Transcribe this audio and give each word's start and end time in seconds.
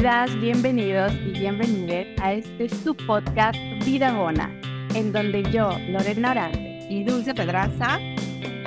Bienvenidas, 0.00 0.40
bienvenidos 0.40 1.12
y 1.26 1.40
bienvenidas 1.40 2.06
a 2.22 2.32
este 2.32 2.68
su 2.68 2.94
podcast 2.94 3.58
Vida 3.84 4.12
Bona, 4.12 4.48
en 4.94 5.12
donde 5.12 5.42
yo, 5.50 5.76
Lorena 5.88 6.30
Orante 6.30 6.86
y 6.88 7.02
Dulce 7.02 7.34
Pedraza 7.34 7.98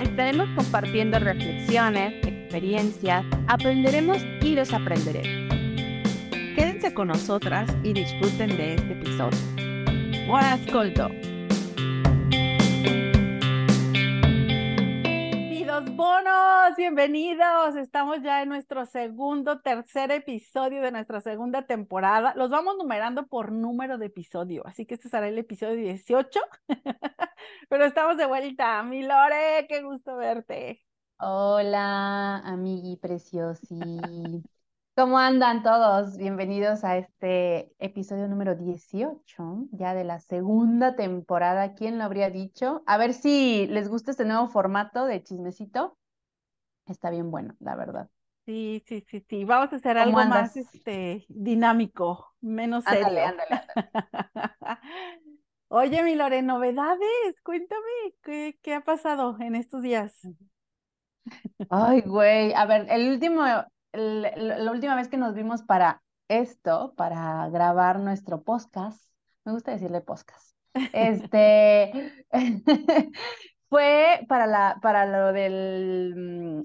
estaremos 0.02 0.50
compartiendo 0.58 1.20
reflexiones, 1.20 2.16
experiencias, 2.28 3.26
aprenderemos 3.48 4.18
y 4.42 4.56
desaprenderemos. 4.56 5.56
Quédense 6.58 6.94
con 6.94 7.08
nosotras 7.08 7.74
y 7.82 7.94
disfruten 7.94 8.50
de 8.58 8.76
este 8.76 8.92
episodio. 8.92 9.40
Buon 10.28 10.44
ascolto! 10.44 11.31
Bonos, 16.02 16.76
bienvenidos. 16.78 17.76
Estamos 17.76 18.24
ya 18.24 18.42
en 18.42 18.50
nuestro 18.50 18.88
segundo, 18.88 19.62
tercer 19.62 20.10
episodio 20.10 20.82
de 20.82 20.92
nuestra 20.92 21.22
segunda 21.22 21.68
temporada. 21.68 22.34
Los 22.36 22.50
vamos 22.50 22.76
numerando 22.76 23.28
por 23.28 23.52
número 23.52 24.00
de 24.00 24.08
episodio, 24.08 24.66
así 24.66 24.88
que 24.88 24.96
este 24.96 25.10
será 25.10 25.28
el 25.28 25.38
episodio 25.38 25.76
18. 25.76 26.40
Pero 27.70 27.86
estamos 27.86 28.18
de 28.18 28.26
vuelta. 28.26 28.82
Mi 28.82 29.04
Lore, 29.04 29.68
qué 29.70 29.84
gusto 29.84 30.16
verte. 30.16 30.82
Hola, 31.20 32.38
amigui 32.38 32.98
preciosi. 32.98 33.78
¿Cómo 34.94 35.20
andan 35.20 35.64
todos? 35.64 36.18
Bienvenidos 36.18 36.84
a 36.84 36.98
este 36.98 37.74
episodio 37.80 38.28
número 38.28 38.56
18, 38.56 39.68
ya 39.72 39.94
de 39.94 40.04
la 40.04 40.20
segunda 40.20 40.96
temporada. 40.96 41.76
¿Quién 41.76 41.98
lo 41.98 42.04
habría 42.04 42.30
dicho? 42.30 42.84
A 42.88 42.98
ver 42.98 43.14
si 43.14 43.68
les 43.68 43.88
gusta 43.88 44.12
este 44.12 44.26
nuevo 44.26 44.48
formato 44.48 45.06
de 45.06 45.24
chismecito. 45.24 45.98
Está 46.86 47.10
bien 47.10 47.32
bueno, 47.32 47.56
la 47.60 47.76
verdad. 47.76 48.10
Sí, 48.46 48.84
sí, 48.86 49.06
sí, 49.08 49.26
sí. 49.30 49.46
Vamos 49.46 49.72
a 49.72 49.76
hacer 49.76 49.98
algo 49.98 50.18
más 50.26 50.56
este, 50.58 51.26
dinámico, 51.30 52.34
menos 52.42 52.84
serio. 52.84 53.08
Ándale, 53.08 53.22
ándale, 53.22 53.62
Oye, 55.68 56.04
mi 56.04 56.16
Lore, 56.16 56.42
novedades, 56.42 57.42
cuéntame, 57.44 57.82
¿qué, 58.24 58.60
¿qué 58.62 58.74
ha 58.74 58.82
pasado 58.82 59.38
en 59.40 59.56
estos 59.56 59.82
días? 59.84 60.20
Ay, 61.70 62.02
güey, 62.02 62.54
a 62.54 62.66
ver, 62.66 62.88
el 62.90 63.10
último 63.10 63.46
la 63.94 64.72
última 64.72 64.96
vez 64.96 65.08
que 65.08 65.18
nos 65.18 65.34
vimos 65.34 65.64
para 65.64 66.02
esto, 66.28 66.94
para 66.96 67.50
grabar 67.50 68.00
nuestro 68.00 68.44
podcast, 68.44 69.04
me 69.44 69.52
gusta 69.52 69.72
decirle 69.72 70.02
podcast, 70.02 70.56
este, 70.94 72.26
fue 73.72 74.26
para, 74.28 74.48
la, 74.48 74.80
para 74.82 75.06
lo 75.06 75.32
del 75.32 76.14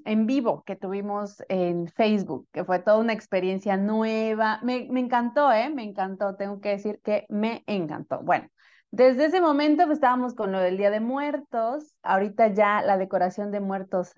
mm, 0.05 0.09
en 0.09 0.27
vivo 0.27 0.65
que 0.65 0.75
tuvimos 0.75 1.41
en 1.49 1.87
Facebook, 1.87 2.49
que 2.53 2.65
fue 2.65 2.81
toda 2.81 2.99
una 2.99 3.13
experiencia 3.13 3.77
nueva. 3.77 4.59
Me, 4.65 4.89
me 4.91 4.99
encantó, 4.99 5.53
¿eh? 5.53 5.71
Me 5.71 5.85
encantó, 5.85 6.35
tengo 6.35 6.61
que 6.61 6.71
decir 6.71 7.01
que 7.05 7.25
me 7.29 7.63
encantó. 7.69 8.23
Bueno, 8.25 8.49
desde 8.91 9.27
ese 9.27 9.41
momento 9.41 9.85
pues, 9.85 9.99
estábamos 9.99 10.35
con 10.35 10.51
lo 10.51 10.59
del 10.59 10.79
Día 10.79 10.91
de 10.91 10.99
Muertos, 10.99 11.95
ahorita 12.03 12.49
ya 12.49 12.83
la 12.83 12.99
decoración 12.99 13.53
de 13.53 13.61
muertos 13.61 14.13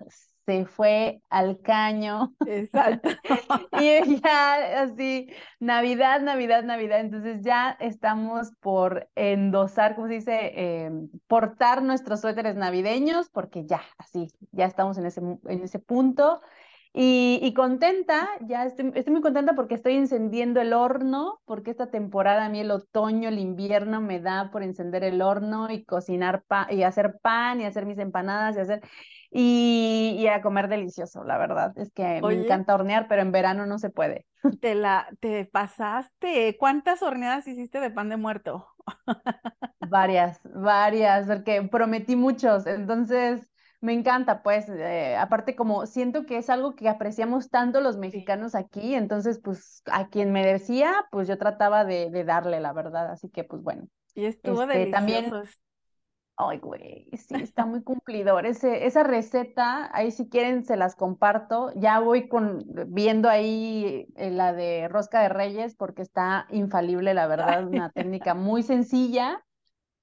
se 0.49 0.65
fue 0.65 1.21
al 1.29 1.61
caño. 1.61 2.33
Exacto. 2.47 3.09
y 3.79 4.19
ya 4.19 4.81
así, 4.81 5.29
Navidad, 5.59 6.21
Navidad, 6.21 6.63
Navidad. 6.63 7.01
Entonces 7.01 7.41
ya 7.43 7.77
estamos 7.79 8.51
por 8.59 9.07
endosar, 9.13 9.93
¿cómo 9.93 10.07
se 10.07 10.15
dice? 10.15 10.51
Em, 10.55 11.07
portar 11.27 11.83
nuestros 11.83 12.21
suéteres 12.21 12.55
navideños, 12.55 13.29
porque 13.29 13.67
ya, 13.67 13.81
así, 13.99 14.29
ya 14.51 14.65
estamos 14.65 14.97
en 14.97 15.05
ese, 15.05 15.21
en 15.21 15.63
ese 15.63 15.77
punto. 15.77 16.41
Y, 16.91 17.53
contenta, 17.55 18.27
ya 18.41 18.65
estoy, 18.65 18.91
estoy, 18.95 19.13
muy 19.13 19.21
contenta 19.21 19.53
porque 19.53 19.75
estoy 19.75 19.93
encendiendo 19.93 20.59
el 20.59 20.73
horno, 20.73 21.39
porque 21.45 21.69
esta 21.69 21.91
temporada 21.91 22.45
a 22.45 22.49
mí 22.49 22.61
el 22.61 22.71
otoño, 22.71 23.29
el 23.29 23.37
invierno 23.37 24.01
me 24.01 24.19
da 24.19 24.49
por 24.51 24.63
encender 24.63 25.03
el 25.03 25.21
horno 25.21 25.69
y 25.69 25.85
cocinar 25.85 26.43
pan, 26.47 26.65
y 26.71 26.81
hacer 26.81 27.19
pan 27.21 27.61
y 27.61 27.65
hacer 27.65 27.85
mis 27.85 27.99
empanadas 27.99 28.57
y 28.57 28.61
hacer 28.61 28.81
y, 29.31 30.27
a 30.27 30.41
comer 30.41 30.67
delicioso, 30.67 31.23
la 31.23 31.37
verdad. 31.37 31.77
Es 31.77 31.91
que 31.91 32.21
me 32.21 32.33
encanta 32.33 32.75
hornear, 32.75 33.07
pero 33.07 33.21
en 33.21 33.31
verano 33.31 33.65
no 33.65 33.77
se 33.77 33.89
puede. 33.89 34.25
Te 34.61 34.75
la, 34.75 35.07
te 35.19 35.45
pasaste. 35.45 36.55
¿Cuántas 36.57 37.03
horneadas 37.03 37.47
hiciste 37.47 37.79
de 37.79 37.91
pan 37.91 38.09
de 38.09 38.17
muerto? 38.17 38.67
varias, 39.89 40.39
varias, 40.43 41.27
porque 41.27 41.61
prometí 41.63 42.15
muchos. 42.15 42.65
Entonces, 42.65 43.49
me 43.81 43.93
encanta, 43.93 44.43
pues, 44.43 44.67
eh, 44.69 45.15
aparte 45.15 45.55
como 45.55 45.85
siento 45.85 46.25
que 46.25 46.37
es 46.37 46.49
algo 46.49 46.75
que 46.75 46.89
apreciamos 46.89 47.49
tanto 47.49 47.81
los 47.81 47.97
mexicanos 47.97 48.55
aquí, 48.55 48.95
entonces, 48.95 49.39
pues, 49.43 49.83
a 49.91 50.09
quien 50.09 50.31
me 50.31 50.45
decía, 50.45 50.93
pues 51.11 51.27
yo 51.27 51.37
trataba 51.37 51.85
de, 51.85 52.09
de 52.09 52.23
darle, 52.23 52.59
la 52.59 52.73
verdad, 52.73 53.09
así 53.11 53.29
que, 53.29 53.43
pues, 53.43 53.61
bueno. 53.61 53.87
Y 54.15 54.25
estuvo 54.25 54.63
este, 54.63 54.79
delicioso. 54.79 54.91
También, 54.91 55.31
Ay, 56.41 56.57
güey, 56.59 57.05
sí, 57.17 57.35
está 57.35 57.65
muy 57.65 57.83
cumplidor. 57.83 58.45
Ese, 58.45 58.85
esa 58.85 59.03
receta, 59.03 59.89
ahí 59.93 60.09
si 60.09 60.29
quieren 60.29 60.63
se 60.63 60.77
las 60.77 60.95
comparto. 60.95 61.73
Ya 61.75 61.99
voy 61.99 62.29
con, 62.29 62.65
viendo 62.87 63.27
ahí 63.27 64.07
eh, 64.15 64.31
la 64.31 64.53
de 64.53 64.87
rosca 64.87 65.21
de 65.21 65.27
reyes 65.27 65.75
porque 65.75 66.01
está 66.01 66.47
infalible, 66.49 67.13
la 67.13 67.27
verdad, 67.27 67.67
una 67.67 67.89
técnica 67.93 68.35
muy 68.35 68.63
sencilla 68.63 69.43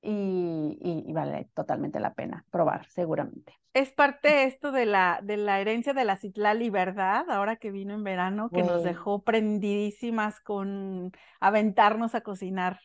y, 0.03 0.79
y, 1.07 1.13
vale 1.15 1.49
totalmente 1.55 2.01
la 2.01 2.13
pena 2.13 2.45
probar, 2.51 2.87
seguramente. 2.91 3.55
Es 3.73 3.91
parte 3.93 4.45
esto 4.45 4.71
de 4.73 4.87
la, 4.87 5.21
de 5.23 5.39
la 5.39 5.59
herencia 5.61 5.95
de 5.95 6.05
la 6.05 6.17
Citlali, 6.17 6.69
¿verdad? 6.71 7.29
Ahora 7.31 7.57
que 7.57 7.71
vino 7.71 7.95
en 7.95 8.05
verano, 8.05 8.51
que 8.51 8.63
nos 8.63 8.85
dejó 8.85 9.23
prendidísimas 9.25 10.39
con 10.41 11.13
aventarnos 11.41 12.15
a 12.15 12.21
cocinar. 12.21 12.79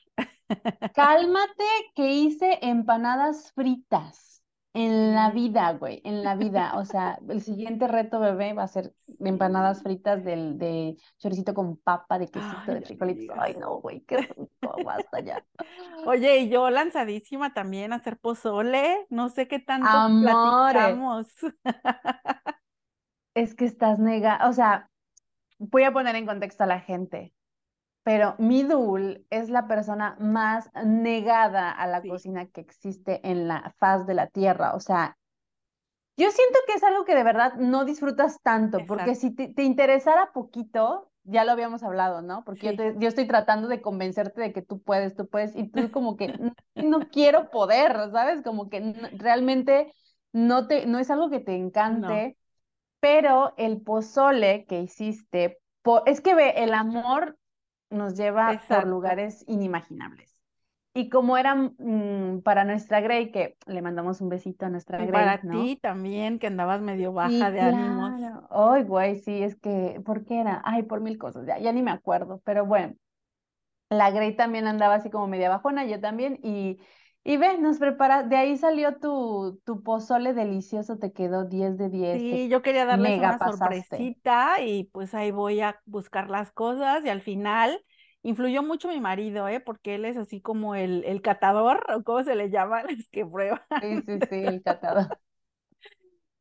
Cálmate 0.93 1.63
que 1.95 2.11
hice 2.13 2.59
empanadas 2.61 3.51
fritas. 3.53 4.29
En 4.73 5.13
la 5.13 5.31
vida, 5.31 5.73
güey, 5.73 6.01
en 6.05 6.23
la 6.23 6.35
vida. 6.35 6.77
O 6.77 6.85
sea, 6.85 7.19
el 7.27 7.41
siguiente 7.41 7.89
reto, 7.89 8.21
bebé, 8.21 8.53
va 8.53 8.63
a 8.63 8.67
ser 8.69 8.93
empanadas 9.19 9.83
fritas 9.83 10.23
del, 10.23 10.57
de 10.57 10.95
choricito 11.17 11.53
con 11.53 11.75
papa, 11.75 12.17
de 12.17 12.29
quesito, 12.29 12.73
de 12.73 12.81
frijolitos. 12.81 13.35
Ay, 13.37 13.57
no, 13.59 13.81
güey, 13.81 13.99
qué 14.07 14.19
rico, 14.19 14.49
basta 14.85 15.19
ya. 15.19 15.43
Oye, 16.05 16.37
y 16.39 16.49
yo 16.49 16.69
lanzadísima 16.69 17.53
también 17.53 17.91
a 17.91 17.97
hacer 17.97 18.17
pozole. 18.17 19.05
No 19.09 19.27
sé 19.27 19.49
qué 19.49 19.59
tanto 19.59 19.89
platicamos. 20.21 21.27
Es 23.33 23.55
que 23.55 23.63
estás 23.63 23.97
nega, 23.97 24.45
o 24.49 24.51
sea, 24.51 24.89
voy 25.57 25.83
a 25.83 25.93
poner 25.93 26.15
en 26.17 26.25
contexto 26.25 26.65
a 26.65 26.67
la 26.67 26.81
gente 26.81 27.33
pero 28.03 28.35
Midul 28.39 29.25
es 29.29 29.49
la 29.49 29.67
persona 29.67 30.15
más 30.19 30.69
negada 30.83 31.71
a 31.71 31.85
la 31.87 32.01
cocina 32.01 32.47
que 32.47 32.61
existe 32.61 33.21
en 33.23 33.47
la 33.47 33.73
faz 33.77 34.07
de 34.07 34.15
la 34.15 34.27
tierra. 34.27 34.73
O 34.73 34.79
sea, 34.79 35.17
yo 36.17 36.31
siento 36.31 36.59
que 36.67 36.73
es 36.73 36.83
algo 36.83 37.05
que 37.05 37.15
de 37.15 37.23
verdad 37.23 37.53
no 37.55 37.85
disfrutas 37.85 38.41
tanto, 38.41 38.79
porque 38.87 39.15
si 39.15 39.31
te, 39.31 39.63
interesara 39.63 40.31
poquito, 40.33 41.11
ya 41.23 41.45
lo 41.45 41.51
habíamos 41.51 41.83
hablado, 41.83 42.21
¿no? 42.21 42.43
Porque 42.43 42.75
yo, 42.75 42.99
yo, 42.99 43.07
estoy 43.07 43.27
tratando 43.27 43.67
de 43.67 43.81
convencerte 43.81 44.41
de 44.41 44.53
que 44.53 44.61
tú 44.63 44.81
puedes, 44.81 45.15
tú 45.15 45.27
puedes, 45.27 45.55
y 45.55 45.69
tú 45.69 45.91
como 45.91 46.17
que 46.17 46.27
no, 46.75 46.99
quiero 47.11 47.49
poder, 47.51 48.11
¿sabes? 48.11 48.41
Como 48.43 48.69
que 48.69 48.93
realmente 49.17 49.93
no, 50.33 50.67
te, 50.67 50.87
no 50.87 50.97
es 50.97 51.11
algo 51.11 51.29
que 51.29 51.39
te 51.39 51.55
encante, 51.55 52.35
pero 52.99 53.53
el 53.57 53.81
pozole 53.81 54.65
que 54.65 54.81
hiciste, 54.81 55.59
es 56.05 56.21
que 56.21 56.35
ve, 56.35 56.53
el 56.57 56.73
amor 56.73 57.37
nos 57.91 58.15
lleva 58.15 58.59
por 58.67 58.87
lugares 58.87 59.43
inimaginables. 59.47 60.41
Y 60.93 61.09
como 61.09 61.37
era 61.37 61.55
mm, 61.55 62.41
para 62.43 62.65
nuestra 62.65 62.99
Grey, 62.99 63.31
que 63.31 63.55
le 63.65 63.81
mandamos 63.81 64.19
un 64.19 64.27
besito 64.27 64.65
a 64.65 64.69
nuestra 64.69 64.97
Grey. 64.97 65.11
Para 65.11 65.39
ti 65.39 65.77
también, 65.81 66.37
que 66.37 66.47
andabas 66.47 66.81
medio 66.81 67.13
baja 67.13 67.49
de 67.51 67.61
ánimos. 67.61 68.21
Ay, 68.49 68.83
güey, 68.83 69.15
sí, 69.15 69.41
es 69.41 69.55
que, 69.55 70.01
¿por 70.05 70.25
qué 70.25 70.41
era? 70.41 70.61
Ay, 70.65 70.83
por 70.83 70.99
mil 70.99 71.17
cosas, 71.17 71.45
ya, 71.45 71.59
ya 71.59 71.71
ni 71.71 71.81
me 71.81 71.91
acuerdo, 71.91 72.41
pero 72.43 72.65
bueno. 72.65 72.95
La 73.89 74.11
Grey 74.11 74.35
también 74.35 74.67
andaba 74.67 74.95
así 74.95 75.09
como 75.09 75.27
media 75.27 75.49
bajona, 75.49 75.85
yo 75.85 75.99
también, 76.01 76.39
y, 76.43 76.79
y 77.23 77.37
ve, 77.37 77.57
nos 77.59 77.77
prepara, 77.79 78.23
de 78.23 78.35
ahí 78.37 78.57
salió 78.57 78.97
tu, 78.99 79.61
tu 79.65 79.83
pozole 79.83 80.33
delicioso, 80.33 80.97
te 80.99 81.13
quedó 81.13 81.45
10 81.45 81.77
de 81.77 81.89
10. 81.89 82.23
Sí, 82.29 82.49
yo 82.49 82.61
quería 82.61 82.85
darles 82.85 83.17
una 83.17 83.39
sorpresita 83.39 84.61
y 84.61 84.85
pues 84.85 85.13
ahí 85.13 85.31
voy 85.31 85.61
a 85.61 85.79
buscar 85.85 86.29
las 86.29 86.51
cosas 86.51 87.05
y 87.05 87.09
al 87.09 87.21
final 87.21 87.85
influyó 88.21 88.63
mucho 88.63 88.89
mi 88.89 88.99
marido, 88.99 89.47
¿eh? 89.47 89.61
Porque 89.61 89.95
él 89.95 90.03
es 90.03 90.17
así 90.17 90.41
como 90.41 90.75
el, 90.75 91.05
el 91.05 91.21
catador, 91.21 91.85
o 91.89 92.03
cómo 92.03 92.23
se 92.23 92.35
le 92.35 92.49
llama, 92.49 92.81
es 92.89 93.07
que 93.07 93.25
prueba. 93.25 93.65
Sí, 93.81 94.01
sí, 94.05 94.21
sí, 94.29 94.35
el 94.35 94.61
catador. 94.63 95.19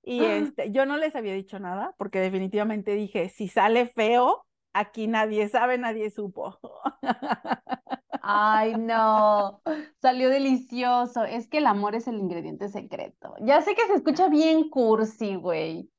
Y 0.02 0.24
este, 0.24 0.72
yo 0.72 0.86
no 0.86 0.96
les 0.96 1.14
había 1.16 1.34
dicho 1.34 1.58
nada, 1.58 1.94
porque 1.98 2.20
definitivamente 2.20 2.92
dije, 2.94 3.28
si 3.28 3.48
sale 3.48 3.86
feo, 3.86 4.46
aquí 4.72 5.06
nadie 5.06 5.48
sabe, 5.48 5.78
nadie 5.78 6.10
supo. 6.10 6.58
Ay, 8.22 8.74
no, 8.76 9.62
salió 10.00 10.28
delicioso. 10.28 11.24
Es 11.24 11.48
que 11.48 11.58
el 11.58 11.66
amor 11.66 11.94
es 11.94 12.08
el 12.08 12.16
ingrediente 12.18 12.68
secreto. 12.68 13.34
Ya 13.40 13.60
sé 13.62 13.74
que 13.74 13.86
se 13.86 13.94
escucha 13.94 14.28
bien 14.28 14.68
cursi, 14.68 15.36
güey. 15.36 15.90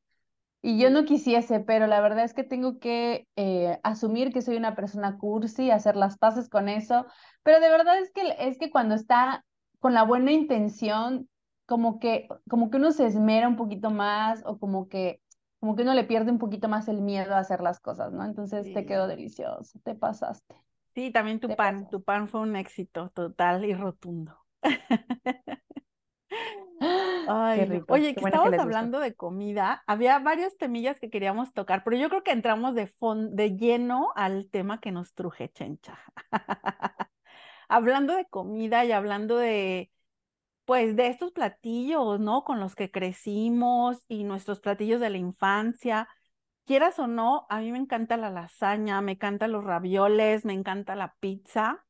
Y 0.64 0.80
yo 0.80 0.92
no 0.92 1.06
quisiese, 1.06 1.60
pero 1.60 1.88
la 1.88 2.02
verdad 2.02 2.24
es 2.24 2.36
que 2.36 2.44
tengo 2.44 2.80
que 2.80 3.28
eh, 3.36 3.80
asumir 3.84 4.32
que 4.32 4.44
soy 4.44 4.58
una 4.58 4.76
persona 4.76 5.18
cursi, 5.18 5.72
hacer 5.72 5.96
las 5.96 6.18
paces 6.18 6.50
con 6.50 6.70
eso. 6.70 7.06
Pero 7.44 7.60
de 7.60 7.70
verdad 7.70 7.98
es 8.00 8.12
que, 8.12 8.36
es 8.40 8.60
que 8.60 8.70
cuando 8.70 8.94
está 8.94 9.44
con 9.80 9.96
la 9.96 10.04
buena 10.04 10.32
intención, 10.32 11.28
como 11.66 12.00
que, 12.00 12.28
como 12.48 12.70
que 12.70 12.78
uno 12.78 12.92
se 12.92 13.08
esmera 13.08 13.48
un 13.48 13.56
poquito 13.56 13.90
más 13.90 14.44
o 14.46 14.60
como 14.60 14.88
que, 14.88 15.22
como 15.60 15.76
que 15.76 15.82
uno 15.82 15.96
le 15.96 16.04
pierde 16.04 16.32
un 16.32 16.38
poquito 16.38 16.68
más 16.68 16.88
el 16.88 17.02
miedo 17.02 17.34
a 17.34 17.40
hacer 17.40 17.62
las 17.62 17.80
cosas, 17.80 18.14
¿no? 18.14 18.24
Entonces 18.24 18.72
te 18.72 18.86
quedó 18.86 19.08
delicioso, 19.08 19.80
te 19.84 19.96
pasaste. 19.96 20.56
Sí, 20.94 21.12
también 21.12 21.40
tu 21.40 21.56
pan, 21.56 21.90
tu 21.90 22.04
pan 22.04 22.28
fue 22.28 22.42
un 22.42 22.56
éxito 22.56 23.10
total 23.10 23.66
y 23.66 23.74
rotundo. 23.74 24.38
Ay, 27.28 27.66
rico. 27.66 27.94
Oye, 27.94 28.16
que 28.16 28.26
estábamos 28.26 28.60
hablando 28.60 29.00
de 29.00 29.14
comida, 29.14 29.84
había 29.86 30.18
varios 30.20 30.58
temillas 30.58 31.00
que 31.00 31.10
queríamos 31.10 31.54
tocar, 31.54 31.84
pero 31.84 31.96
yo 31.98 32.10
creo 32.10 32.24
que 32.24 32.32
entramos 32.32 32.74
de, 32.76 32.92
de 33.32 33.56
lleno 33.56 34.12
al 34.16 34.50
tema 34.50 34.80
que 34.80 34.92
nos 34.92 35.14
truje, 35.14 35.50
Chencha. 35.50 36.00
hablando 37.70 38.16
de 38.16 38.26
comida 38.26 38.84
y 38.86 38.92
hablando 38.92 39.38
de, 39.38 39.92
pues, 40.66 40.96
de 40.96 41.08
estos 41.08 41.32
platillos, 41.32 42.20
¿no? 42.20 42.44
Con 42.44 42.60
los 42.60 42.76
que 42.76 42.92
crecimos 42.92 44.04
y 44.08 44.24
nuestros 44.24 44.60
platillos 44.60 45.00
de 45.02 45.10
la 45.10 45.18
infancia. 45.18 46.08
Quieras 46.72 47.00
o 47.00 47.08
no, 47.08 47.48
a 47.50 47.60
mí 47.60 47.70
me 47.74 47.80
encanta 47.80 48.16
la 48.16 48.30
lasaña, 48.30 49.02
me 49.02 49.12
encantan 49.12 49.52
los 49.52 49.66
ravioles, 49.66 50.46
me 50.46 50.54
encanta 50.54 50.96
la 50.96 51.16
pizza 51.20 51.86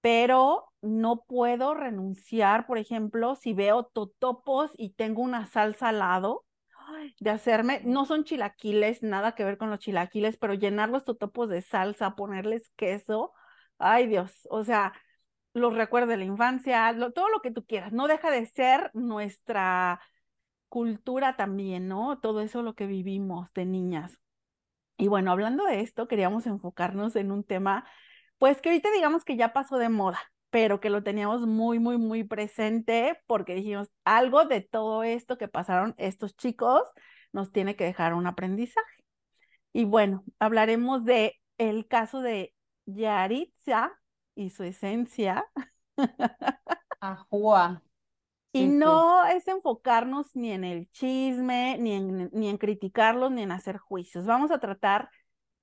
pero 0.00 0.72
no 0.82 1.24
puedo 1.28 1.72
renunciar, 1.72 2.66
por 2.66 2.78
ejemplo, 2.78 3.36
si 3.36 3.52
veo 3.54 3.84
totopos 3.84 4.72
y 4.76 4.94
tengo 4.94 5.22
una 5.22 5.46
salsa 5.46 5.90
al 5.90 6.00
lado, 6.00 6.46
de 7.20 7.30
hacerme, 7.30 7.80
no 7.84 8.06
son 8.06 8.24
chilaquiles, 8.24 9.04
nada 9.04 9.36
que 9.36 9.44
ver 9.44 9.56
con 9.56 9.70
los 9.70 9.78
chilaquiles, 9.78 10.36
pero 10.36 10.54
llenar 10.54 10.88
los 10.88 11.04
totopos 11.04 11.48
de 11.48 11.62
salsa, 11.62 12.16
ponerles 12.16 12.70
queso, 12.74 13.32
ay 13.78 14.08
Dios, 14.08 14.48
o 14.50 14.64
sea, 14.64 14.94
los 15.52 15.76
recuerdos 15.76 16.10
de 16.10 16.16
la 16.16 16.24
infancia, 16.24 16.92
todo 17.14 17.28
lo 17.28 17.40
que 17.40 17.52
tú 17.52 17.64
quieras, 17.64 17.92
no 17.92 18.08
deja 18.08 18.32
de 18.32 18.46
ser 18.46 18.90
nuestra 18.94 20.00
cultura 20.68 21.36
también, 21.36 21.88
¿no? 21.88 22.18
Todo 22.20 22.40
eso 22.42 22.62
lo 22.62 22.74
que 22.74 22.86
vivimos 22.86 23.52
de 23.54 23.64
niñas. 23.66 24.18
Y 24.96 25.08
bueno, 25.08 25.32
hablando 25.32 25.64
de 25.64 25.80
esto, 25.80 26.08
queríamos 26.08 26.46
enfocarnos 26.46 27.16
en 27.16 27.32
un 27.32 27.44
tema 27.44 27.86
pues 28.38 28.60
que 28.60 28.70
ahorita 28.70 28.90
digamos 28.92 29.24
que 29.24 29.36
ya 29.36 29.52
pasó 29.52 29.78
de 29.78 29.88
moda, 29.88 30.20
pero 30.50 30.80
que 30.80 30.90
lo 30.90 31.02
teníamos 31.02 31.46
muy, 31.46 31.78
muy, 31.78 31.98
muy 31.98 32.24
presente 32.24 33.20
porque 33.26 33.54
dijimos, 33.54 33.90
algo 34.04 34.44
de 34.44 34.60
todo 34.60 35.02
esto 35.02 35.38
que 35.38 35.48
pasaron 35.48 35.94
estos 35.98 36.36
chicos 36.36 36.82
nos 37.32 37.52
tiene 37.52 37.76
que 37.76 37.84
dejar 37.84 38.14
un 38.14 38.26
aprendizaje. 38.26 39.04
Y 39.72 39.84
bueno, 39.84 40.24
hablaremos 40.38 41.04
de 41.04 41.34
el 41.58 41.86
caso 41.88 42.20
de 42.20 42.54
Yaritza 42.86 43.92
y 44.34 44.50
su 44.50 44.64
esencia. 44.64 45.46
Ajua. 47.00 47.82
Y 48.52 48.66
no 48.66 49.26
es 49.26 49.46
enfocarnos 49.46 50.34
ni 50.34 50.52
en 50.52 50.64
el 50.64 50.90
chisme, 50.90 51.76
ni 51.78 51.92
en, 51.92 52.30
ni 52.32 52.48
en 52.48 52.58
criticarlos, 52.58 53.30
ni 53.30 53.42
en 53.42 53.52
hacer 53.52 53.78
juicios. 53.78 54.26
Vamos 54.26 54.50
a 54.50 54.58
tratar 54.58 55.10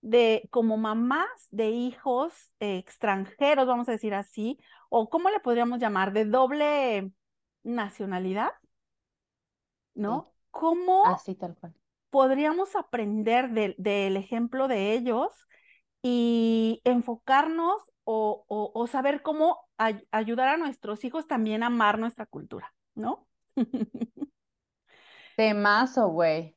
de 0.01 0.47
como 0.51 0.77
mamás 0.77 1.47
de 1.49 1.69
hijos 1.69 2.51
extranjeros, 2.59 3.65
vamos 3.65 3.89
a 3.89 3.93
decir 3.93 4.13
así, 4.13 4.59
o 4.89 5.09
cómo 5.09 5.31
le 5.31 5.39
podríamos 5.39 5.79
llamar, 5.79 6.13
de 6.13 6.25
doble 6.25 7.11
nacionalidad, 7.63 8.51
¿no? 9.95 10.31
¿Cómo 10.51 11.07
así 11.07 11.33
tal 11.33 11.55
cual. 11.55 11.73
podríamos 12.11 12.75
aprender 12.75 13.49
del 13.77 14.15
ejemplo 14.15 14.67
de 14.67 14.93
ellos 14.93 15.31
y 16.03 16.81
enfocarnos 16.83 17.81
o, 18.03 18.87
saber 18.91 19.23
cómo 19.23 19.57
ayudar 20.11 20.49
a 20.49 20.57
nuestros 20.57 21.03
hijos 21.03 21.25
también 21.25 21.63
a 21.63 21.67
amar 21.67 21.97
nuestra 21.97 22.27
cultura, 22.27 22.74
¿no? 22.95 23.27
Temazo, 25.37 26.09
güey. 26.09 26.55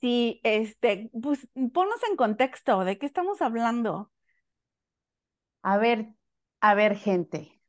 Sí, 0.00 0.40
este, 0.44 1.10
pues 1.22 1.48
ponnos 1.72 2.00
en 2.08 2.16
contexto, 2.16 2.84
¿de 2.84 2.98
qué 2.98 3.06
estamos 3.06 3.42
hablando? 3.42 4.12
A 5.62 5.78
ver, 5.78 6.08
a 6.60 6.74
ver, 6.74 6.96
gente, 6.96 7.60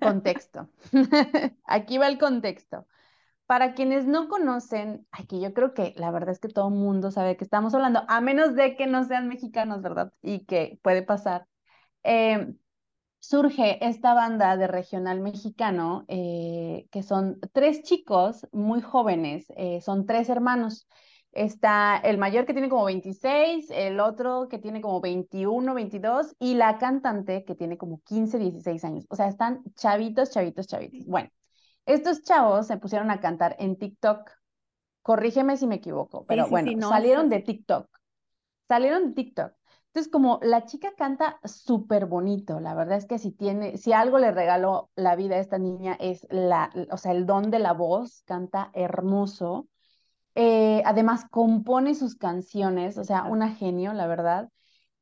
contexto. 0.00 0.70
Aquí 1.64 1.98
va 1.98 2.08
el 2.08 2.18
contexto. 2.18 2.86
Para 3.46 3.74
quienes 3.74 4.06
no 4.06 4.28
conocen, 4.28 5.06
aquí 5.12 5.40
yo 5.40 5.54
creo 5.54 5.74
que 5.74 5.94
la 5.96 6.10
verdad 6.12 6.30
es 6.30 6.40
que 6.40 6.48
todo 6.48 6.68
el 6.68 6.74
mundo 6.74 7.10
sabe 7.10 7.36
que 7.36 7.44
estamos 7.44 7.74
hablando, 7.74 8.04
a 8.08 8.20
menos 8.20 8.54
de 8.56 8.76
que 8.76 8.86
no 8.86 9.04
sean 9.04 9.28
mexicanos, 9.28 9.82
¿verdad? 9.82 10.12
Y 10.22 10.46
que 10.46 10.78
puede 10.82 11.02
pasar. 11.02 11.48
Em, 12.04 12.58
surge 13.20 13.86
esta 13.86 14.14
banda 14.14 14.56
de 14.56 14.66
regional 14.66 15.20
mexicano, 15.20 16.04
eh, 16.08 16.88
que 16.90 17.02
son 17.02 17.38
tres 17.52 17.82
chicos 17.82 18.48
muy 18.50 18.80
jóvenes, 18.80 19.46
eh, 19.56 19.80
son 19.82 20.06
tres 20.06 20.28
hermanos. 20.28 20.88
Está 21.32 21.98
el 21.98 22.18
mayor 22.18 22.44
que 22.44 22.54
tiene 22.54 22.68
como 22.68 22.86
26, 22.86 23.70
el 23.70 24.00
otro 24.00 24.48
que 24.48 24.58
tiene 24.58 24.80
como 24.80 25.00
21, 25.00 25.74
22 25.74 26.34
y 26.40 26.54
la 26.54 26.78
cantante 26.78 27.44
que 27.44 27.54
tiene 27.54 27.78
como 27.78 28.00
15, 28.02 28.38
16 28.38 28.84
años. 28.84 29.06
O 29.10 29.14
sea, 29.14 29.28
están 29.28 29.62
chavitos, 29.76 30.30
chavitos, 30.30 30.66
chavitos. 30.66 31.06
Bueno, 31.06 31.28
estos 31.86 32.22
chavos 32.24 32.66
se 32.66 32.78
pusieron 32.78 33.12
a 33.12 33.20
cantar 33.20 33.54
en 33.60 33.76
TikTok. 33.76 34.28
Corrígeme 35.02 35.56
si 35.56 35.66
me 35.68 35.76
equivoco, 35.76 36.24
pero 36.26 36.48
bueno, 36.48 36.88
salieron 36.88 37.28
de 37.28 37.40
TikTok. 37.40 37.86
Salieron 38.66 39.08
de 39.08 39.14
TikTok. 39.14 39.52
Entonces, 39.92 40.12
como 40.12 40.38
la 40.42 40.66
chica 40.66 40.92
canta 40.96 41.40
súper 41.44 42.06
bonito, 42.06 42.60
la 42.60 42.74
verdad 42.74 42.96
es 42.96 43.06
que 43.06 43.18
si 43.18 43.32
tiene, 43.32 43.76
si 43.76 43.92
algo 43.92 44.18
le 44.18 44.30
regaló 44.30 44.88
la 44.94 45.16
vida 45.16 45.34
a 45.34 45.40
esta 45.40 45.58
niña 45.58 45.96
es 45.98 46.28
la, 46.30 46.70
o 46.92 46.96
sea, 46.96 47.10
el 47.10 47.26
don 47.26 47.50
de 47.50 47.58
la 47.58 47.72
voz, 47.72 48.22
canta 48.24 48.70
hermoso. 48.72 49.66
Eh, 50.36 50.82
además, 50.86 51.26
compone 51.30 51.96
sus 51.96 52.14
canciones, 52.14 52.98
o 52.98 53.04
sea, 53.04 53.24
una 53.24 53.50
genio, 53.54 53.92
la 53.92 54.06
verdad. 54.06 54.48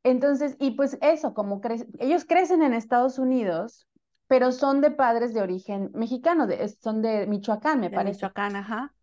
Entonces, 0.05 0.57
y 0.59 0.71
pues 0.71 0.97
eso, 1.03 1.35
como 1.35 1.61
ellos 1.99 2.25
crecen 2.25 2.63
en 2.63 2.73
Estados 2.73 3.19
Unidos, 3.19 3.87
pero 4.27 4.53
son 4.53 4.81
de 4.81 4.91
padres 4.91 5.35
de 5.35 5.43
origen 5.43 5.91
mexicano, 5.95 6.47
son 6.81 7.03
de 7.03 7.27
Michoacán, 7.27 7.81
me 7.81 7.91
de 7.91 7.97
parece. 7.97 8.21
Michoacán, 8.23 8.57
ajá. 8.57 8.95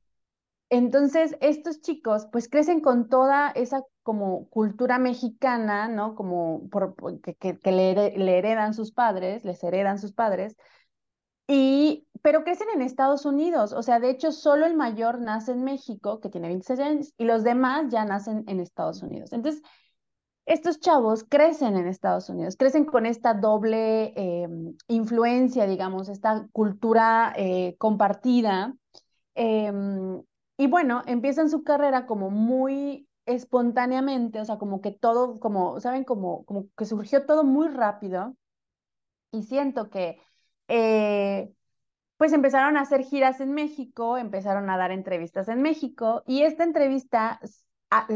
Entonces, 0.69 1.35
estos 1.41 1.81
chicos, 1.81 2.27
pues 2.31 2.49
crecen 2.49 2.81
con 2.81 3.07
toda 3.07 3.51
esa 3.51 3.83
como 4.03 4.47
cultura 4.49 4.99
mexicana, 4.99 5.87
¿no? 5.87 6.15
Como 6.15 6.69
por, 6.69 6.95
que, 7.21 7.35
que, 7.35 7.71
le, 7.71 8.37
heredan 8.37 8.73
sus 8.73 8.91
padres, 8.91 9.43
les 9.45 9.63
heredan 9.63 9.99
sus 9.99 10.13
padres, 10.13 10.55
y, 11.47 12.07
pero 12.21 12.43
crecen 12.43 12.67
en 12.73 12.81
Estados 12.81 13.25
Unidos, 13.25 13.73
o 13.73 13.83
sea, 13.83 13.99
de 13.99 14.09
hecho, 14.09 14.31
solo 14.31 14.65
el 14.65 14.75
mayor 14.75 15.19
nace 15.19 15.51
en 15.51 15.63
México, 15.63 16.19
que 16.19 16.29
tiene 16.29 16.47
26 16.47 16.79
años, 16.79 17.13
y 17.17 17.25
los 17.25 17.43
demás 17.43 17.85
ya 17.89 18.05
nacen 18.05 18.43
en 18.47 18.59
Estados 18.59 19.03
Unidos. 19.03 19.33
Entonces, 19.33 19.61
estos 20.45 20.79
chavos 20.79 21.23
crecen 21.23 21.75
en 21.75 21.87
Estados 21.87 22.29
Unidos, 22.29 22.55
crecen 22.57 22.85
con 22.85 23.05
esta 23.05 23.33
doble 23.33 24.13
em, 24.15 24.75
influencia, 24.87 25.65
digamos, 25.65 26.09
esta 26.09 26.47
cultura 26.51 27.33
eh, 27.35 27.75
compartida. 27.79 28.75
Em, 29.35 30.21
y 30.57 30.67
bueno, 30.67 31.03
empiezan 31.07 31.49
su 31.49 31.63
carrera 31.63 32.05
como 32.05 32.29
muy 32.29 33.07
espontáneamente, 33.25 34.39
o 34.39 34.45
sea, 34.45 34.57
como 34.57 34.81
que 34.81 34.91
todo, 34.91 35.39
como, 35.39 35.79
¿saben? 35.81 36.03
Como, 36.03 36.45
como 36.45 36.67
que 36.77 36.85
surgió 36.85 37.25
todo 37.25 37.43
muy 37.43 37.67
rápido. 37.69 38.35
Y 39.31 39.43
siento 39.43 39.89
que 39.89 40.19
eh, 40.67 41.53
pues 42.17 42.33
empezaron 42.33 42.77
a 42.77 42.81
hacer 42.81 43.03
giras 43.03 43.41
en 43.41 43.53
México, 43.53 44.17
empezaron 44.17 44.69
a 44.69 44.77
dar 44.77 44.91
entrevistas 44.91 45.49
en 45.49 45.61
México 45.61 46.23
y 46.27 46.43
esta 46.43 46.63
entrevista 46.63 47.39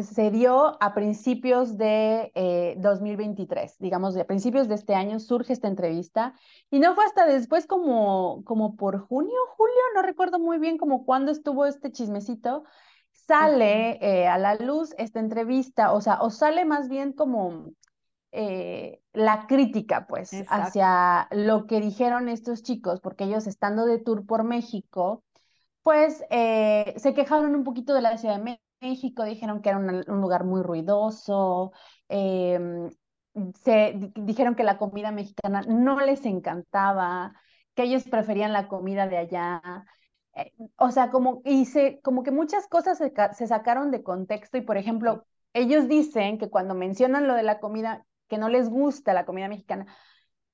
se 0.04 0.32
dio 0.32 0.82
a 0.82 0.94
principios 0.94 1.78
de 1.78 2.76
2023, 2.78 3.72
eh, 3.72 3.76
digamos, 3.80 4.16
a 4.18 4.26
principios 4.26 4.68
de 4.68 4.76
este 4.76 4.96
año 4.96 5.20
surge 5.20 5.54
esta 5.54 5.68
entrevista 5.68 6.34
y 6.70 6.80
no 6.80 6.96
fue 6.96 7.06
hasta 7.06 7.26
después 7.26 7.68
como, 7.68 8.44
como 8.46 8.76
por 8.76 9.00
junio, 9.00 9.38
julio, 9.58 9.82
no 9.96 10.02
recuerdo 10.02 10.40
muy 10.40 10.60
bien 10.60 10.78
como 10.78 11.06
cuándo 11.06 11.32
estuvo 11.32 11.66
este 11.66 11.92
chismecito, 11.92 12.64
sale 13.12 14.00
eh, 14.02 14.28
a 14.28 14.38
la 14.38 14.56
luz 14.56 14.94
esta 14.98 15.20
entrevista, 15.20 15.94
o 15.94 16.02
sea, 16.02 16.22
o 16.22 16.30
sale 16.30 16.66
más 16.66 16.90
bien 16.90 17.14
como 17.14 17.72
eh, 18.32 19.02
la 19.14 19.48
crítica, 19.48 20.06
pues, 20.08 20.32
hacia 20.50 21.28
lo 21.32 21.66
que 21.66 21.82
dijeron 21.82 22.30
estos 22.30 22.64
chicos, 22.64 23.02
porque 23.02 23.24
ellos 23.24 23.48
estando 23.48 23.86
de 23.86 24.00
tour 24.00 24.26
por 24.26 24.44
México, 24.44 25.24
pues 25.84 26.24
eh, 26.30 26.94
se 26.98 27.14
quejaron 27.14 27.56
un 27.56 27.64
poquito 27.64 27.94
de 27.94 28.02
la 28.02 28.18
Ciudad 28.18 28.38
de 28.38 28.60
México, 28.82 29.24
dijeron 29.24 29.62
que 29.62 29.70
era 29.70 29.78
un, 29.78 30.22
lugar 30.22 30.44
muy 30.46 30.62
ruidoso, 30.62 31.74
em, 32.08 32.90
se 33.64 34.12
dijeron 34.16 34.56
que 34.56 34.64
la 34.64 34.78
comida 34.78 35.12
mexicana 35.12 35.62
no 35.68 36.00
les 36.00 36.26
encantaba, 36.26 37.34
que 37.76 37.84
ellos 37.84 38.04
preferían 38.06 38.54
la 38.54 38.68
comida 38.68 39.08
de 39.08 39.18
allá. 39.18 39.62
eh, 40.36 40.52
o 40.78 40.92
sea, 40.92 41.10
como, 41.12 41.42
y 41.46 41.66
como 42.02 42.24
que 42.24 42.32
muchas 42.32 42.68
cosas 42.68 42.98
se, 42.98 43.14
se, 43.34 43.48
sacaron 43.48 43.92
de 43.92 44.04
contexto 44.04 44.58
y, 44.58 44.62
por 44.62 44.78
ejemplo, 44.78 45.26
ellos 45.54 45.88
dicen 45.88 46.38
que 46.38 46.50
cuando 46.50 46.76
mencionan 46.76 47.28
lo 47.28 47.36
de 47.36 47.44
la 47.44 47.60
comida, 47.60 48.06
que 48.28 48.38
no 48.38 48.50
les 48.50 48.70
gusta 48.70 49.14
la 49.14 49.26
comida 49.26 49.48
mexicana 49.50 49.88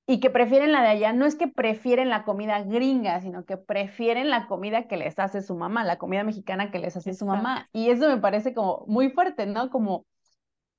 y 0.08 0.20
que 0.20 0.30
prefieren 0.30 0.72
la 0.72 0.82
de 0.82 0.90
allá, 0.90 1.14
no 1.14 1.26
es 1.26 1.36
que 1.36 1.48
prefieren 1.48 2.10
la 2.10 2.24
comida 2.26 2.62
gringa, 2.62 3.20
sino 3.22 3.44
que 3.44 3.58
prefieren 3.58 4.30
la 4.30 4.48
comida 4.48 4.88
que 4.88 4.98
les 4.98 5.18
hace 5.18 5.42
su 5.42 5.56
mamá, 5.56 5.84
la 5.84 5.98
comida 5.98 6.24
mexicana 6.24 6.70
que 6.70 6.80
les 6.80 6.96
hace 6.96 7.14
su 7.14 7.26
mamá. 7.26 7.68
Y 7.74 7.90
eso 7.90 8.08
me 8.08 8.18
parece 8.18 8.54
como 8.54 8.86
muy 8.88 9.10
fuerte, 9.10 9.48
¿no? 9.48 9.72
Como, 9.72 10.06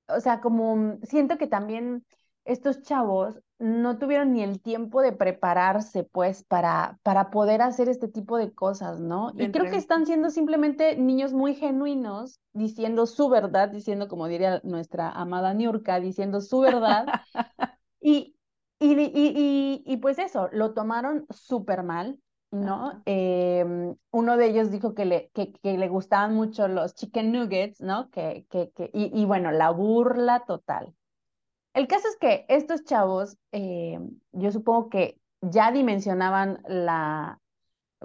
o 0.09 0.21
sea, 0.21 0.41
como 0.41 0.99
siento 1.03 1.39
que 1.39 1.49
también 1.49 2.05
estos 2.45 2.83
chavos 2.83 3.41
no 3.59 3.99
tuvieron 3.99 4.33
ni 4.33 4.45
el 4.45 4.61
tiempo 4.61 5.03
de 5.03 5.11
prepararse, 5.13 6.05
pues, 6.05 6.45
para, 6.45 7.01
para 7.03 7.31
poder 7.31 7.63
hacer 7.63 7.89
este 7.89 8.07
tipo 8.07 8.37
de 8.37 8.53
cosas, 8.53 9.01
¿no? 9.01 9.33
y 9.37 9.51
creo 9.51 9.69
que 9.71 9.77
están 9.77 10.07
siendo 10.07 10.31
simplemente 10.31 10.97
niños 10.97 11.33
muy 11.33 11.55
genuinos, 11.55 12.39
diciendo 12.53 13.07
su 13.07 13.29
verdad, 13.29 13.71
diciendo, 13.71 14.07
como 14.07 14.29
diría 14.29 14.61
nuestra 14.63 15.11
amada 15.11 15.53
Niurka, 15.55 15.99
diciendo 15.99 16.41
su 16.41 16.61
verdad. 16.61 17.07
y, 18.01 18.36
y, 18.79 18.95
y, 18.95 19.83
y, 19.85 19.97
pues 19.99 20.19
eso, 20.19 20.49
lo 20.53 20.75
tomaron 20.75 21.27
súper 21.31 21.83
mal, 21.83 22.19
¿no? 22.51 23.03
Em, 23.07 23.97
uno 24.11 24.37
de 24.37 24.47
ellos 24.47 24.71
dijo 24.71 24.95
que 24.95 25.05
le, 25.05 25.31
que, 25.35 25.53
que, 25.53 25.79
le 25.79 25.89
gustaban 25.89 26.35
mucho 26.35 26.69
los 26.69 26.95
chicken 26.95 27.33
nuggets, 27.33 27.81
¿no? 27.81 28.11
Que, 28.11 28.47
que, 28.51 28.71
que, 28.73 28.91
y, 28.93 29.11
y 29.19 29.25
bueno, 29.25 29.51
la 29.51 29.71
burla 29.71 30.45
total. 30.47 30.95
El 31.75 31.87
caso 31.89 32.09
es 32.09 32.17
que 32.17 32.47
estos 32.49 32.85
chavos, 32.85 33.37
eh, 33.53 33.99
yo 34.33 34.51
supongo 34.51 34.89
que 34.89 35.19
ya 35.43 35.71
dimensionaban 35.73 36.63
la, 36.67 37.39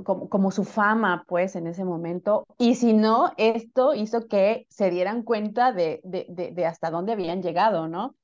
como, 0.04 0.30
como, 0.30 0.52
su 0.52 0.64
fama, 0.64 1.24
pues, 1.28 1.56
en 1.56 1.68
ese 1.68 1.86
momento, 1.86 2.46
y 2.58 2.76
si 2.76 2.94
no, 2.94 3.32
esto 3.38 3.94
hizo 3.94 4.28
que 4.28 4.66
se 4.70 4.90
dieran 4.90 5.24
cuenta 5.24 5.72
de, 5.72 6.02
de, 6.04 6.52
de, 6.54 6.66
hasta 6.66 6.90
dónde 6.92 7.14
habían 7.14 7.42
llegado, 7.42 7.88
¿no? 7.88 8.16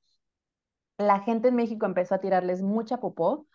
La 0.98 1.20
gente 1.20 1.48
en 1.48 1.54
México 1.54 1.86
empezó 1.86 2.16
a 2.16 2.20
tirarles 2.20 2.62
mucha 2.62 2.98
popó, 2.98 3.46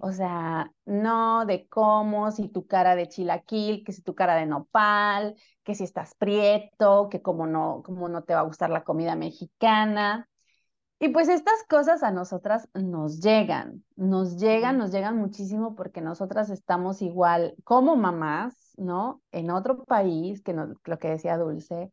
o 0.00 0.12
sea, 0.12 0.72
no 0.84 1.44
de 1.44 1.66
cómo, 1.68 2.30
si 2.30 2.48
tu 2.48 2.66
cara 2.66 2.94
de 2.94 3.08
chilaquil, 3.08 3.84
que 3.84 3.92
si 3.92 4.02
tu 4.02 4.14
cara 4.14 4.36
de 4.36 4.46
nopal, 4.46 5.34
que 5.64 5.74
si 5.74 5.82
estás 5.82 6.14
prieto, 6.14 7.08
que 7.08 7.20
como 7.20 7.46
no, 7.46 7.82
como 7.84 8.08
no 8.08 8.22
te 8.22 8.34
va 8.34 8.40
a 8.40 8.44
gustar 8.44 8.70
la 8.70 8.84
comida 8.84 9.16
mexicana. 9.16 10.28
Y 11.00 11.08
pues 11.08 11.28
estas 11.28 11.64
cosas 11.68 12.04
a 12.04 12.12
nosotras 12.12 12.68
nos 12.74 13.20
llegan, 13.20 13.84
nos 13.96 14.38
llegan, 14.38 14.78
nos 14.78 14.92
llegan 14.92 15.16
muchísimo 15.16 15.74
porque 15.74 16.00
nosotras 16.00 16.48
estamos 16.48 17.02
igual 17.02 17.56
como 17.64 17.96
mamás, 17.96 18.54
¿no? 18.76 19.20
En 19.32 19.50
otro 19.50 19.84
país, 19.84 20.42
que 20.42 20.52
no, 20.52 20.74
lo 20.84 20.98
que 21.00 21.08
decía 21.08 21.36
Dulce. 21.38 21.92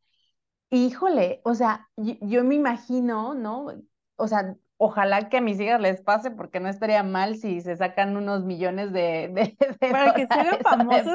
Híjole, 0.69 1.41
o 1.43 1.55
sea, 1.55 1.89
yo, 1.97 2.43
me 2.43 2.53
imagino, 2.53 3.33
¿no? 3.33 3.67
O 4.15 4.27
sea, 4.27 4.55
ojalá 4.79 5.29
que 5.29 5.37
a 5.37 5.41
mis 5.41 5.59
hijas 5.59 5.79
les 5.79 6.01
pase 6.01 6.31
porque 6.31 6.59
no 6.59 6.69
estaría 6.69 7.03
mal 7.03 7.35
si 7.35 7.61
se 7.61 7.75
sacan 7.75 8.17
unos 8.17 8.43
millones 8.45 8.91
de... 8.93 9.27
de, 9.27 9.77
Para 9.91 10.13
que 10.13 10.25
sean 10.25 10.59
famosas, 10.63 11.05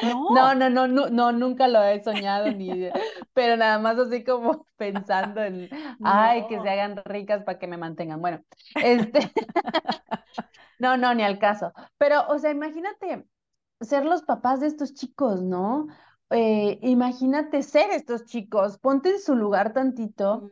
no 0.00 0.34
no. 0.34 0.54
no, 0.54 0.70
no, 0.70 0.86
no, 0.86 1.08
no, 1.10 1.32
nunca 1.32 1.68
lo 1.68 1.82
he 1.82 2.02
soñado 2.02 2.50
ni, 2.50 2.90
pero 3.34 3.56
nada 3.56 3.78
más 3.78 3.98
así 3.98 4.24
como 4.24 4.66
pensando 4.76 5.42
en, 5.42 5.68
ay, 6.02 6.46
que 6.48 6.60
se 6.60 6.68
hagan 6.68 7.00
ricas 7.04 7.44
para 7.44 7.58
que 7.58 7.66
me 7.66 7.76
mantengan. 7.76 8.20
Bueno, 8.20 8.42
este, 8.74 9.30
no, 10.78 10.96
no, 10.96 11.14
ni 11.14 11.22
al 11.22 11.38
caso. 11.38 11.72
Pero, 11.98 12.26
o 12.28 12.38
sea, 12.38 12.50
imagínate 12.50 13.24
ser 13.80 14.04
los 14.04 14.22
papás 14.22 14.60
de 14.60 14.68
estos 14.68 14.94
chicos, 14.94 15.42
¿no? 15.42 15.86
Eh, 16.32 16.78
imagínate 16.82 17.62
ser 17.62 17.90
estos 17.90 18.24
chicos, 18.24 18.78
ponte 18.78 19.10
en 19.10 19.20
su 19.20 19.36
lugar 19.36 19.72
tantito. 19.72 20.50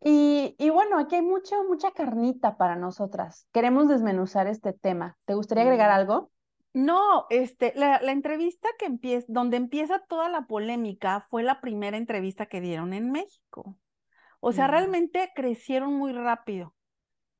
y, 0.00 0.54
y, 0.58 0.70
bueno, 0.70 0.98
aquí 0.98 1.16
hay 1.16 1.22
mucha, 1.22 1.62
mucha 1.62 1.90
carnita 1.92 2.56
para 2.56 2.76
nosotras. 2.76 3.46
Queremos 3.52 3.88
desmenuzar 3.88 4.46
este 4.46 4.72
tema. 4.72 5.18
¿Te 5.26 5.34
gustaría 5.34 5.64
agregar 5.64 5.90
algo? 5.90 6.30
No, 6.72 7.26
este, 7.30 7.72
la, 7.76 7.98
entrevista 8.10 8.68
que 8.78 8.86
empieza, 8.86 9.26
donde 9.28 9.56
empieza 9.56 9.98
toda 10.08 10.28
la 10.28 10.46
polémica 10.46 11.26
fue 11.28 11.42
la 11.42 11.60
primera 11.60 11.96
entrevista 11.96 12.46
que 12.46 12.60
dieron 12.60 12.92
en 12.92 13.10
México. 13.10 13.76
O 14.38 14.52
sea, 14.52 14.68
mm. 14.68 14.70
realmente 14.70 15.32
crecieron 15.34 15.92
muy 15.94 16.12
rápido. 16.12 16.74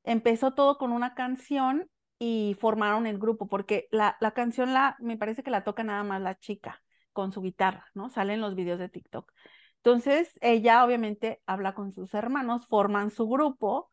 Empezó 0.03 0.53
todo 0.53 0.77
con 0.77 0.91
una 0.91 1.15
canción 1.15 1.89
y 2.19 2.55
formaron 2.59 3.07
el 3.07 3.17
grupo, 3.17 3.47
porque 3.47 3.87
la, 3.89 4.17
la 4.19 4.31
canción 4.31 4.73
la, 4.73 4.97
me 4.99 5.17
parece 5.17 5.41
que 5.41 5.49
la 5.49 5.63
toca 5.63 5.83
nada 5.83 6.03
más 6.03 6.21
la 6.21 6.37
chica 6.37 6.83
con 7.13 7.31
su 7.31 7.41
guitarra, 7.41 7.85
¿no? 7.93 8.09
Salen 8.09 8.41
los 8.41 8.55
videos 8.55 8.79
de 8.79 8.89
TikTok. 8.89 9.31
Entonces, 9.77 10.37
ella 10.41 10.85
obviamente 10.85 11.41
habla 11.45 11.73
con 11.73 11.91
sus 11.91 12.13
hermanos, 12.13 12.67
forman 12.67 13.09
su 13.11 13.27
grupo 13.27 13.89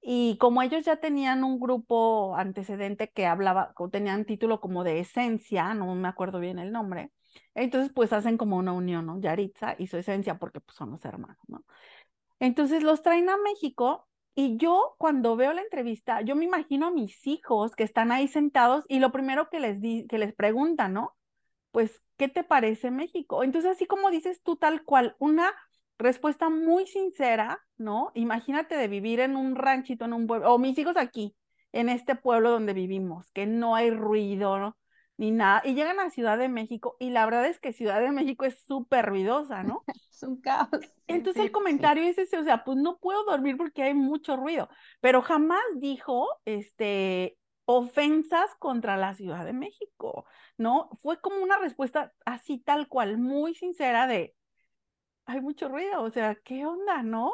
y 0.00 0.36
como 0.38 0.62
ellos 0.62 0.84
ya 0.84 0.96
tenían 0.96 1.44
un 1.44 1.60
grupo 1.60 2.34
antecedente 2.36 3.10
que 3.10 3.26
hablaba, 3.26 3.72
o 3.76 3.88
tenían 3.88 4.24
título 4.24 4.60
como 4.60 4.82
de 4.82 4.98
esencia, 4.98 5.74
no 5.74 5.94
me 5.94 6.08
acuerdo 6.08 6.40
bien 6.40 6.58
el 6.58 6.72
nombre, 6.72 7.12
entonces 7.54 7.92
pues 7.94 8.12
hacen 8.12 8.36
como 8.36 8.56
una 8.56 8.72
unión, 8.72 9.06
¿no? 9.06 9.20
Yaritza 9.20 9.76
y 9.78 9.86
su 9.86 9.96
esencia 9.96 10.38
porque 10.38 10.60
pues 10.60 10.76
son 10.76 10.90
los 10.90 11.04
hermanos, 11.04 11.38
¿no? 11.46 11.64
Entonces 12.40 12.82
los 12.82 13.02
traen 13.02 13.28
a 13.28 13.36
México 13.36 14.08
y 14.34 14.56
yo 14.56 14.94
cuando 14.98 15.36
veo 15.36 15.52
la 15.52 15.62
entrevista, 15.62 16.22
yo 16.22 16.34
me 16.34 16.46
imagino 16.46 16.88
a 16.88 16.90
mis 16.90 17.26
hijos 17.26 17.76
que 17.76 17.84
están 17.84 18.10
ahí 18.10 18.26
sentados 18.26 18.84
y 18.88 18.98
lo 18.98 19.12
primero 19.12 19.48
que 19.50 19.60
les, 19.60 19.80
di, 19.80 20.06
que 20.08 20.18
les 20.18 20.34
preguntan, 20.34 20.94
¿no? 20.94 21.14
Pues, 21.72 22.00
¿qué 22.16 22.28
te 22.28 22.44
parece 22.44 22.90
México? 22.90 23.42
Entonces, 23.42 23.72
así 23.72 23.86
como 23.86 24.10
dices 24.10 24.42
tú 24.42 24.56
tal 24.56 24.84
cual, 24.84 25.16
una 25.18 25.52
respuesta 25.98 26.50
muy 26.50 26.86
sincera, 26.86 27.60
¿no? 27.76 28.12
Imagínate 28.14 28.76
de 28.76 28.88
vivir 28.88 29.20
en 29.20 29.36
un 29.36 29.56
ranchito, 29.56 30.04
en 30.04 30.12
un 30.12 30.26
pueblo, 30.26 30.52
o 30.52 30.58
mis 30.58 30.78
hijos 30.78 30.96
aquí, 30.96 31.34
en 31.72 31.88
este 31.88 32.14
pueblo 32.14 32.50
donde 32.50 32.74
vivimos, 32.74 33.30
que 33.32 33.46
no 33.46 33.74
hay 33.74 33.90
ruido 33.90 34.76
ni 35.16 35.30
nada, 35.30 35.62
y 35.64 35.74
llegan 35.74 36.00
a 36.00 36.10
Ciudad 36.10 36.38
de 36.38 36.48
México, 36.48 36.96
y 36.98 37.10
la 37.10 37.24
verdad 37.24 37.46
es 37.46 37.60
que 37.60 37.72
Ciudad 37.72 38.00
de 38.00 38.10
México 38.10 38.44
es 38.44 38.64
súper 38.64 39.06
ruidosa, 39.06 39.62
¿no? 39.62 39.84
es 40.10 40.22
un 40.22 40.40
caos. 40.40 40.68
Entonces 41.06 41.44
el 41.44 41.52
comentario 41.52 42.02
es 42.04 42.18
ese, 42.18 42.38
o 42.38 42.44
sea, 42.44 42.64
pues 42.64 42.78
no 42.78 42.98
puedo 42.98 43.24
dormir 43.24 43.56
porque 43.56 43.82
hay 43.82 43.94
mucho 43.94 44.36
ruido, 44.36 44.68
pero 45.00 45.22
jamás 45.22 45.62
dijo, 45.76 46.26
este, 46.44 47.38
ofensas 47.64 48.54
contra 48.58 48.96
la 48.96 49.14
Ciudad 49.14 49.44
de 49.44 49.52
México, 49.52 50.26
¿no? 50.58 50.90
Fue 51.00 51.20
como 51.20 51.36
una 51.42 51.58
respuesta 51.58 52.12
así 52.26 52.58
tal 52.58 52.88
cual, 52.88 53.18
muy 53.18 53.54
sincera 53.54 54.06
de, 54.06 54.34
hay 55.26 55.40
mucho 55.40 55.68
ruido, 55.68 56.02
o 56.02 56.10
sea, 56.10 56.36
¿qué 56.36 56.66
onda, 56.66 57.02
no? 57.02 57.32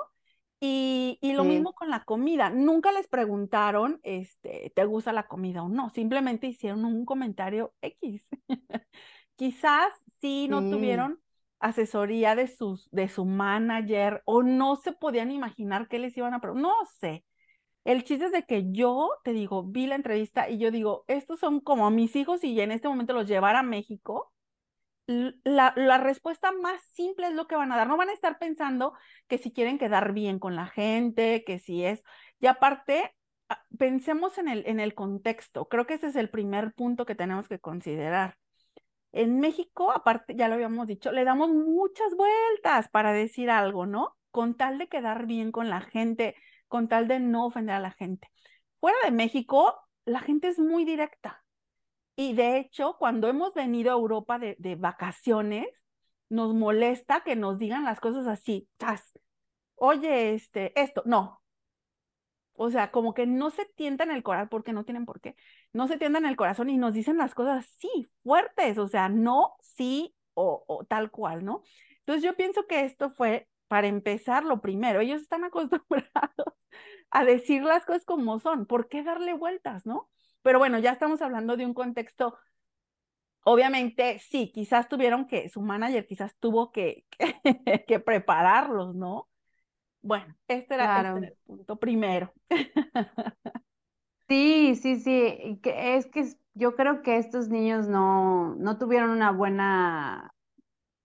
Y, 0.61 1.19
y 1.23 1.35
lo 1.35 1.45
mismo 1.45 1.73
con 1.75 1.89
la 1.91 2.05
comida, 2.05 2.51
nunca 2.51 2.91
les 2.93 3.07
preguntaron, 3.09 4.01
este, 4.03 4.73
¿te 4.75 4.85
gusta 4.85 5.13
la 5.13 5.29
comida 5.29 5.63
o 5.63 5.69
no? 5.69 5.91
Simplemente 5.91 6.49
hicieron 6.49 6.85
un 6.85 7.05
comentario 7.05 7.75
X. 7.81 8.29
Quizás 9.37 9.93
sí 10.21 10.49
no 10.49 10.67
tuvieron 10.69 11.21
asesoría 11.61 12.35
de, 12.37 12.49
sus, 12.49 12.89
de 12.91 13.09
su 13.09 13.25
manager 13.25 14.23
o 14.27 14.43
no 14.43 14.77
se 14.77 14.93
podían 14.93 15.31
imaginar 15.31 15.89
qué 15.89 15.99
les 15.99 16.17
iban 16.17 16.35
a 16.35 16.41
preguntar, 16.41 16.71
no 16.71 16.75
sé. 17.01 17.25
El 17.89 18.05
chiste 18.05 18.27
es 18.27 18.33
de 18.33 18.43
que 18.45 18.71
yo, 18.71 19.13
te 19.25 19.33
digo, 19.33 19.65
vi 19.65 19.87
la 19.87 19.95
entrevista 19.95 20.51
y 20.51 20.59
yo 20.59 20.71
digo, 20.71 21.07
estos 21.09 21.41
son 21.41 21.61
como 21.61 21.91
mis 21.91 22.17
hijos 22.17 22.45
y 22.45 22.61
en 22.61 22.71
este 22.71 22.87
momento 22.87 23.15
los 23.15 23.27
llevar 23.27 23.57
a 23.57 23.63
México, 23.63 24.31
la, 25.07 25.73
la, 25.75 25.97
respuesta 25.97 26.53
más 26.53 26.83
simple 26.93 27.29
es 27.29 27.33
lo 27.33 27.47
que 27.47 27.57
van 27.57 27.73
a 27.73 27.79
dar. 27.79 27.89
No 27.89 27.97
van 27.97 28.11
a 28.11 28.13
estar 28.13 28.39
pensando 28.39 28.93
que 29.27 29.39
si 29.39 29.53
quieren 29.53 29.79
quedar 29.79 30.13
bien 30.13 30.39
con 30.39 30.55
la 30.55 30.67
gente, 30.67 31.45
que 31.47 31.61
si 31.61 31.83
es. 31.83 32.03
Y 32.41 32.47
aparte, 32.47 33.15
ah, 33.49 33.65
pensemos 33.79 34.37
en 34.37 34.49
el, 34.49 34.67
en 34.67 34.81
el 34.81 34.95
contexto. 34.95 35.67
Creo 35.69 35.87
que 35.87 35.95
ese 35.95 36.09
es 36.09 36.17
el 36.17 36.29
primer 36.29 36.75
punto 36.75 37.07
que 37.07 37.15
tenemos 37.15 37.49
que 37.49 37.59
considerar. 37.59 38.37
En 39.13 39.41
México, 39.41 39.93
aparte, 39.93 40.35
ya 40.37 40.49
lo 40.49 40.55
habíamos 40.57 40.89
dicho, 40.89 41.11
le 41.11 41.25
damos 41.25 41.49
muchas 41.49 42.15
vueltas 42.15 42.91
para 42.91 43.13
decir 43.15 43.49
algo, 43.49 43.87
¿no? 43.87 44.15
Con 44.31 44.59
tal 44.59 44.77
de 44.77 44.89
quedar 44.89 45.25
bien 45.25 45.53
con 45.53 45.71
la 45.71 45.81
gente, 45.81 46.37
con 46.69 46.89
tal 46.89 47.09
de 47.09 47.21
no 47.21 47.47
ofender 47.47 47.75
a 47.75 47.81
la 47.81 47.91
gente. 47.93 48.29
Fuera 48.81 48.99
de 49.05 49.11
México, 49.11 49.75
la 50.05 50.21
gente 50.21 50.49
es 50.49 50.59
muy 50.59 50.85
directa. 50.85 51.45
Y 52.17 52.35
de 52.35 52.59
hecho, 52.59 52.97
cuando 52.99 53.29
hemos 53.29 53.55
venido 53.55 53.91
a 53.93 53.95
Europa 53.95 54.39
de, 54.39 54.77
vacaciones, 54.77 55.69
nos 56.29 56.55
molesta 56.55 57.23
que 57.23 57.37
nos 57.37 57.59
digan 57.59 57.85
las 57.85 58.01
cosas 58.01 58.27
así, 58.27 58.69
oye, 59.77 60.35
este, 60.35 60.79
esto, 60.81 61.03
no. 61.07 61.43
O 62.55 62.71
sea, 62.71 62.91
como 62.91 63.15
que 63.15 63.27
no 63.27 63.51
se 63.51 63.67
tientan 63.77 64.11
el 64.11 64.25
corazón, 64.25 64.49
porque 64.49 64.73
no 64.73 64.85
tienen 64.85 65.07
por 65.07 65.21
qué, 65.21 65.37
no 65.73 65.87
se 65.87 65.97
tientan 65.97 66.27
el 66.27 66.37
corazón 66.37 66.71
y 66.71 66.77
nos 66.77 66.93
dicen 66.93 67.17
las 67.17 67.35
cosas 67.35 67.67
sí, 67.79 68.09
fuertes, 68.25 68.79
o 68.79 68.89
sea, 68.89 69.09
no, 69.09 69.55
sí 69.61 70.15
o, 70.35 70.65
o 70.67 70.85
tal 70.85 71.11
cual, 71.13 71.45
¿no? 71.45 71.63
Entonces 72.01 72.25
yo 72.25 72.37
pienso 72.37 72.67
que 72.67 72.85
esto 72.85 73.11
fue, 73.11 73.49
para 73.69 73.87
empezar, 73.87 74.45
lo 74.45 74.61
primero, 74.61 75.01
ellos 75.01 75.23
están 75.23 75.45
acostumbrados 75.45 76.55
a 77.11 77.25
decir 77.25 77.63
las 77.63 77.85
cosas 77.85 78.05
como 78.05 78.41
son, 78.41 78.67
¿por 78.67 78.89
qué 78.89 79.03
darle 79.03 79.35
vueltas, 79.35 79.87
no? 79.87 80.11
Pero 80.43 80.59
bueno, 80.59 80.79
ya 80.79 80.93
estamos 80.93 81.23
hablando 81.23 81.57
de 81.57 81.67
un 81.67 81.75
contexto 81.75 82.39
obviamente, 83.45 84.19
sí, 84.19 84.51
quizás 84.53 84.89
tuvieron 84.89 85.27
que, 85.27 85.49
su 85.49 85.63
manager 85.63 86.07
quizás 86.07 86.37
tuvo 86.39 86.71
que, 86.71 87.07
que, 87.89 88.01
prepararlos, 88.01 88.95
¿no? 88.95 89.29
Bueno, 90.03 90.35
este 90.49 90.75
era, 90.75 91.15
este 91.15 91.27
el 91.29 91.37
punto 91.47 91.77
primero. 91.77 92.33
Sí, 94.31 94.75
sí, 94.75 95.01
sí, 95.01 95.59
es 95.65 96.05
que 96.05 96.29
yo 96.53 96.77
creo 96.77 97.01
que 97.01 97.17
estos 97.17 97.49
niños 97.49 97.89
no, 97.89 98.55
no 98.57 98.77
tuvieron 98.77 99.09
una 99.09 99.33
buena 99.33 100.35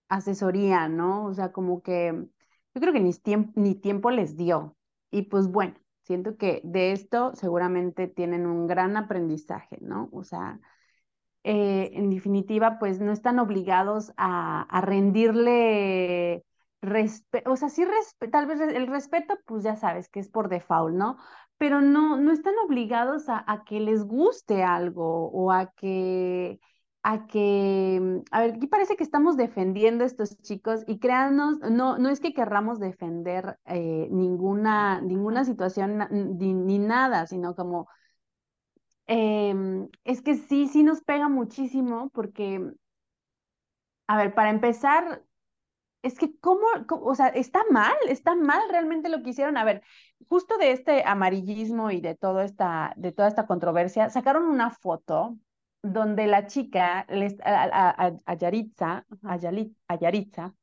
asesoría, 0.09 0.89
¿no? 0.89 1.27
O 1.27 1.33
sea, 1.33 1.53
como 1.53 1.81
que 1.81 2.27
yo 2.73 2.81
creo 2.81 2.93
que 2.93 2.99
ni 2.99 3.13
tiempo, 3.13 3.51
ni 3.55 3.75
tiempo 3.75 4.11
les 4.11 4.35
dio. 4.37 4.75
Y 5.11 5.23
pues 5.23 5.47
bueno, 5.47 5.75
siento 6.03 6.37
que 6.37 6.61
de 6.63 6.91
esto 6.91 7.33
seguramente 7.35 8.07
tienen 8.07 8.45
un 8.45 8.67
gran 8.67 8.97
aprendizaje, 8.97 9.77
¿no? 9.81 10.09
O 10.11 10.23
sea, 10.23 10.59
eh, 11.43 11.91
en 11.93 12.09
definitiva, 12.09 12.79
pues 12.79 12.99
no 12.99 13.11
están 13.11 13.39
obligados 13.39 14.13
a, 14.17 14.81
rendirle 14.81 16.45
respeto, 16.81 17.51
o 17.51 17.55
sea, 17.55 17.69
sí, 17.69 17.85
tal 18.31 18.45
vez 18.47 18.59
el 18.59 18.87
respeto, 18.87 19.37
pues 19.45 19.63
ya 19.63 19.75
sabes 19.75 20.09
que 20.09 20.19
es 20.19 20.29
por 20.29 20.49
default, 20.49 20.95
¿no? 20.95 21.17
Pero 21.57 21.81
no, 21.81 22.17
no 22.17 22.31
están 22.31 22.55
obligados 22.65 23.29
a, 23.29 23.43
a 23.47 23.63
que 23.63 23.79
les 23.79 24.03
guste 24.05 24.63
algo 24.63 25.29
o 25.31 25.51
a 25.51 25.71
que 25.71 26.59
a 27.03 27.27
que, 27.27 27.99
mm, 28.01 28.19
a 28.31 28.41
ver, 28.41 28.55
aquí 28.55 28.67
parece 28.67 28.95
que 28.95 29.03
estamos 29.03 29.37
defendiendo 29.37 30.03
a 30.03 30.07
estos 30.07 30.41
chicos 30.41 30.83
y 30.87 30.99
créanos, 30.99 31.59
no, 31.59 31.97
no 31.97 32.09
es 32.09 32.19
que 32.21 32.33
querramos 32.33 32.79
defender 32.79 33.59
eh, 33.65 34.07
ninguna, 34.11 35.01
ninguna 35.01 35.45
situación 35.45 35.99
ni, 36.09 36.79
nada, 36.79 37.27
sino 37.27 37.55
como, 37.55 37.87
em, 39.07 39.89
es 40.03 40.21
que 40.21 40.35
sí, 40.35 40.67
sí 40.67 40.83
nos 40.83 41.01
pega 41.01 41.29
muchísimo 41.29 42.09
porque, 42.13 42.73
a 44.07 44.17
ver, 44.17 44.33
para 44.33 44.49
empezar, 44.49 45.23
es 46.03 46.17
que 46.19 46.37
cómo, 46.39 46.65
o 46.89 47.15
sea, 47.15 47.27
está 47.29 47.63
mal, 47.71 47.95
está 48.09 48.35
mal 48.35 48.61
realmente 48.69 49.09
lo 49.09 49.23
que 49.23 49.31
hicieron. 49.31 49.57
A 49.57 49.65
ver, 49.65 49.83
justo 50.29 50.57
de 50.57 50.71
este 50.73 51.03
amarillismo 51.05 51.91
y 51.91 52.01
de 52.01 52.15
todo 52.15 52.41
esta, 52.41 52.93
de 52.97 53.11
toda 53.13 53.29
esta 53.29 53.47
controversia, 53.47 54.09
sacaron 54.09 54.45
una 54.47 54.71
foto 54.71 55.37
donde 55.83 56.27
la 56.27 56.47
chica, 56.47 57.05
a, 57.43 58.13
a, 58.25 58.33
Yaritza, 58.35 59.05
a, 59.23 59.37
Yaritza, 59.97 60.55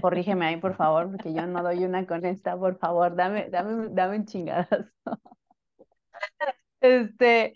corrígeme 0.00 0.46
ahí 0.46 0.56
por 0.56 0.76
favor, 0.76 1.10
porque 1.10 1.34
yo 1.34 1.46
no 1.46 1.62
doy 1.62 1.84
una 1.84 2.06
con 2.06 2.24
esta, 2.24 2.56
por 2.56 2.78
favor, 2.78 3.16
dame, 3.16 3.50
dame, 3.50 3.88
dame 3.90 4.16
un 4.16 4.26
chingadazo. 4.26 4.86
Este, 6.82 7.54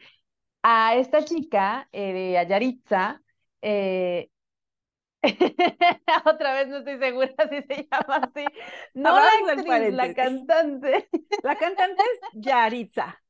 a 0.62 0.97
esta 0.97 1.25
chica, 1.25 1.88
eh, 1.93 2.37
a 2.37 2.43
Yaritza, 2.43 3.23
eh, 3.62 4.28
otra 6.26 6.54
vez 6.54 6.69
no 6.69 6.78
estoy 6.78 6.99
segura 6.99 7.35
si 7.50 7.62
se 7.62 7.88
llama 7.90 8.16
así. 8.16 8.45
No 8.95 9.14
la 9.14 9.52
actriz, 9.52 9.95
la 9.95 10.14
cantante. 10.14 11.09
La 11.43 11.57
cantante 11.57 12.02
es 12.02 12.31
Yaritza. 12.35 13.24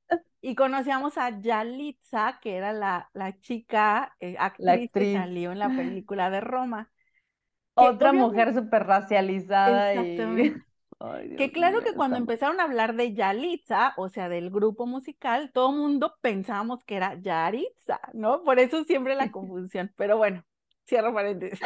Y 0.44 0.54
conocíamos 0.54 1.16
a 1.16 1.40
Yalitza, 1.40 2.38
que 2.42 2.56
era 2.56 2.74
la, 2.74 3.08
la 3.14 3.40
chica 3.40 4.14
eh, 4.20 4.36
actriz, 4.38 4.90
que 4.92 5.14
salió 5.14 5.52
en 5.52 5.58
la 5.58 5.70
película 5.70 6.28
de 6.28 6.42
Roma. 6.42 6.90
Otra 7.72 8.12
mujer 8.12 8.52
súper 8.52 8.84
racializada. 8.84 9.94
Exactamente. 9.94 10.62
que 11.38 11.50
claro 11.50 11.80
que 11.80 11.94
cuando 11.94 12.18
empezaron 12.18 12.60
a 12.60 12.64
hablar 12.64 12.94
de 12.94 13.14
Yalitza, 13.14 13.94
o 13.96 14.10
sea, 14.10 14.28
del 14.28 14.50
grupo 14.50 14.84
musical, 14.84 15.50
todo 15.50 15.70
el 15.70 15.78
mundo 15.78 16.14
pensábamos 16.20 16.84
que 16.84 16.96
era 16.96 17.18
Yaritza, 17.18 17.98
¿no? 18.12 18.42
Por 18.42 18.58
eso 18.58 18.84
siempre 18.84 19.14
la 19.14 19.30
confusión. 19.32 19.94
Pero 19.96 20.18
bueno, 20.18 20.44
Cierro 20.86 21.14
paréntesis. 21.14 21.60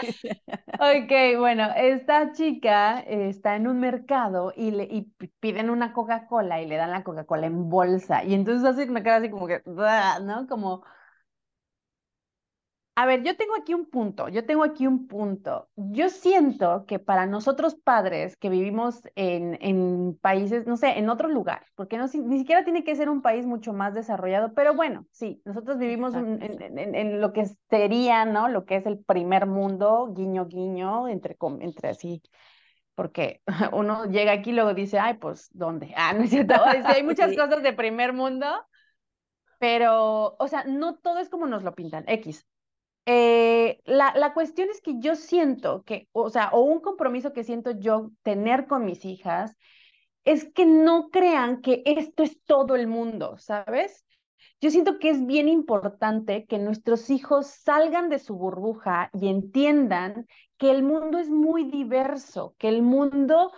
Ok, 0.81 1.39
bueno, 1.39 1.65
esta 1.77 2.33
chica 2.33 3.01
está 3.01 3.57
en 3.57 3.67
un 3.67 3.81
mercado 3.81 4.53
y, 4.57 4.71
le, 4.71 4.85
y 4.85 5.03
piden 5.41 5.71
una 5.71 5.93
Coca-Cola 5.93 6.63
y 6.63 6.67
le 6.67 6.77
dan 6.77 6.93
la 6.93 7.03
Coca-Cola 7.03 7.47
en 7.47 7.69
bolsa. 7.69 8.23
Y 8.23 8.35
entonces 8.35 8.65
hace 8.65 8.89
una 8.89 9.03
cara 9.03 9.17
así 9.17 9.29
como 9.31 9.49
que, 9.49 9.61
¿no? 9.67 10.47
Como, 10.49 10.85
a 12.99 13.07
ver, 13.07 13.23
yo 13.23 13.37
tengo 13.37 13.55
aquí 13.55 13.75
un 13.75 13.87
punto, 13.87 14.29
yo 14.29 14.45
tengo 14.45 14.65
aquí 14.65 14.85
un 14.89 15.07
punto. 15.07 15.69
Yo 15.77 16.09
siento 16.09 16.85
que 16.85 16.99
para 16.99 17.27
nosotros 17.27 17.77
padres 17.77 18.37
que 18.37 18.51
vivimos 18.51 19.03
en, 19.15 19.57
en 19.61 20.19
países, 20.21 20.67
no 20.67 20.77
sé, 20.77 20.99
en 20.99 21.09
otro 21.09 21.29
lugar, 21.29 21.65
porque 21.77 21.97
no, 21.97 22.07
ni 22.13 22.39
siquiera 22.39 22.65
tiene 22.65 22.83
que 22.83 22.97
ser 22.97 23.09
un 23.09 23.23
país 23.23 23.47
mucho 23.47 23.73
más 23.73 23.95
desarrollado, 23.95 24.53
pero 24.53 24.75
bueno, 24.75 25.07
sí, 25.13 25.41
nosotros 25.45 25.79
vivimos 25.79 26.13
en, 26.17 26.43
en, 26.43 26.97
en, 26.97 27.21
lo 27.21 27.33
que 27.33 27.47
sería, 27.71 28.25
¿no? 28.25 28.49
Lo 28.49 28.65
que 28.65 28.75
es 28.75 28.87
el 28.87 28.99
primer 28.99 29.47
mundo, 29.47 30.13
guiño, 30.13 30.47
guiño, 30.47 31.07
entre, 31.07 31.37
entre 31.61 31.91
así, 31.91 32.21
porque 32.97 33.43
uno 33.75 34.07
llega 34.07 34.33
aquí 34.33 34.51
y 34.51 34.55
luego 34.55 34.75
dice, 34.75 34.99
ay, 34.99 35.19
pues, 35.19 35.51
¿dónde? 35.53 35.95
Ah, 35.97 36.15
no 36.15 36.25
es 36.25 36.31
cierto, 36.31 36.55
hay 36.85 37.05
muchas 37.05 37.37
cosas 37.37 37.63
de 37.63 37.73
primer 37.75 38.13
mundo, 38.13 38.49
pero, 39.61 40.35
o 40.37 40.49
sea, 40.49 40.65
no 40.65 40.97
todo 40.97 41.21
es 41.21 41.29
como 41.29 41.47
nos 41.47 41.63
lo 41.63 41.77
pintan, 41.77 42.03
X. 42.09 42.45
Eh, 43.11 43.81
la, 43.87 44.13
la, 44.15 44.35
cuestión 44.35 44.69
es 44.69 44.83
que 44.83 44.97
yo 44.99 45.17
siento 45.17 45.83
que, 45.85 46.09
o 46.13 46.29
sea, 46.29 46.51
o 46.53 46.61
un 46.61 46.81
compromiso 46.81 47.33
que 47.33 47.43
siento 47.43 47.71
yo 47.71 48.11
tener 48.23 48.67
con 48.67 48.85
mis 48.85 49.07
hijas, 49.07 49.57
es 50.25 50.53
que 50.53 50.67
no 50.67 51.09
crean 51.09 51.63
que 51.63 51.83
esto 51.87 52.23
es 52.23 52.39
todo 52.45 52.77
el 52.77 52.87
mundo, 52.87 53.39
¿sabes? 53.39 54.05
Yo 54.61 54.71
siento 54.71 54.99
que 54.99 55.09
es 55.09 55.25
bien 55.25 55.49
importante 55.49 56.45
que 56.45 56.59
nuestros 56.59 57.09
hijos 57.09 57.47
salgan 57.47 58.11
de 58.11 58.19
su 58.19 58.37
burbuja 58.37 59.09
y 59.15 59.29
entiendan 59.29 60.27
que 60.59 60.71
el 60.71 60.83
mundo 60.83 61.17
es 61.17 61.31
muy 61.31 61.65
diverso, 61.65 62.57
que 62.59 62.69
el 62.69 62.83
mundo, 62.83 63.53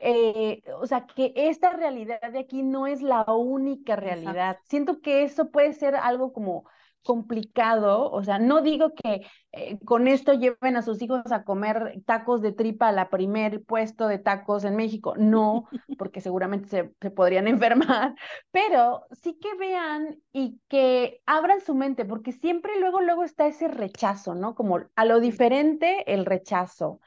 eh, 0.00 0.64
o 0.80 0.86
sea, 0.88 1.06
que 1.06 1.32
esta 1.36 1.70
realidad 1.70 2.32
de 2.32 2.40
aquí 2.40 2.64
no 2.64 2.88
es 2.88 3.02
la 3.02 3.22
única 3.32 3.94
realidad. 3.94 4.58
Siento 4.64 5.00
que 5.00 5.22
eso 5.22 5.52
puede 5.52 5.74
ser 5.74 5.94
algo 5.94 6.32
como 6.32 6.64
complicado, 7.06 8.10
o 8.10 8.22
sea, 8.22 8.38
no 8.38 8.60
digo 8.60 8.92
que 8.94 9.22
eh, 9.52 9.78
con 9.84 10.08
esto 10.08 10.34
lleven 10.34 10.76
a 10.76 10.82
sus 10.82 11.00
hijos 11.00 11.32
a 11.32 11.44
comer 11.44 12.02
tacos 12.04 12.42
de 12.42 12.52
tripa 12.52 12.88
a 12.88 12.92
la 12.92 13.08
primer 13.08 13.64
puesto 13.64 14.08
de 14.08 14.18
tacos 14.18 14.64
en 14.64 14.76
México, 14.76 15.14
no, 15.16 15.68
porque 15.98 16.20
seguramente 16.20 16.68
se, 16.68 16.92
se, 17.00 17.10
podrían 17.10 17.48
enfermar, 17.48 18.14
pero 18.50 19.06
sí 19.12 19.38
que 19.40 19.54
vean 19.54 20.20
y 20.32 20.60
que 20.68 21.22
abran 21.24 21.62
su 21.62 21.74
mente, 21.74 22.04
porque 22.04 22.32
siempre 22.32 22.78
luego, 22.78 23.00
luego 23.00 23.24
está 23.24 23.46
ese 23.46 23.68
rechazo, 23.68 24.34
¿no? 24.34 24.54
Como 24.54 24.80
a 24.94 25.04
lo 25.06 25.20
diferente, 25.20 26.12
el 26.12 26.26
rechazo. 26.26 27.00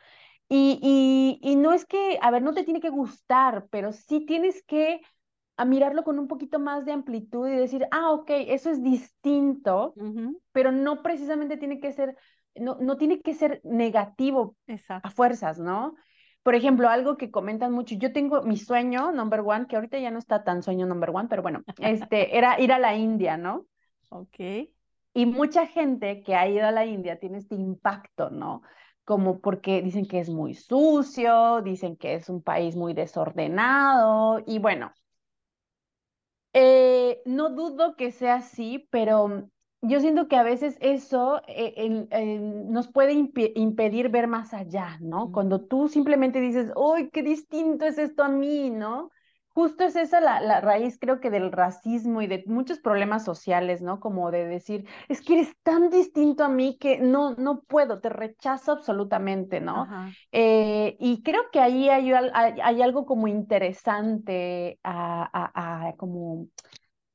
Y, 0.47 0.79
y, 0.81 1.39
y 1.47 1.55
no 1.57 1.73
es 1.73 1.85
que, 1.85 2.17
a 2.21 2.31
ver, 2.31 2.41
no 2.41 2.53
te 2.53 2.63
tiene 2.63 2.81
que 2.81 2.89
gustar, 2.89 3.67
pero 3.69 3.93
sí 3.93 4.25
tienes 4.25 4.63
que 4.63 5.01
a 5.59 5.65
mirarlo 5.65 6.05
con 6.05 6.17
un 6.19 6.29
poquito 6.29 6.57
más 6.57 6.85
de 6.85 6.93
amplitud 6.93 7.45
y 7.49 7.55
decir, 7.57 7.85
ah, 7.91 8.11
ok, 8.11 8.29
eso 8.47 8.69
es 8.69 8.81
distinto, 8.81 9.93
pero 10.53 10.71
no 10.71 11.03
precisamente 11.03 11.57
tiene 11.57 11.81
que 11.81 11.91
ser, 11.91 12.15
no, 12.55 12.77
no 12.79 12.95
tiene 12.95 13.19
que 13.19 13.33
ser 13.33 13.59
negativo 13.65 14.55
a 14.87 15.09
fuerzas, 15.09 15.59
¿no? 15.59 15.95
Por 16.43 16.55
ejemplo, 16.55 16.87
algo 16.87 17.17
que 17.17 17.29
comentan 17.29 17.73
mucho, 17.73 17.95
yo 17.95 18.13
tengo 18.13 18.41
mi 18.43 18.55
sueño 18.55 19.11
number 19.11 19.41
one, 19.41 19.67
que 19.67 19.75
ahorita 19.75 19.99
ya 19.99 20.11
no 20.11 20.19
está 20.19 20.45
tan 20.45 20.63
sueño 20.63 20.85
number 20.85 21.09
one, 21.09 21.27
pero 21.27 21.41
bueno, 21.41 21.61
este, 21.79 22.37
era 22.37 22.57
ir 22.61 22.71
a 22.71 22.79
la 22.79 22.95
India, 22.95 23.35
¿no? 23.35 23.65
Ok. 24.07 24.39
Y 25.13 25.25
mucha 25.25 25.67
gente 25.67 26.23
que 26.23 26.35
ha 26.35 26.47
ido 26.47 26.65
a 26.65 26.71
la 26.71 26.85
India 26.85 27.19
tiene 27.19 27.39
este 27.39 27.55
impacto, 27.55 28.29
¿no? 28.29 28.61
como 29.03 29.39
porque 29.39 29.81
dicen 29.81 30.05
que 30.05 30.19
es 30.19 30.29
muy 30.29 30.53
sucio, 30.53 31.63
dicen 31.63 31.97
que 31.97 32.13
es 32.13 32.29
un 32.29 32.43
país 32.43 32.75
muy 32.75 32.93
desordenado 32.93 34.43
y 34.45 34.59
bueno, 34.59 34.93
eh, 36.53 37.21
no 37.25 37.49
dudo 37.51 37.95
que 37.95 38.11
sea 38.11 38.35
así, 38.35 38.87
pero 38.91 39.49
yo 39.81 39.99
siento 40.01 40.27
que 40.27 40.35
a 40.35 40.43
veces 40.43 40.77
eso 40.81 41.41
eh, 41.47 41.89
nos 42.67 42.87
puede 42.89 43.13
impedir 43.13 44.09
ver 44.09 44.27
más 44.27 44.53
allá, 44.53 44.97
¿no? 45.01 45.31
Cuando 45.31 45.61
tú 45.65 45.87
simplemente 45.87 46.41
dices, 46.41 46.71
¡ay, 46.75 47.09
qué 47.11 47.23
distinto 47.23 47.85
es 47.85 47.97
esto 47.97 48.23
a 48.23 48.29
mí!, 48.29 48.69
¿no? 48.69 49.11
Justo 49.59 49.83
es 49.83 49.97
esa 49.97 50.21
la, 50.21 50.61
raíz, 50.61 50.97
creo 50.97 51.19
que 51.19 51.29
del 51.29 51.51
racismo 51.51 52.21
y 52.21 52.27
de 52.27 52.45
muchos 52.47 52.79
problemas 52.79 53.25
sociales, 53.25 53.81
¿no? 53.81 53.99
Como 53.99 54.31
de 54.31 54.45
decir, 54.45 54.85
es 55.09 55.19
que 55.19 55.33
eres 55.33 55.53
tan 55.63 55.89
distinto 55.89 56.45
a 56.45 56.49
mí 56.49 56.77
que 56.79 56.97
no, 56.97 57.35
no 57.35 57.63
puedo, 57.63 57.99
te 57.99 58.07
rechazo 58.07 58.71
absolutamente, 58.71 59.59
¿no? 59.59 59.85
Eh, 60.31 60.95
y 61.01 61.23
creo 61.23 61.41
que 61.51 61.59
ahí 61.59 61.89
hay, 61.89 62.09
hay, 62.13 62.81
algo 62.81 63.05
como 63.05 63.27
interesante 63.27 64.79
a, 64.81 65.93
como 65.97 66.47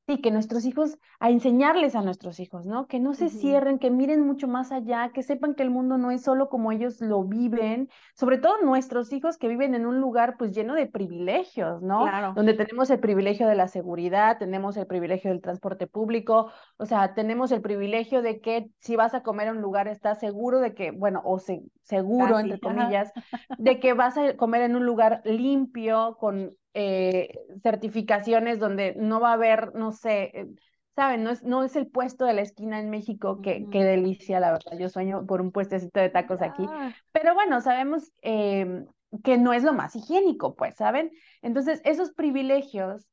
sí, 0.07 0.19
que 0.19 0.31
nuestros 0.31 0.65
hijos, 0.65 0.97
a 1.19 1.29
enseñarles 1.29 1.95
a 1.95 2.01
nuestros 2.01 2.39
hijos, 2.39 2.65
¿no? 2.65 2.87
Que 2.87 2.99
no 2.99 3.13
se 3.13 3.29
cierren, 3.29 3.79
que 3.79 3.89
miren 3.89 4.25
mucho 4.25 4.47
más 4.47 4.71
allá, 4.71 5.09
que 5.13 5.23
sepan 5.23 5.55
que 5.55 5.63
el 5.63 5.71
mundo 5.71 5.97
no 5.97 6.11
es 6.11 6.21
solo 6.21 6.49
como 6.49 6.71
ellos 6.71 7.01
lo 7.01 7.23
viven, 7.23 7.89
sobre 8.13 8.37
todo 8.37 8.61
nuestros 8.61 9.11
hijos 9.13 9.37
que 9.37 9.47
viven 9.47 9.73
en 9.73 9.85
un 9.85 9.99
lugar 9.99 10.35
pues 10.37 10.51
lleno 10.51 10.75
de 10.75 10.85
privilegios, 10.85 11.81
¿no? 11.81 12.03
Claro. 12.03 12.33
Donde 12.35 12.53
tenemos 12.53 12.89
el 12.89 12.99
privilegio 12.99 13.47
de 13.47 13.55
la 13.55 13.67
seguridad, 13.67 14.37
tenemos 14.37 14.77
el 14.77 14.85
privilegio 14.85 15.31
del 15.31 15.41
transporte 15.41 15.87
público, 15.87 16.51
o 16.77 16.85
sea, 16.85 17.13
tenemos 17.13 17.51
el 17.51 17.61
privilegio 17.61 18.21
de 18.21 18.39
que 18.41 18.69
si 18.79 18.95
vas 18.95 19.13
a 19.13 19.23
comer 19.23 19.47
a 19.47 19.51
un 19.51 19.61
lugar 19.61 19.87
estás 19.87 20.19
seguro 20.19 20.59
de 20.59 20.73
que, 20.73 20.91
bueno, 20.91 21.21
o 21.25 21.39
seguro, 21.39 22.39
entre 22.39 22.59
comillas, 22.59 23.11
de 23.57 23.79
que 23.79 23.93
vas 23.93 24.17
a 24.17 24.35
comer 24.35 24.61
en 24.61 24.75
un 24.75 24.85
lugar 24.85 25.21
limpio, 25.25 26.17
con 26.19 26.55
eh, 26.77 27.29
certificaciones 27.63 28.59
donde 28.59 28.95
no 28.97 29.21
va 29.21 29.29
a 29.29 29.33
haber, 29.35 29.73
no 29.75 29.93
sé, 29.93 30.23
eh, 30.33 30.47
¿saben? 30.93 31.23
No 31.23 31.29
es, 31.29 31.41
no 31.41 31.63
es 31.63 31.77
el 31.77 31.87
puesto 31.87 32.25
de 32.25 32.33
la 32.33 32.41
esquina 32.41 32.81
en 32.81 32.89
México, 32.89 33.41
que, 33.41 33.65
qué 33.71 33.85
delicia, 33.85 34.41
la 34.41 34.51
verdad. 34.51 34.77
Yo 34.77 34.89
sueño 34.89 35.25
por 35.25 35.39
un 35.39 35.53
puestecito 35.53 36.01
de 36.01 36.09
tacos 36.09 36.41
aquí. 36.41 36.65
Ah. 36.69 36.93
Pero 37.13 37.33
bueno, 37.33 37.61
sabemos 37.61 38.11
em, 38.21 38.87
que 39.23 39.37
no 39.37 39.53
es 39.53 39.63
lo 39.63 39.71
más 39.71 39.95
higiénico, 39.95 40.55
pues, 40.55 40.75
¿saben? 40.75 41.11
Entonces, 41.41 41.79
esos 41.85 42.11
privilegios, 42.11 43.07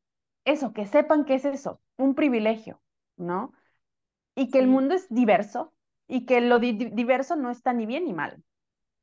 eso, 0.44 0.72
que 0.72 0.84
sepan 0.84 1.24
que 1.24 1.34
es 1.34 1.44
eso, 1.44 1.80
un 1.96 2.16
privilegio, 2.16 2.80
¿no? 3.16 3.52
Y 4.34 4.50
que 4.50 4.58
el 4.58 4.66
mundo 4.66 4.96
es 4.96 5.06
diverso 5.08 5.72
y 6.08 6.26
que 6.26 6.40
lo 6.40 6.58
diverso 6.58 7.36
no 7.36 7.50
está 7.50 7.72
ni 7.72 7.86
bien 7.86 8.06
ni 8.06 8.12
mal. 8.12 8.42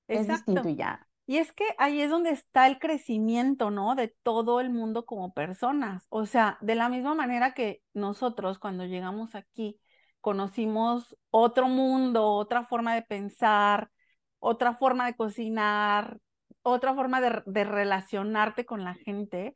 Es 0.10 0.28
distinto 0.28 0.68
y 0.68 0.76
ya. 0.76 1.08
Y 1.30 1.38
es 1.38 1.54
que 1.54 1.64
ahí 1.78 2.02
es 2.02 2.10
donde 2.10 2.32
está 2.32 2.66
el 2.66 2.80
crecimiento, 2.80 3.70
¿no? 3.70 3.94
De 3.94 4.08
todo 4.24 4.60
el 4.62 4.72
mundo 4.72 5.06
como 5.06 5.32
personas. 5.32 6.08
O 6.10 6.26
sea, 6.26 6.58
de 6.60 6.74
la 6.74 6.90
misma 6.90 7.14
manera 7.14 7.54
que 7.54 7.84
nosotros 7.94 8.58
cuando 8.58 8.86
llegamos 8.86 9.36
aquí 9.36 9.80
conocimos 10.22 11.16
otro 11.30 11.68
mundo, 11.68 12.26
otra 12.32 12.66
forma 12.66 12.96
de 12.96 13.04
pensar, 13.04 13.92
otra 14.40 14.74
forma 14.76 15.06
de 15.06 15.16
cocinar, 15.16 16.18
otra 16.64 16.96
forma 16.96 17.22
de, 17.22 17.44
de 17.46 17.64
relacionarte 17.64 18.66
con 18.66 18.84
la 18.84 18.96
gente, 18.96 19.54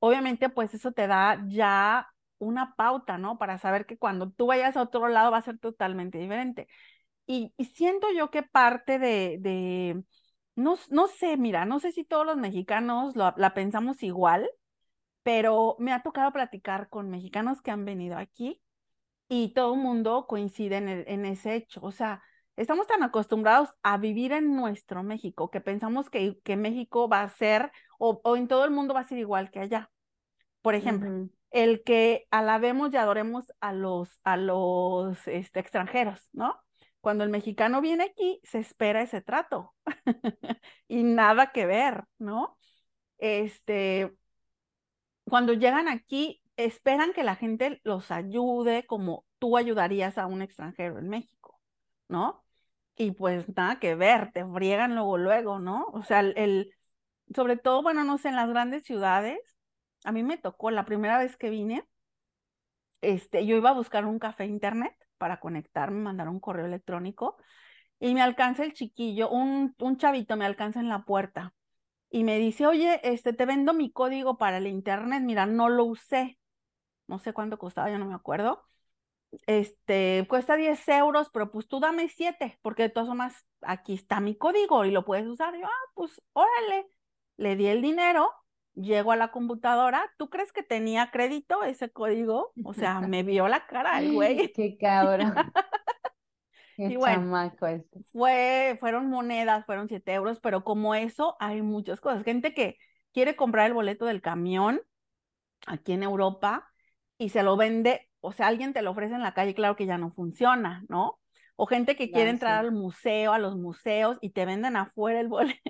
obviamente 0.00 0.48
pues 0.48 0.74
eso 0.74 0.90
te 0.90 1.06
da 1.06 1.44
ya 1.48 2.08
una 2.38 2.74
pauta, 2.74 3.18
¿no? 3.18 3.38
Para 3.38 3.58
saber 3.58 3.86
que 3.86 3.98
cuando 3.98 4.32
tú 4.32 4.46
vayas 4.46 4.76
a 4.76 4.82
otro 4.82 5.06
lado 5.08 5.30
va 5.30 5.38
a 5.38 5.42
ser 5.42 5.60
totalmente 5.60 6.18
diferente. 6.18 6.66
Y, 7.26 7.54
siento 7.74 8.08
yo 8.16 8.30
que 8.32 8.42
parte 8.42 8.98
de 8.98 10.02
no, 10.56 10.76
no 10.90 11.08
sé, 11.08 11.36
mira, 11.36 11.64
no 11.64 11.80
sé 11.80 11.92
si 11.92 12.04
todos 12.04 12.26
los 12.26 12.36
mexicanos 12.36 13.14
la 13.16 13.54
pensamos 13.54 14.02
igual, 14.02 14.48
pero 15.22 15.76
me 15.78 15.92
ha 15.92 16.02
tocado 16.02 16.32
platicar 16.32 16.88
con 16.88 17.10
mexicanos 17.10 17.62
que 17.62 17.70
han 17.70 17.84
venido 17.84 18.16
aquí 18.16 18.62
y 19.28 19.54
todo 19.54 19.74
el 19.74 19.80
mundo 19.80 20.26
coincide 20.28 20.76
en, 20.76 20.88
en, 20.88 21.24
ese 21.24 21.54
hecho. 21.56 21.80
O 21.82 21.90
sea, 21.90 22.22
estamos 22.56 22.86
tan 22.86 23.02
acostumbrados 23.02 23.70
a 23.82 23.96
vivir 23.98 24.32
en 24.32 24.54
nuestro 24.54 25.02
México 25.02 25.50
que 25.50 25.60
pensamos 25.60 26.10
que, 26.10 26.38
que 26.44 26.56
México 26.56 27.08
va 27.08 27.22
a 27.22 27.28
ser, 27.28 27.72
o, 27.98 28.20
o, 28.22 28.36
en 28.36 28.48
todo 28.48 28.64
el 28.64 28.70
mundo 28.70 28.94
va 28.94 29.00
a 29.00 29.08
ser 29.08 29.18
igual 29.18 29.50
que 29.50 29.60
allá. 29.60 29.90
Por 30.60 30.74
ejemplo, 30.74 31.28
el 31.50 31.82
que 31.84 32.26
alabemos 32.30 32.92
y 32.92 32.96
adoremos 32.96 33.52
a 33.60 33.72
los, 33.72 34.20
a 34.24 34.36
los 34.36 35.26
este, 35.28 35.60
extranjeros, 35.60 36.28
¿no? 36.32 36.56
Cuando 37.04 37.22
el 37.22 37.28
mexicano 37.28 37.82
viene 37.82 38.04
aquí, 38.04 38.40
se 38.44 38.60
espera 38.60 39.02
ese 39.02 39.20
trato 39.20 39.74
y 40.88 41.02
nada 41.02 41.52
que 41.52 41.66
ver, 41.66 42.04
¿no? 42.18 42.56
Este, 43.18 44.10
cuando 45.24 45.52
llegan 45.52 45.86
aquí, 45.88 46.42
esperan 46.56 47.12
que 47.12 47.22
la 47.22 47.36
gente 47.36 47.78
los 47.84 48.10
ayude 48.10 48.86
como 48.86 49.26
tú 49.38 49.58
ayudarías 49.58 50.16
a 50.16 50.24
un 50.26 50.40
extranjero 50.40 50.98
en 50.98 51.10
México, 51.10 51.60
¿no? 52.08 52.42
Y 52.96 53.10
pues 53.10 53.54
nada 53.54 53.78
que 53.80 53.94
ver, 53.96 54.32
te 54.32 54.42
friegan 54.46 54.94
luego, 54.94 55.18
luego, 55.18 55.58
¿no? 55.58 55.84
O 55.92 56.02
sea, 56.02 56.20
el, 56.20 56.74
sobre 57.34 57.58
todo, 57.58 57.82
bueno, 57.82 58.04
no 58.04 58.16
sé, 58.16 58.30
en 58.30 58.36
las 58.36 58.48
grandes 58.48 58.84
ciudades, 58.84 59.38
a 60.04 60.12
mí 60.12 60.22
me 60.22 60.38
tocó 60.38 60.70
la 60.70 60.86
primera 60.86 61.18
vez 61.18 61.36
que 61.36 61.50
vine, 61.50 61.86
este, 63.02 63.44
yo 63.44 63.56
iba 63.56 63.68
a 63.70 63.74
buscar 63.74 64.06
un 64.06 64.18
café 64.18 64.46
internet 64.46 64.94
para 65.18 65.40
conectarme, 65.40 66.00
mandar 66.00 66.28
un 66.28 66.40
correo 66.40 66.66
electrónico 66.66 67.36
y 68.00 68.14
me 68.14 68.22
alcanza 68.22 68.64
el 68.64 68.74
chiquillo, 68.74 69.30
un, 69.30 69.74
un 69.80 69.96
chavito 69.98 70.36
me 70.36 70.46
alcanza 70.46 70.80
en 70.80 70.88
la 70.88 71.04
puerta 71.04 71.54
y 72.10 72.24
me 72.24 72.38
dice, 72.38 72.66
oye, 72.66 73.00
este, 73.04 73.32
te 73.32 73.46
vendo 73.46 73.74
mi 73.74 73.92
código 73.92 74.38
para 74.38 74.58
el 74.58 74.66
internet, 74.68 75.22
mira, 75.24 75.46
no 75.46 75.68
lo 75.68 75.84
usé, 75.84 76.38
no 77.08 77.18
sé 77.18 77.32
cuánto 77.34 77.58
costaba, 77.58 77.90
yo 77.90 77.98
no 77.98 78.06
me 78.06 78.14
acuerdo, 78.14 78.64
este, 79.46 80.26
cuesta 80.28 80.56
10 80.56 80.86
euros, 80.88 81.28
pero 81.32 81.50
pues 81.50 81.68
tú 81.68 81.80
dame 81.80 82.08
7, 82.08 82.58
porque 82.62 82.84
de 82.84 82.88
todas 82.90 83.08
formas 83.08 83.34
aquí 83.62 83.94
está 83.94 84.20
mi 84.20 84.36
código 84.36 84.84
y 84.84 84.90
lo 84.90 85.04
puedes 85.04 85.26
usar. 85.26 85.54
Yo, 85.58 85.66
ah, 85.66 85.90
pues 85.94 86.20
órale, 86.32 86.86
le 87.36 87.56
di 87.56 87.66
el 87.66 87.82
dinero 87.82 88.30
Llego 88.74 89.12
a 89.12 89.16
la 89.16 89.30
computadora, 89.30 90.10
¿tú 90.18 90.28
crees 90.28 90.52
que 90.52 90.62
tenía 90.62 91.10
crédito 91.10 91.62
ese 91.62 91.90
código? 91.90 92.52
O 92.64 92.74
sea, 92.74 93.00
me 93.08 93.22
vio 93.22 93.48
la 93.48 93.66
cara 93.66 94.00
el 94.00 94.12
güey. 94.12 94.52
Qué 94.52 94.76
cabrón. 94.76 95.34
Qué 96.76 96.86
y 96.86 96.96
bueno, 96.96 97.52
fue, 98.10 98.76
fueron 98.80 99.08
monedas, 99.08 99.64
fueron 99.64 99.86
siete 99.86 100.12
euros, 100.12 100.40
pero 100.40 100.64
como 100.64 100.96
eso 100.96 101.36
hay 101.38 101.62
muchas 101.62 102.00
cosas. 102.00 102.24
Gente 102.24 102.52
que 102.52 102.78
quiere 103.12 103.36
comprar 103.36 103.68
el 103.68 103.74
boleto 103.74 104.06
del 104.06 104.20
camión 104.20 104.82
aquí 105.66 105.92
en 105.92 106.02
Europa 106.02 106.68
y 107.16 107.28
se 107.28 107.44
lo 107.44 107.56
vende, 107.56 108.10
o 108.20 108.32
sea, 108.32 108.48
alguien 108.48 108.72
te 108.72 108.82
lo 108.82 108.90
ofrece 108.90 109.14
en 109.14 109.22
la 109.22 109.34
calle, 109.34 109.54
claro 109.54 109.76
que 109.76 109.86
ya 109.86 109.98
no 109.98 110.12
funciona, 110.12 110.84
¿no? 110.88 111.20
O 111.56 111.66
gente 111.66 111.94
que 111.94 112.10
quiere 112.10 112.30
entrar 112.30 112.58
al 112.58 112.72
museo, 112.72 113.32
a 113.32 113.38
los 113.38 113.56
museos 113.56 114.18
y 114.20 114.30
te 114.30 114.44
venden 114.44 114.76
afuera 114.76 115.20
el 115.20 115.28
boleto. 115.28 115.60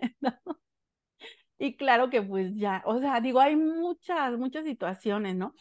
Y 1.59 1.77
claro 1.77 2.11
que 2.11 2.23
pues 2.23 2.53
ya, 2.57 2.83
o 2.85 2.99
sea, 3.01 3.21
digo, 3.21 3.41
hay 3.41 3.57
muchas, 3.57 4.37
muchas 4.39 4.65
situaciones, 4.65 5.37
¿no? 5.37 5.55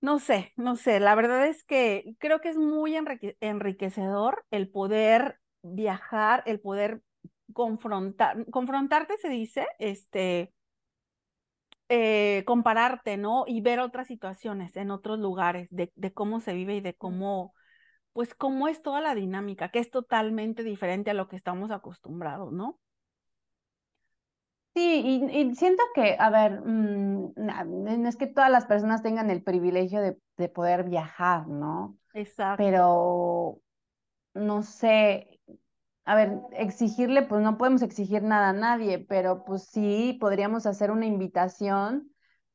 No 0.00 0.18
sé, 0.18 0.52
no 0.56 0.76
sé, 0.76 0.98
la 0.98 1.14
verdad 1.14 1.46
es 1.46 1.62
que 1.64 2.14
creo 2.18 2.40
que 2.40 2.48
es 2.48 2.56
muy 2.56 2.96
enriquecedor 3.40 4.46
el 4.50 4.70
poder 4.70 5.38
viajar, 5.62 6.42
el 6.46 6.58
poder 6.60 7.02
confrontar, 7.52 8.46
confrontarte 8.50 9.18
se 9.18 9.28
dice, 9.28 9.66
este, 9.78 10.54
eh, 11.88 12.44
compararte, 12.46 13.16
¿no? 13.16 13.44
Y 13.46 13.60
ver 13.60 13.80
otras 13.80 14.06
situaciones 14.06 14.76
en 14.76 14.90
otros 14.90 15.18
lugares, 15.18 15.68
de, 15.70 15.92
de, 15.96 16.12
cómo 16.12 16.40
se 16.40 16.54
vive 16.54 16.76
y 16.76 16.80
de 16.80 16.94
cómo, 16.94 17.54
pues, 18.12 18.34
cómo 18.34 18.68
es 18.68 18.82
toda 18.82 19.00
la 19.00 19.14
dinámica, 19.14 19.70
que 19.70 19.80
es 19.80 19.90
totalmente 19.90 20.62
diferente 20.64 21.10
a 21.10 21.14
lo 21.14 21.28
que 21.28 21.36
estamos 21.36 21.70
acostumbrados, 21.72 22.52
¿no? 22.52 22.78
Sí, 24.80 25.28
y, 25.30 25.54
siento 25.56 25.82
que, 25.94 26.16
a 26.18 26.30
ver, 26.30 26.62
mm, 26.64 27.32
no 27.36 28.08
es 28.08 28.16
que 28.16 28.26
todas 28.26 28.50
las 28.50 28.64
personas 28.64 29.02
tengan 29.02 29.30
el 29.30 29.42
privilegio 29.42 30.00
de, 30.00 30.18
de 30.38 30.48
poder 30.48 30.84
viajar, 30.84 31.46
¿no? 31.48 31.98
Exacto. 32.14 32.62
Pero, 32.62 33.60
no 34.32 34.62
sé, 34.62 35.40
a 36.06 36.14
ver, 36.14 36.38
exigirle, 36.52 37.22
pues 37.22 37.42
no 37.42 37.58
podemos 37.58 37.82
exigir 37.82 38.22
nada 38.22 38.48
a 38.48 38.52
nadie, 38.54 38.98
pero 38.98 39.44
pues 39.44 39.64
sí 39.64 40.16
podríamos 40.18 40.64
hacer 40.64 40.90
una 40.90 41.04
invitación 41.04 42.10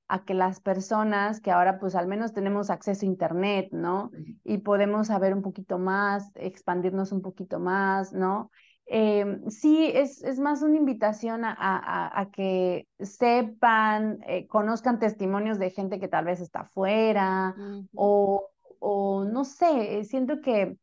a 0.08 0.26
que 0.26 0.34
las 0.34 0.60
personas 0.60 1.42
que 1.42 1.52
ahora 1.52 1.80
pues 1.80 1.94
al 1.96 2.08
menos 2.08 2.34
tenemos 2.34 2.72
acceso 2.72 3.06
a 3.06 3.10
internet, 3.10 3.70
¿no? 3.72 4.10
Y 4.44 4.60
podemos 4.60 5.08
saber 5.08 5.34
un 5.34 5.44
poquito 5.44 5.78
más, 5.78 6.32
expandirnos 6.36 7.12
un 7.12 7.22
poquito 7.22 7.60
más, 7.60 8.14
¿no? 8.14 8.50
Eh, 8.88 9.40
sí, 9.50 9.92
es, 9.94 10.24
es, 10.24 10.40
más 10.40 10.62
una 10.62 10.78
invitación 10.78 11.44
a, 11.44 11.56
a, 11.58 12.32
que 12.32 12.88
sepan, 13.00 14.20
eh, 14.28 14.46
conozcan 14.48 15.00
testimonios 15.00 15.58
de 15.58 15.72
gente 15.72 16.00
que 16.00 16.08
tal 16.08 16.26
vez 16.26 16.40
está 16.40 16.62
afuera 16.62 17.56
o, 17.96 18.52
o, 18.80 19.26
no 19.26 19.44
sé, 19.44 20.04
siento 20.04 20.40
que, 20.42 20.78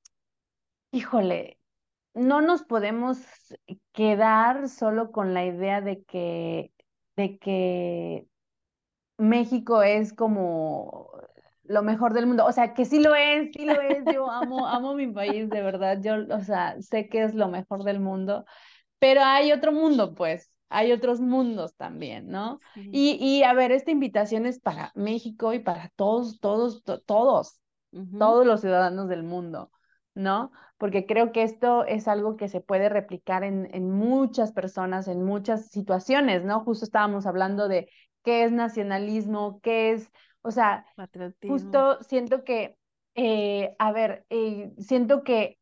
híjole, 0.90 1.60
no 2.14 2.40
nos 2.40 2.64
podemos 2.64 3.18
quedar 3.92 4.68
solo 4.68 5.12
con 5.12 5.32
la 5.32 5.44
idea 5.44 5.80
de 5.80 6.02
que, 6.02 6.72
de 7.16 7.38
que 7.38 8.26
México 9.16 9.82
es 9.82 10.12
como 10.12 11.10
lo 11.72 11.82
mejor 11.82 12.12
del 12.12 12.26
mundo. 12.26 12.44
O 12.46 12.52
sea, 12.52 12.74
que 12.74 12.84
sí 12.84 13.00
lo 13.00 13.14
es, 13.14 13.50
sí 13.52 13.64
lo 13.64 13.80
es. 13.80 14.06
Yo 14.06 14.30
amo, 14.30 14.66
amo 14.66 14.94
mi 14.94 15.08
país, 15.10 15.50
de 15.50 15.62
verdad. 15.62 15.98
Yo, 16.02 16.16
o 16.34 16.40
sea, 16.40 16.80
sé 16.82 17.08
que 17.08 17.24
es 17.24 17.34
lo 17.34 17.48
mejor 17.48 17.84
del 17.84 18.00
mundo, 18.00 18.44
pero 18.98 19.22
hay 19.24 19.52
otro 19.52 19.72
mundo, 19.72 20.14
pues. 20.14 20.50
Hay 20.68 20.92
otros 20.92 21.20
mundos 21.20 21.76
también, 21.76 22.28
¿no? 22.28 22.58
Y, 22.90 23.18
y 23.20 23.42
a 23.42 23.52
ver, 23.52 23.72
esta 23.72 23.90
invitación 23.90 24.46
es 24.46 24.58
para 24.58 24.90
México 24.94 25.52
y 25.52 25.58
para 25.58 25.90
todos, 25.96 26.40
todos, 26.40 26.82
todos, 27.04 27.60
todos 28.16 28.46
los 28.46 28.62
ciudadanos 28.62 29.08
del 29.08 29.22
mundo, 29.22 29.70
¿no? 30.14 30.50
Porque 30.78 31.04
creo 31.04 31.30
que 31.30 31.42
esto 31.42 31.84
es 31.84 32.08
algo 32.08 32.36
que 32.36 32.48
se 32.48 32.62
puede 32.62 32.88
replicar 32.88 33.44
en, 33.44 33.68
en 33.74 33.90
muchas 33.90 34.52
personas, 34.52 35.08
en 35.08 35.22
muchas 35.22 35.68
situaciones, 35.68 36.42
¿no? 36.42 36.60
Justo 36.64 36.86
estábamos 36.86 37.26
hablando 37.26 37.68
de 37.68 37.90
qué 38.24 38.44
es 38.44 38.52
nacionalismo, 38.52 39.60
qué 39.62 39.92
es 39.92 40.10
O 40.42 40.50
sea, 40.50 40.84
justo 41.46 42.02
siento 42.02 42.44
que, 42.44 42.76
eh, 43.14 43.74
a 43.78 43.92
ver, 43.92 44.26
eh, 44.30 44.72
siento 44.78 45.22
que 45.24 45.58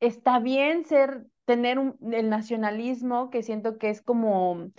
está 0.00 0.38
bien 0.38 0.84
ser, 0.84 1.26
tener 1.44 1.78
un, 1.78 1.96
el 2.12 2.28
nacionalismo, 2.28 3.30
que 3.30 3.42
siento 3.42 3.78
que 3.78 3.90
es 3.90 4.02
como 4.02 4.70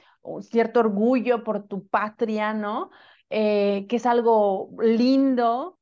cierto 0.42 0.80
orgullo 0.80 1.44
por 1.44 1.68
tu 1.68 1.88
patria, 1.88 2.54
¿no? 2.54 2.90
Eh, 3.30 3.86
que 3.88 3.98
es 3.98 4.06
algo 4.06 4.70
lindo, 4.80 5.80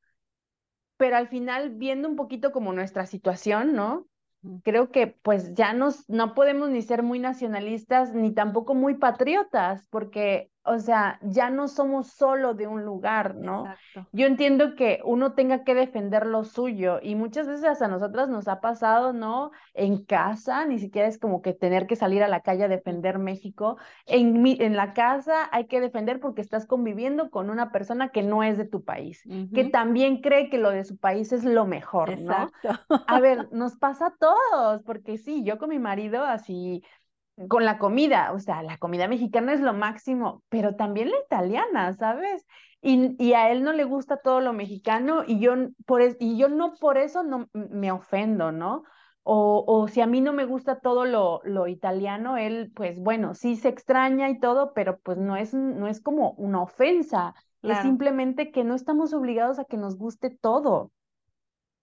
pero 0.96 1.16
al 1.16 1.28
final 1.28 1.70
viendo 1.70 2.08
un 2.08 2.16
poquito 2.16 2.52
como 2.52 2.72
nuestra 2.72 3.06
situación, 3.06 3.74
¿no? 3.74 4.06
creo 4.64 4.90
que 4.90 5.06
pues 5.06 5.54
ya 5.54 5.72
nos, 5.72 6.08
no 6.08 6.34
podemos 6.34 6.70
ni 6.70 6.82
ser 6.82 7.02
muy 7.02 7.18
nacionalistas 7.18 8.12
ni 8.14 8.32
tampoco 8.34 8.74
muy 8.74 8.94
patriotas, 8.94 9.86
porque 9.90 10.50
o 10.64 10.78
sea, 10.78 11.18
ya 11.22 11.50
no 11.50 11.68
somos 11.68 12.08
solo 12.08 12.54
de 12.54 12.66
un 12.66 12.84
lugar, 12.84 13.34
¿no? 13.34 13.64
Yo 14.12 14.26
entiendo 14.26 14.74
que 14.76 15.00
uno 15.04 15.34
tenga 15.34 15.64
que 15.64 15.74
defender 15.74 16.26
lo 16.26 16.44
suyo 16.44 16.98
y 17.02 17.14
muchas 17.14 17.48
veces 17.48 17.82
a 17.82 17.88
nosotras 17.88 18.28
nos 18.28 18.46
ha 18.48 18.60
pasado, 18.60 19.12
¿no? 19.12 19.50
En 19.74 20.04
casa, 20.04 20.64
ni 20.66 20.78
siquiera 20.78 21.08
es 21.08 21.18
como 21.18 21.42
que 21.42 21.52
tener 21.52 21.86
que 21.86 21.96
salir 21.96 22.22
a 22.22 22.28
la 22.28 22.40
calle 22.40 22.64
a 22.64 22.68
defender 22.68 23.18
México. 23.18 23.76
En, 24.06 24.46
en 24.46 24.76
la 24.76 24.92
casa 24.92 25.48
hay 25.52 25.66
que 25.66 25.80
defender 25.80 26.20
porque 26.20 26.42
estás 26.42 26.66
conviviendo 26.66 27.30
con 27.30 27.50
una 27.50 27.72
persona 27.72 28.10
que 28.10 28.22
no 28.22 28.42
es 28.42 28.56
de 28.58 28.66
tu 28.66 28.84
país, 28.84 29.26
que 29.52 29.64
también 29.64 30.20
cree 30.20 30.48
que 30.50 30.58
lo 30.58 30.70
de 30.70 30.84
su 30.84 30.98
país 30.98 31.32
es 31.32 31.44
lo 31.44 31.66
mejor, 31.66 32.18
¿no? 32.18 32.52
A 33.06 33.20
ver, 33.20 33.48
nos 33.52 33.76
pasa 33.76 34.08
a 34.08 34.16
todos, 34.16 34.82
porque 34.84 35.18
sí, 35.18 35.44
yo 35.44 35.58
con 35.58 35.70
mi 35.70 35.78
marido 35.78 36.24
así 36.24 36.82
con 37.48 37.64
la 37.64 37.78
comida, 37.78 38.32
o 38.32 38.38
sea, 38.38 38.62
la 38.62 38.78
comida 38.78 39.08
mexicana 39.08 39.52
es 39.52 39.60
lo 39.60 39.72
máximo, 39.74 40.42
pero 40.48 40.76
también 40.76 41.10
la 41.10 41.16
italiana, 41.24 41.92
¿sabes? 41.94 42.44
Y, 42.80 43.16
y 43.22 43.34
a 43.34 43.50
él 43.52 43.62
no 43.62 43.72
le 43.72 43.84
gusta 43.84 44.18
todo 44.18 44.40
lo 44.40 44.52
mexicano 44.52 45.22
y 45.26 45.38
yo, 45.40 45.54
por 45.86 46.02
y 46.18 46.36
yo 46.38 46.48
no 46.48 46.74
por 46.74 46.98
eso 46.98 47.22
no 47.22 47.48
me 47.52 47.92
ofendo, 47.92 48.52
¿no? 48.52 48.82
O, 49.24 49.64
o, 49.66 49.86
si 49.88 50.00
a 50.00 50.06
mí 50.06 50.20
no 50.20 50.32
me 50.32 50.46
gusta 50.46 50.80
todo 50.80 51.04
lo, 51.04 51.40
lo 51.44 51.68
italiano, 51.68 52.36
él, 52.38 52.72
pues 52.74 52.98
bueno, 52.98 53.34
sí 53.34 53.54
se 53.56 53.68
extraña 53.68 54.28
y 54.30 54.40
todo, 54.40 54.72
pero 54.74 54.98
pues 54.98 55.16
no 55.18 55.36
es, 55.36 55.54
no 55.54 55.86
es 55.86 56.00
como 56.00 56.32
una 56.32 56.60
ofensa, 56.62 57.34
es 57.64 57.78
simplemente 57.78 58.50
que 58.50 58.64
no 58.64 58.74
estamos 58.74 59.14
obligados 59.14 59.60
a 59.60 59.64
que 59.64 59.76
nos 59.76 59.96
guste 59.96 60.30
todo. 60.30 60.90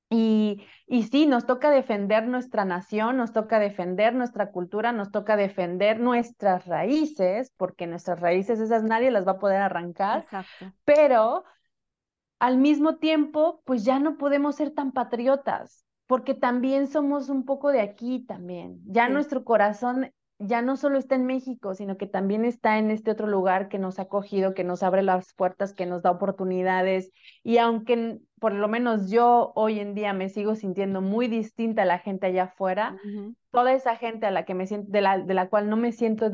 Y, 0.10 0.65
y 0.88 1.04
sí, 1.04 1.28
nos 1.28 1.45
toca 1.45 1.69
defender 1.69 2.28
nuestra 2.28 2.65
nación, 2.65 3.17
nos 3.17 3.32
toca 3.32 3.60
defender 3.60 4.15
nuestra 4.15 4.52
cultura, 4.52 4.91
nos 4.91 5.12
toca 5.12 5.38
defender 5.38 6.00
nuestras 6.00 6.65
raíces, 6.65 7.52
porque 7.58 7.86
nuestras 7.86 8.19
raíces 8.19 8.60
esas 8.60 8.84
nadie 8.84 9.12
las 9.12 9.28
va 9.28 9.34
a 9.34 9.39
poder 9.39 9.62
arrancar, 9.62 10.22
Exacto. 10.24 10.74
pero 10.84 11.43
al 12.39 12.58
mismo 12.58 12.98
tiempo, 12.98 13.62
pues 13.65 13.84
ya 13.86 14.00
no 14.00 14.17
podemos 14.17 14.56
ser 14.56 14.72
tan 14.72 14.93
patriotas, 14.93 15.86
porque 16.08 16.34
también 16.34 16.88
somos 16.88 17.30
un 17.30 17.45
poco 17.45 17.72
de 17.72 17.82
aquí 17.82 18.26
también. 18.26 18.82
Ya 18.86 19.10
nuestro 19.10 19.43
corazón 19.43 20.12
ya 20.39 20.62
no 20.62 20.78
solo 20.78 20.97
está 20.97 21.15
en 21.15 21.25
México, 21.25 21.75
sino 21.75 21.97
que 21.97 22.08
también 22.08 22.45
está 22.45 22.80
en 22.80 22.91
este 22.91 23.12
otro 23.12 23.28
lugar 23.28 23.67
que 23.67 23.78
nos 23.78 23.99
ha 23.99 24.04
acogido, 24.04 24.54
que 24.54 24.63
nos 24.63 24.84
abre 24.84 25.04
las 25.04 25.34
puertas, 25.34 25.73
que 25.73 25.86
nos 25.86 26.02
da 26.02 26.12
oportunidades. 26.12 27.12
Y 27.43 27.58
aunque 27.58 28.19
por 28.39 28.54
lo 28.54 28.69
menos 28.69 29.10
yo 29.12 29.52
hoy 29.56 29.80
en 29.80 29.93
día 29.93 30.13
me 30.13 30.30
sigo 30.30 30.56
sintiendo 30.56 31.02
muy 31.02 31.28
distinta 31.28 31.82
a 31.82 31.86
la 31.86 31.99
gente 31.99 32.28
allá 32.28 32.43
afuera, 32.45 32.97
toda 33.52 33.73
esa 33.73 33.97
gente 33.97 34.25
a 34.25 34.32
la 34.32 34.45
que 34.45 34.54
me 34.56 34.65
siento, 34.65 34.89
de 34.89 35.02
la, 35.02 35.19
de 35.19 35.34
la 35.34 35.49
cual 35.49 35.69
no 35.69 35.75
me 35.75 35.91
siento, 35.91 36.32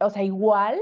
o 0.00 0.10
sea, 0.10 0.24
igual, 0.24 0.80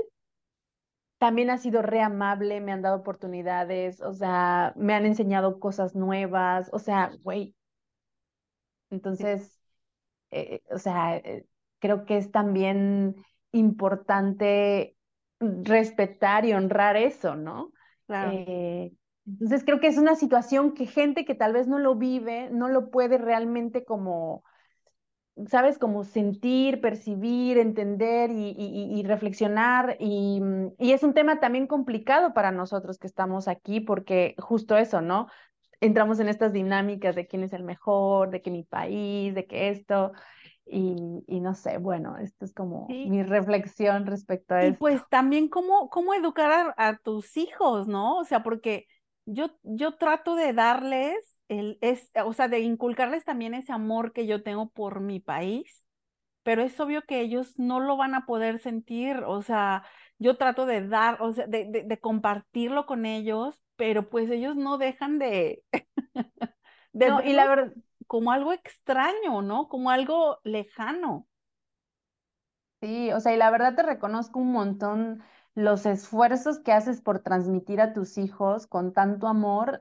también 1.19 1.51
ha 1.51 1.59
sido 1.59 1.83
re 1.83 2.01
amable, 2.01 2.61
me 2.61 2.73
han 2.73 2.83
dado 2.83 2.97
oportunidades, 2.97 4.01
o 4.01 4.15
sea, 4.15 4.73
me 4.77 4.95
han 4.95 5.05
enseñado 5.05 5.61
cosas 5.61 5.95
nuevas, 5.95 6.71
o 6.73 6.79
sea, 6.79 7.13
güey. 7.23 7.55
Entonces, 8.91 9.59
eh, 10.31 10.63
o 10.71 10.79
sea, 10.79 11.17
eh, 11.19 11.47
creo 11.79 12.05
que 12.05 12.17
es 12.17 12.31
también 12.31 13.17
importante 13.53 14.97
respetar 15.41 16.45
y 16.45 16.53
honrar 16.53 16.97
eso, 16.97 17.37
¿no? 17.37 17.73
Eh, 18.09 18.93
entonces 19.27 19.65
creo 19.65 19.81
que 19.81 19.89
es 19.89 19.99
una 19.99 20.15
situación 20.15 20.73
que 20.75 20.87
gente 20.87 21.25
que 21.25 21.35
tal 21.35 21.53
vez 21.53 21.67
no 21.67 21.79
lo 21.79 21.97
vive, 21.97 22.49
no 22.51 22.69
lo 22.69 22.91
puede 22.91 23.19
realmente 23.19 23.85
como, 23.85 24.45
¿sabes? 25.49 25.79
Como 25.79 26.05
sentir, 26.05 26.81
percibir, 26.81 27.59
entender 27.59 28.31
y, 28.33 29.03
reflexionar. 29.05 29.97
Y, 29.99 30.41
y, 30.79 30.93
es 30.93 31.03
un 31.03 31.13
tema 31.13 31.41
también 31.41 31.67
complicado 31.67 32.33
para 32.35 32.53
nosotros 32.53 32.99
que 32.99 33.09
estamos 33.09 33.49
aquí, 33.49 33.81
porque 33.81 34.37
justo 34.39 34.77
eso, 34.77 35.01
¿no? 35.01 35.27
Entramos 35.81 36.21
en 36.21 36.29
estas 36.29 36.53
dinámicas 36.53 37.17
de 37.17 37.27
quién 37.27 37.43
es 37.43 37.53
el 37.53 37.65
mejor, 37.65 38.31
de 38.31 38.41
que 38.41 38.51
mi 38.51 38.63
país, 38.63 39.35
de 39.35 39.47
que 39.47 39.71
esto. 39.71 40.13
Y, 40.69 41.23
y, 41.29 41.41
no 41.41 41.55
sé, 41.55 41.79
bueno, 41.79 42.19
esto 42.19 42.45
es 42.45 42.53
como 42.53 42.89
mi 42.89 43.23
reflexión 43.23 44.05
respecto 44.05 44.55
a 44.55 44.65
y 44.65 44.67
esto. 44.67 44.75
Y 44.75 44.79
pues 44.79 45.03
también 45.09 45.49
cómo, 45.49 45.89
cómo 45.91 46.13
educar 46.13 46.75
a, 46.77 46.99
tus 46.99 47.37
hijos, 47.37 47.87
¿no? 47.87 48.17
O 48.17 48.25
sea, 48.25 48.43
porque 48.43 48.87
yo, 49.27 49.51
yo 49.63 49.97
trato 49.97 50.35
de 50.35 50.53
darles, 50.53 51.15
el, 51.47 51.79
es, 51.83 52.11
o 52.25 52.33
sea, 52.33 52.49
de 52.49 52.59
inculcarles 52.59 53.25
también 53.25 53.55
ese 53.55 53.73
amor 53.73 54.13
que 54.13 54.27
yo 54.27 54.43
tengo 54.43 54.69
por 54.71 55.01
mi 55.01 55.21
país, 55.21 55.85
pero 56.43 56.63
es 56.63 56.79
obvio 56.81 57.03
que 57.03 57.21
ellos 57.21 57.57
no 57.59 57.79
lo 57.79 57.97
van 57.97 58.17
a 58.17 58.27
poder 58.27 58.59
sentir, 58.59 59.19
o 59.25 59.43
sea, 59.43 59.85
yo 60.19 60.37
trato 60.37 60.67
de 60.67 60.85
dar, 60.89 61.23
o 61.23 61.33
sea, 61.33 61.47
de, 61.47 61.67
de, 61.67 61.85
de 61.85 62.01
compartirlo 62.01 62.87
con 62.87 63.07
ellos, 63.07 63.63
pero 63.77 64.09
pues 64.09 64.31
ellos 64.31 64.57
no 64.57 64.79
dejan 64.79 65.21
de... 65.21 65.63
de 66.93 67.09
no, 67.09 67.23
y 67.23 67.35
la 67.35 67.47
verdad 67.47 67.73
como 68.07 68.33
algo 68.33 68.53
extraño, 68.53 69.43
¿no? 69.43 69.69
Como 69.69 69.91
algo 69.91 70.39
lejano. 70.45 71.29
Sí, 72.83 73.11
o 73.13 73.21
sea, 73.21 73.33
y 73.35 73.37
la 73.39 73.51
verdad 73.51 73.75
te 73.75 73.83
reconozco 73.83 74.39
un 74.39 74.53
montón 74.53 75.23
los 75.55 75.87
esfuerzos 75.87 76.59
que 76.61 76.73
haces 76.73 77.01
por 77.01 77.21
transmitir 77.21 77.81
a 77.81 77.95
tus 77.95 78.19
hijos 78.19 78.67
con 78.67 78.93
tanto 78.93 79.27
amor 79.29 79.81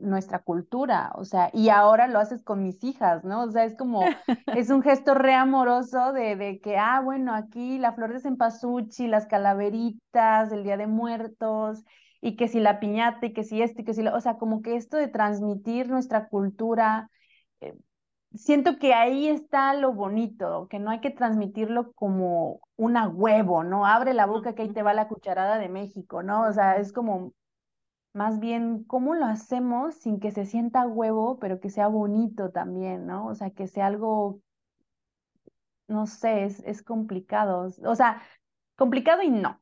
nuestra 0.00 0.38
cultura, 0.42 1.12
o 1.16 1.24
sea, 1.26 1.50
y 1.52 1.68
ahora 1.68 2.08
lo 2.08 2.18
haces 2.18 2.42
con 2.42 2.62
mis 2.62 2.82
hijas, 2.82 3.22
¿no? 3.24 3.42
O 3.44 3.50
sea, 3.50 3.64
es 3.66 3.76
como, 3.76 4.16
es 4.50 4.70
un 4.70 4.82
gesto 4.82 5.12
re 5.14 5.34
amoroso 5.34 6.12
de, 6.14 6.36
de 6.36 6.60
que, 6.60 6.78
ah, 6.78 7.00
bueno, 7.04 7.34
aquí 7.34 7.78
la 7.78 7.92
flor 7.92 8.14
de 8.14 8.20
cempasúchil, 8.20 9.10
las 9.10 9.26
calaveritas, 9.26 10.50
el 10.52 10.64
Día 10.64 10.78
de 10.78 10.86
Muertos, 10.86 11.84
y 12.22 12.36
que 12.36 12.48
si 12.48 12.58
la 12.60 12.80
piñata, 12.80 13.26
y 13.26 13.32
que 13.34 13.44
si 13.44 13.60
esto, 13.62 13.82
y 13.82 13.84
que 13.84 13.92
si 13.94 14.02
lo, 14.02 14.14
o 14.16 14.20
sea, 14.22 14.38
como 14.38 14.62
que 14.62 14.76
esto 14.76 14.96
de 14.96 15.08
transmitir 15.08 15.88
nuestra 15.90 16.28
cultura, 16.28 17.10
siento 18.34 18.78
que 18.78 18.94
ahí 18.94 19.28
está 19.28 19.74
lo 19.74 19.92
bonito, 19.92 20.68
que 20.68 20.78
no 20.78 20.90
hay 20.90 21.00
que 21.00 21.10
transmitirlo 21.10 21.92
como 21.92 22.60
una 22.76 23.08
huevo, 23.08 23.64
¿no? 23.64 23.86
Abre 23.86 24.14
la 24.14 24.26
boca 24.26 24.54
que 24.54 24.62
ahí 24.62 24.72
te 24.72 24.82
va 24.82 24.94
la 24.94 25.08
cucharada 25.08 25.58
de 25.58 25.68
México, 25.68 26.22
¿no? 26.22 26.44
O 26.48 26.52
sea, 26.52 26.76
es 26.78 26.92
como 26.92 27.32
más 28.14 28.40
bien 28.40 28.84
cómo 28.84 29.14
lo 29.14 29.26
hacemos 29.26 29.94
sin 29.96 30.20
que 30.20 30.32
se 30.32 30.46
sienta 30.46 30.86
huevo, 30.86 31.38
pero 31.40 31.60
que 31.60 31.70
sea 31.70 31.88
bonito 31.88 32.50
también, 32.52 33.06
¿no? 33.06 33.26
O 33.28 33.34
sea, 33.34 33.50
que 33.50 33.66
sea 33.68 33.86
algo, 33.86 34.40
no 35.88 36.06
sé, 36.06 36.44
es, 36.44 36.60
es 36.60 36.82
complicado. 36.82 37.68
O 37.84 37.94
sea, 37.96 38.22
complicado 38.76 39.22
y 39.22 39.30
no. 39.30 39.60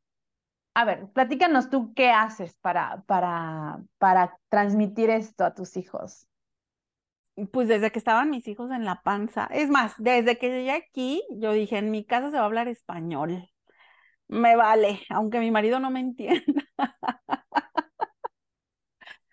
A 0.74 0.86
ver, 0.86 1.08
platícanos 1.12 1.70
tú 1.70 1.94
qué 1.94 2.10
haces 2.10 2.56
para, 2.60 3.02
para, 3.06 3.82
para 3.98 4.38
transmitir 4.50 5.10
esto 5.10 5.44
a 5.44 5.54
tus 5.54 5.76
hijos 5.78 6.27
pues 7.52 7.68
desde 7.68 7.90
que 7.92 7.98
estaban 7.98 8.30
mis 8.30 8.46
hijos 8.48 8.70
en 8.70 8.84
la 8.84 9.02
panza. 9.02 9.46
Es 9.52 9.68
más, 9.70 9.94
desde 9.98 10.38
que 10.38 10.48
llegué 10.50 10.72
aquí, 10.72 11.22
yo 11.30 11.52
dije, 11.52 11.78
en 11.78 11.90
mi 11.90 12.04
casa 12.04 12.30
se 12.30 12.36
va 12.36 12.42
a 12.42 12.46
hablar 12.46 12.68
español. 12.68 13.48
Me 14.28 14.56
vale, 14.56 15.02
aunque 15.10 15.40
mi 15.40 15.50
marido 15.50 15.80
no 15.80 15.90
me 15.90 16.00
entienda. 16.00 16.44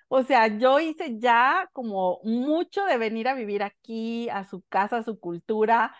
O 0.08 0.24
sea, 0.24 0.48
yo 0.58 0.80
hice 0.80 1.18
ya 1.20 1.70
como 1.74 2.20
mucho 2.24 2.86
de 2.86 2.98
venir 2.98 3.28
a 3.28 3.34
vivir 3.34 3.63
aquí, 3.63 4.30
a 4.30 4.46
su 4.46 4.62
casa, 4.70 4.98
a 4.98 5.04
su 5.04 5.20
cultura, 5.20 5.96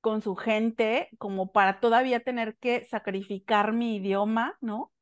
con 0.00 0.22
su 0.22 0.36
gente, 0.36 1.08
como 1.18 1.52
para 1.52 1.80
todavía 1.80 2.20
tener 2.20 2.56
que 2.58 2.84
sacrificar 2.86 3.72
mi 3.72 3.96
idioma, 3.96 4.56
¿no? 4.60 4.92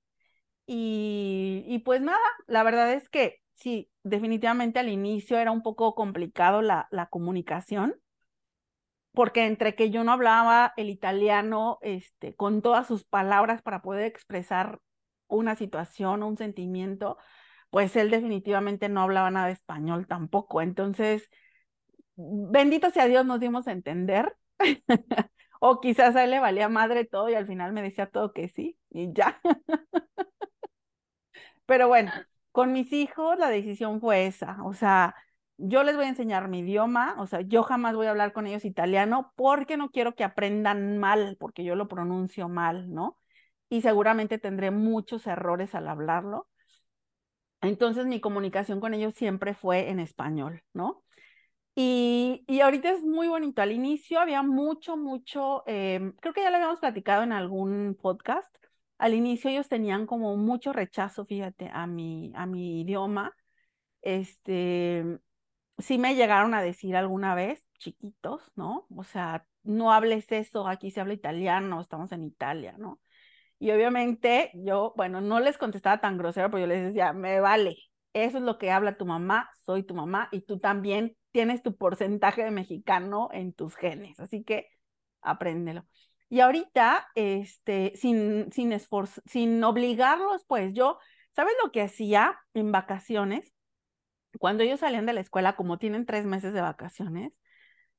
Y, 0.66 1.64
y 1.68 1.80
pues 1.80 2.02
nada, 2.02 2.20
la 2.48 2.64
verdad 2.64 2.94
es 2.94 3.08
que 3.10 3.41
sí, 3.62 3.90
definitivamente 4.02 4.80
al 4.80 4.88
inicio 4.88 5.38
era 5.38 5.52
un 5.52 5.62
poco 5.62 5.94
complicado 5.94 6.62
la, 6.62 6.88
comunicación, 7.10 7.94
porque 9.12 9.46
entre 9.46 9.74
que 9.74 9.90
yo 9.90 10.04
no 10.04 10.12
hablaba 10.12 10.72
el 10.76 10.90
italiano 10.90 11.78
este, 11.82 12.34
con 12.34 12.62
todas 12.62 12.86
sus 12.86 13.04
palabras 13.04 13.62
para 13.62 13.82
poder 13.82 14.04
expresar 14.04 14.80
una 15.28 15.54
situación 15.54 16.22
o 16.22 16.28
un 16.28 16.36
sentimiento, 16.36 17.18
pues 17.70 17.96
él 17.96 18.10
definitivamente 18.10 18.88
no 18.88 19.02
hablaba 19.02 19.30
nada 19.30 19.46
de 19.46 19.52
español 19.52 20.06
tampoco. 20.06 20.62
Entonces, 20.62 21.28
bendito 22.16 22.90
sea 22.90 23.06
Dios, 23.06 23.26
nos 23.26 23.40
dimos 23.40 23.68
a 23.68 23.72
entender. 23.72 24.36
o 25.60 25.80
quizás 25.80 26.16
a 26.16 26.24
él 26.24 26.30
le 26.30 26.40
valía 26.40 26.68
madre 26.68 27.04
todo 27.04 27.28
y 27.28 27.34
al 27.34 27.46
final 27.46 27.72
me 27.72 27.82
decía 27.82 28.06
todo 28.10 28.32
que 28.32 28.48
sí 28.48 28.78
y 28.90 29.12
ya. 29.12 29.40
Pero 31.66 31.88
bueno, 31.88 32.12
con 32.52 32.72
mis 32.72 32.92
hijos 32.92 33.38
la 33.38 33.48
decisión 33.48 34.00
fue 34.00 34.26
esa, 34.26 34.62
o 34.64 34.74
sea, 34.74 35.14
yo 35.58 35.82
les 35.84 35.96
voy 35.96 36.06
a 36.06 36.08
enseñar 36.08 36.48
mi 36.48 36.60
idioma, 36.60 37.14
o 37.18 37.26
sea, 37.26 37.40
yo 37.42 37.62
jamás 37.62 37.94
voy 37.94 38.06
a 38.06 38.10
hablar 38.10 38.32
con 38.32 38.46
ellos 38.46 38.64
italiano 38.64 39.32
porque 39.36 39.76
no 39.76 39.90
quiero 39.90 40.14
que 40.14 40.24
aprendan 40.24 40.98
mal, 40.98 41.36
porque 41.38 41.64
yo 41.64 41.76
lo 41.76 41.88
pronuncio 41.88 42.48
mal, 42.48 42.92
¿no? 42.92 43.18
Y 43.68 43.82
seguramente 43.82 44.38
tendré 44.38 44.70
muchos 44.70 45.26
errores 45.26 45.74
al 45.74 45.88
hablarlo. 45.88 46.48
Entonces 47.60 48.06
mi 48.06 48.20
comunicación 48.20 48.80
con 48.80 48.92
ellos 48.94 49.14
siempre 49.14 49.54
fue 49.54 49.88
en 49.90 50.00
español, 50.00 50.62
¿no? 50.72 51.04
Y, 51.76 52.44
y 52.48 52.60
ahorita 52.60 52.90
es 52.92 53.02
muy 53.04 53.28
bonito. 53.28 53.62
Al 53.62 53.72
inicio 53.72 54.20
había 54.20 54.42
mucho, 54.42 54.96
mucho, 54.96 55.64
em, 55.66 56.12
creo 56.20 56.34
que 56.34 56.42
ya 56.42 56.50
lo 56.50 56.56
habíamos 56.56 56.80
platicado 56.80 57.22
en 57.24 57.32
algún 57.32 57.96
podcast. 58.00 58.54
Al 59.02 59.14
inicio 59.14 59.50
ellos 59.50 59.68
tenían 59.68 60.06
como 60.06 60.36
mucho 60.36 60.72
rechazo, 60.72 61.26
fíjate, 61.26 61.68
a 61.72 61.88
mi, 61.88 62.30
a 62.36 62.46
mi 62.46 62.82
idioma. 62.82 63.34
Este, 64.02 65.18
sí 65.78 65.98
me 65.98 66.14
llegaron 66.14 66.54
a 66.54 66.62
decir 66.62 66.96
alguna 66.96 67.34
vez, 67.34 67.64
chiquitos, 67.78 68.52
¿no? 68.56 68.86
O 68.96 69.04
sea, 69.04 69.44
no 69.64 69.92
hables 69.92 70.30
eso, 70.32 70.68
aquí 70.68 70.92
se 70.92 71.00
habla 71.00 71.14
italiano, 71.14 71.80
estamos 71.80 72.12
en 72.12 72.24
Italia, 72.24 72.76
¿no? 72.78 73.00
Y 73.58 73.72
obviamente 73.72 74.52
yo, 74.54 74.94
bueno, 74.96 75.20
no 75.20 75.40
les 75.40 75.58
contestaba 75.58 76.00
tan 76.00 76.18
grosero, 76.18 76.50
pero 76.50 76.60
yo 76.62 76.68
les 76.68 76.84
decía, 76.84 77.12
me 77.12 77.40
vale, 77.40 77.76
eso 78.12 78.38
es 78.38 78.44
lo 78.44 78.58
que 78.58 78.70
habla 78.70 78.96
tu 78.96 79.06
mamá, 79.06 79.50
soy 79.66 79.82
tu 79.84 79.94
mamá 79.94 80.28
y 80.32 80.42
tú 80.42 80.60
también 80.60 81.16
tienes 81.32 81.62
tu 81.62 81.76
porcentaje 81.76 82.44
de 82.44 82.52
mexicano 82.52 83.30
en 83.32 83.52
tus 83.52 83.76
genes, 83.76 84.20
así 84.20 84.44
que 84.44 84.68
apréndelo. 85.22 85.86
Y 86.32 86.40
ahorita, 86.40 87.08
este, 87.14 87.92
sin, 87.94 88.50
sin 88.52 88.72
sin 89.26 89.62
obligarlos, 89.62 90.46
pues 90.46 90.72
yo, 90.72 90.98
¿sabes 91.32 91.52
lo 91.62 91.70
que 91.72 91.82
hacía 91.82 92.38
en 92.54 92.72
vacaciones? 92.72 93.52
Cuando 94.38 94.62
ellos 94.62 94.80
salían 94.80 95.04
de 95.04 95.12
la 95.12 95.20
escuela, 95.20 95.56
como 95.56 95.76
tienen 95.76 96.06
tres 96.06 96.24
meses 96.24 96.54
de 96.54 96.62
vacaciones, 96.62 97.34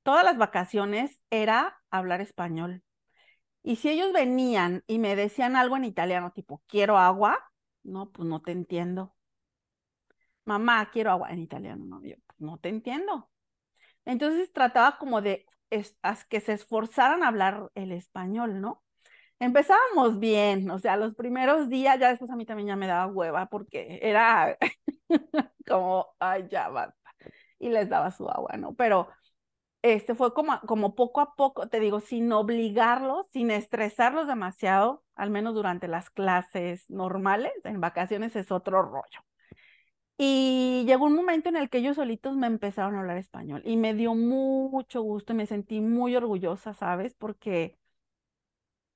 todas 0.01 0.25
las 0.25 0.39
vacaciones 0.39 1.21
era 1.29 1.79
hablar 1.91 2.21
español. 2.21 2.81
Y 3.61 3.75
si 3.75 3.89
ellos 3.89 4.11
venían 4.11 4.83
y 4.87 4.97
me 4.97 5.15
decían 5.15 5.55
algo 5.55 5.77
en 5.77 5.85
italiano, 5.85 6.31
tipo, 6.31 6.63
quiero 6.65 6.97
agua, 6.97 7.37
no, 7.83 8.11
pues 8.11 8.27
no 8.27 8.41
te 8.41 8.51
entiendo. 8.51 9.15
Mamá, 10.45 10.89
quiero 10.89 11.11
agua 11.11 11.29
en 11.29 11.37
italiano, 11.37 11.85
no, 11.85 12.01
yo 12.03 12.15
pues, 12.25 12.39
no 12.39 12.57
te 12.57 12.69
entiendo. 12.69 13.29
Entonces 14.05 14.51
trataba 14.51 14.97
como 14.97 15.21
de 15.21 15.45
que 16.29 16.39
se 16.41 16.53
esforzaran 16.53 17.23
a 17.23 17.27
hablar 17.29 17.71
el 17.75 17.91
español, 17.91 18.61
¿no? 18.61 18.83
Empezábamos 19.39 20.19
bien, 20.19 20.69
o 20.71 20.79
sea, 20.79 20.97
los 20.97 21.15
primeros 21.15 21.69
días, 21.69 21.99
ya 21.99 22.09
después 22.09 22.31
a 22.31 22.35
mí 22.35 22.45
también 22.45 22.69
ya 22.69 22.75
me 22.77 22.87
daba 22.87 23.07
hueva 23.11 23.47
porque 23.47 23.99
era 24.01 24.57
como, 25.67 26.07
ay, 26.19 26.47
ya 26.49 26.69
basta. 26.69 26.97
Y 27.59 27.69
les 27.69 27.89
daba 27.89 28.11
su 28.11 28.29
agua, 28.29 28.57
¿no? 28.57 28.75
Pero 28.75 29.09
este 29.83 30.15
fue 30.15 30.33
como, 30.33 30.59
como 30.61 30.95
poco 30.95 31.21
a 31.21 31.35
poco, 31.35 31.67
te 31.69 31.79
digo, 31.79 31.99
sin 32.01 32.31
obligarlos, 32.31 33.27
sin 33.31 33.51
estresarlos 33.51 34.27
demasiado, 34.27 35.03
al 35.15 35.29
menos 35.29 35.55
durante 35.55 35.87
las 35.87 36.09
clases 36.09 36.89
normales, 36.89 37.53
en 37.65 37.81
vacaciones 37.81 38.35
es 38.35 38.51
otro 38.51 38.81
rollo. 38.83 39.21
Y 40.25 40.85
llegó 40.85 41.05
un 41.05 41.15
momento 41.15 41.49
en 41.49 41.57
el 41.57 41.69
que 41.69 41.79
ellos 41.79 41.97
solitos 41.97 42.37
me 42.37 42.47
empezaron 42.47 42.95
a 42.95 43.01
hablar 43.01 43.17
español 43.17 43.61
y 43.65 43.75
me 43.77 43.93
dio 43.93 44.15
mucho 44.15 45.01
gusto 45.01 45.33
y 45.33 45.35
me 45.35 45.47
sentí 45.47 45.81
muy 45.81 46.15
orgullosa, 46.15 46.73
¿sabes? 46.73 47.13
Porque 47.13 47.77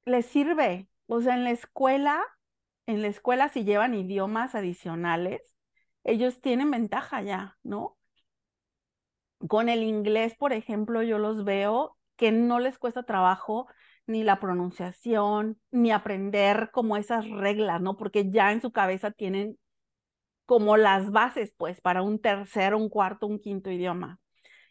les 0.06 0.26
sirve. 0.26 0.88
O 1.08 1.22
sea, 1.22 1.36
en 1.36 1.44
la 1.44 1.52
escuela, 1.52 2.24
en 2.86 3.02
la 3.02 3.08
escuela 3.10 3.50
si 3.50 3.64
llevan 3.66 3.94
idiomas 3.94 4.56
adicionales, 4.56 5.42
ellos 6.04 6.42
tienen 6.42 6.72
ventaja 6.72 7.22
ya, 7.22 7.58
¿no? 7.64 7.98
Con 9.48 9.70
el 9.70 9.84
inglés, 9.84 10.36
por 10.36 10.54
ejemplo, 10.54 11.04
yo 11.04 11.18
los 11.20 11.44
veo 11.44 11.98
que 12.16 12.32
no 12.32 12.60
les 12.60 12.80
cuesta 12.80 13.04
trabajo 13.04 13.68
ni 14.08 14.24
la 14.24 14.40
pronunciación, 14.40 15.60
ni 15.72 15.92
aprender 15.92 16.70
como 16.72 16.98
esas 16.98 17.30
reglas, 17.30 17.82
¿no? 17.82 17.98
Porque 17.98 18.32
ya 18.32 18.52
en 18.54 18.62
su 18.62 18.72
cabeza 18.72 19.12
tienen 19.12 19.58
como 20.48 20.78
las 20.78 21.12
bases, 21.12 21.54
pues, 21.58 21.82
para 21.82 22.02
un 22.02 22.20
tercer, 22.20 22.74
un 22.76 22.90
cuarto, 22.90 23.28
un 23.28 23.40
quinto 23.40 23.72
idioma. 23.72 24.20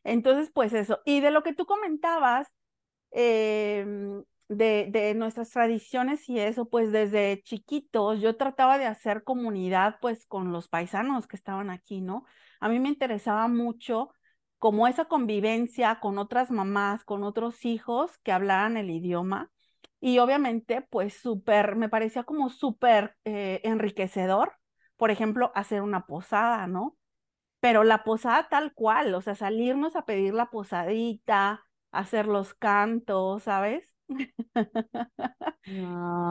Entonces, 0.05 0.51
pues 0.55 0.73
eso. 0.75 1.01
Y 1.05 1.21
de 1.21 1.31
lo 1.33 1.43
que 1.45 1.55
tú 1.55 1.67
comentabas, 1.67 2.49
em, 3.12 4.25
de, 4.49 4.89
de, 4.91 5.15
nuestras 5.15 5.51
tradiciones 5.51 6.29
y 6.29 6.39
eso, 6.41 6.69
pues 6.69 6.93
desde 6.93 7.43
chiquitos 7.43 8.21
yo 8.21 8.37
trataba 8.37 8.79
de 8.79 8.87
hacer 8.87 9.25
comunidad, 9.25 9.99
pues, 10.01 10.27
con 10.27 10.53
los 10.53 10.69
paisanos 10.69 11.27
que 11.27 11.37
estaban 11.37 11.71
aquí, 11.71 12.01
¿no? 12.01 12.25
A 12.61 12.69
mí 12.69 12.81
me 12.81 12.89
interesaba 12.89 13.49
mucho 13.49 14.11
como 14.59 14.89
esa 14.89 15.07
convivencia 15.07 16.01
con 16.01 16.19
otras 16.19 16.51
mamás, 16.51 17.05
con 17.05 17.25
otros 17.25 17.65
hijos 17.65 18.19
que 18.19 18.33
hablaran 18.33 18.77
el 18.77 18.91
idioma. 18.91 19.51
Y 20.01 20.19
obviamente, 20.19 20.83
pues 20.91 21.15
súper, 21.15 21.77
me 21.77 21.89
parecía 21.89 22.25
como 22.25 22.51
súper 22.51 23.17
eh, 23.25 23.61
enriquecedor, 23.65 24.53
por 24.96 25.11
ejemplo, 25.11 25.52
hacer 25.54 25.82
una 25.82 26.06
posada, 26.06 26.66
¿no? 26.66 26.96
Pero 27.61 27.85
la 27.85 28.04
posada 28.04 28.48
tal 28.48 28.72
cual, 28.74 29.14
o 29.14 29.22
sea, 29.22 29.35
salirnos 29.35 29.96
a 29.96 30.04
pedir 30.04 30.35
la 30.35 30.50
posadita, 30.50 31.64
hacer 31.90 32.26
los 32.26 32.54
cantos, 32.54 33.44
¿sabes? 33.44 33.96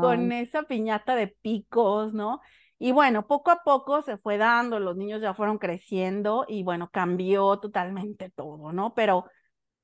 Con 0.02 0.32
esa 0.32 0.64
piñata 0.64 1.16
de 1.16 1.28
picos, 1.28 2.14
¿no? 2.14 2.42
Y 2.78 2.92
bueno, 2.92 3.28
poco 3.28 3.52
a 3.52 3.64
poco 3.64 4.02
se 4.02 4.18
fue 4.18 4.38
dando, 4.38 4.80
los 4.80 4.98
niños 4.98 5.22
ya 5.22 5.34
fueron 5.34 5.58
creciendo 5.58 6.46
y 6.48 6.64
bueno, 6.64 6.90
cambió 6.92 7.58
totalmente 7.60 8.30
todo, 8.30 8.74
¿no? 8.74 8.94
Pero 8.94 9.26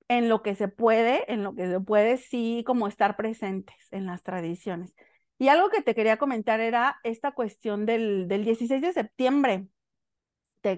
en 0.08 0.30
lo 0.30 0.42
que 0.44 0.56
se 0.56 0.68
puede, 0.68 1.32
en 1.32 1.44
lo 1.44 1.56
que 1.56 1.68
se 1.68 1.80
puede, 1.80 2.18
sí, 2.18 2.64
como 2.68 2.88
estar 2.88 3.16
presentes 3.16 3.76
en 3.92 4.06
las 4.06 4.24
tradiciones. 4.24 4.94
Y 5.42 5.48
algo 5.48 5.72
que 5.72 5.82
te 5.82 5.96
quería 5.96 6.18
comentar 6.18 6.60
era 6.60 7.00
esta 7.02 7.32
cuestión 7.32 7.88
del, 7.88 8.28
del 8.28 8.44
16 8.46 8.80
de 8.80 8.94
septiembre. 8.94 9.68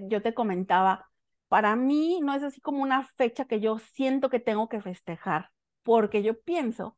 yo 0.07 0.21
te 0.21 0.33
comentaba, 0.33 1.09
para 1.49 1.75
mí 1.75 2.21
no 2.21 2.33
es 2.33 2.43
así 2.43 2.61
como 2.61 2.81
una 2.81 3.03
fecha 3.03 3.43
que 3.43 3.59
yo 3.59 3.77
siento 3.79 4.29
que 4.29 4.39
tengo 4.39 4.69
que 4.69 4.79
festejar, 4.81 5.51
porque 5.83 6.23
yo 6.23 6.39
pienso 6.39 6.97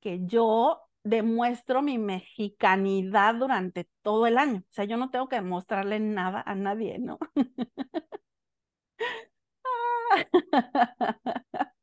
que 0.00 0.20
yo 0.26 0.80
demuestro 1.02 1.82
mi 1.82 1.98
mexicanidad 1.98 3.34
durante 3.34 3.88
todo 4.02 4.28
el 4.28 4.38
año. 4.38 4.60
O 4.60 4.72
sea, 4.72 4.84
yo 4.84 4.96
no 4.96 5.10
tengo 5.10 5.28
que 5.28 5.36
demostrarle 5.36 5.98
nada 5.98 6.44
a 6.46 6.54
nadie, 6.54 7.00
¿no? 7.00 7.18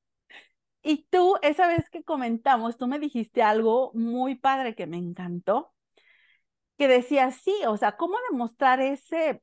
y 0.82 1.08
tú, 1.10 1.36
esa 1.42 1.68
vez 1.68 1.90
que 1.90 2.04
comentamos, 2.04 2.78
tú 2.78 2.88
me 2.88 3.00
dijiste 3.00 3.44
algo 3.44 3.92
muy 3.94 4.36
padre 4.36 4.76
que 4.76 4.88
me 4.88 4.98
encantó, 4.98 5.74
que 6.78 6.88
decía, 6.88 7.32
sí, 7.32 7.54
o 7.68 7.78
sea, 7.78 7.98
¿cómo 7.98 8.16
demostrar 8.32 8.80
ese, 8.82 9.42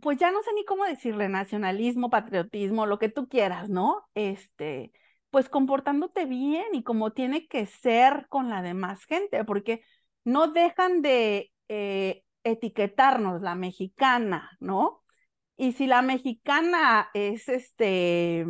pues 0.00 0.18
ya 0.18 0.30
no 0.30 0.42
sé 0.42 0.52
ni 0.54 0.64
cómo 0.64 0.84
decirle, 0.84 1.28
nacionalismo, 1.28 2.10
patriotismo, 2.10 2.86
lo 2.86 2.98
que 2.98 3.10
tú 3.10 3.28
quieras, 3.28 3.68
¿no? 3.68 4.08
Este, 4.14 4.92
pues 5.30 5.48
comportándote 5.48 6.24
bien 6.26 6.66
y 6.74 6.82
como 6.82 7.12
tiene 7.12 7.46
que 7.48 7.66
ser 7.66 8.26
con 8.28 8.48
la 8.48 8.62
demás 8.62 9.04
gente, 9.04 9.44
porque 9.44 9.82
no 10.24 10.48
dejan 10.48 11.02
de 11.02 11.52
eh, 11.68 12.24
etiquetarnos 12.44 13.42
la 13.42 13.54
mexicana, 13.54 14.50
¿no? 14.60 15.02
Y 15.56 15.72
si 15.72 15.86
la 15.86 16.02
mexicana 16.02 17.10
es 17.12 17.48
este, 17.48 18.46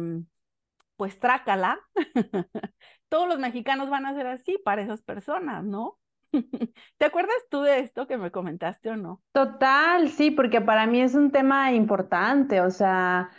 pues 1.00 1.18
trácala, 1.18 1.80
todos 3.08 3.26
los 3.26 3.38
mexicanos 3.38 3.88
van 3.88 4.04
a 4.04 4.12
ser 4.12 4.26
así 4.26 4.58
para 4.62 4.82
esas 4.82 5.00
personas, 5.00 5.64
¿no? 5.64 5.96
¿Te 6.98 7.06
acuerdas 7.06 7.38
tú 7.48 7.62
de 7.62 7.78
esto 7.78 8.06
que 8.06 8.18
me 8.18 8.30
comentaste 8.30 8.90
o 8.90 8.96
no? 8.96 9.22
Total, 9.32 10.10
sí, 10.10 10.30
porque 10.30 10.60
para 10.60 10.86
mí 10.86 11.00
es 11.00 11.14
un 11.14 11.30
tema 11.30 11.72
importante, 11.72 12.60
o 12.60 12.68
sea, 12.68 13.30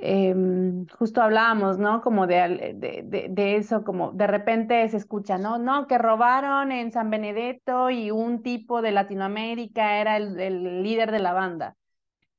Em, 0.00 0.86
justo 0.96 1.20
hablábamos, 1.20 1.78
¿no? 1.78 2.02
Como 2.02 2.28
de, 2.28 2.74
de, 2.76 3.28
de, 3.28 3.56
eso, 3.56 3.82
como 3.82 4.12
de 4.12 4.28
repente 4.28 4.88
se 4.88 4.96
escucha, 4.96 5.38
¿no? 5.38 5.58
No, 5.58 5.88
que 5.88 5.98
robaron 5.98 6.70
en 6.70 6.92
San 6.92 7.10
Benedetto 7.10 7.90
y 7.90 8.12
un 8.12 8.44
tipo 8.44 8.80
de 8.80 8.92
Latinoamérica 8.92 10.00
era 10.00 10.16
el, 10.16 10.38
el 10.38 10.84
líder 10.84 11.10
de 11.10 11.18
la 11.18 11.32
banda. 11.32 11.74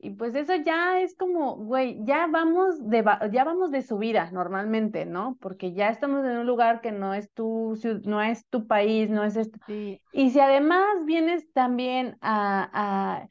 Y 0.02 0.12
pues 0.12 0.34
eso 0.36 0.56
ya 0.56 1.02
es 1.02 1.16
como, 1.16 1.58
güey, 1.58 2.00
ya 2.06 2.28
vamos 2.28 2.88
de 2.90 3.04
ya 3.32 3.44
vamos 3.44 3.70
de 3.72 3.82
subida 3.82 4.32
normalmente, 4.32 5.06
¿no? 5.06 5.38
Porque 5.42 5.74
ya 5.74 5.90
estamos 5.90 6.26
en 6.26 6.38
un 6.38 6.48
lugar 6.48 6.80
que 6.82 6.92
no 6.94 7.14
es 7.14 7.32
tu 7.34 7.78
no 8.06 8.22
es 8.22 8.48
tu 8.48 8.66
país, 8.68 9.10
no 9.10 9.24
es 9.26 9.36
esto. 9.36 9.60
Y 10.12 10.32
si 10.32 10.40
además 10.40 10.86
vienes 11.06 11.52
también 11.54 12.18
a, 12.22 12.70
a 13.24 13.28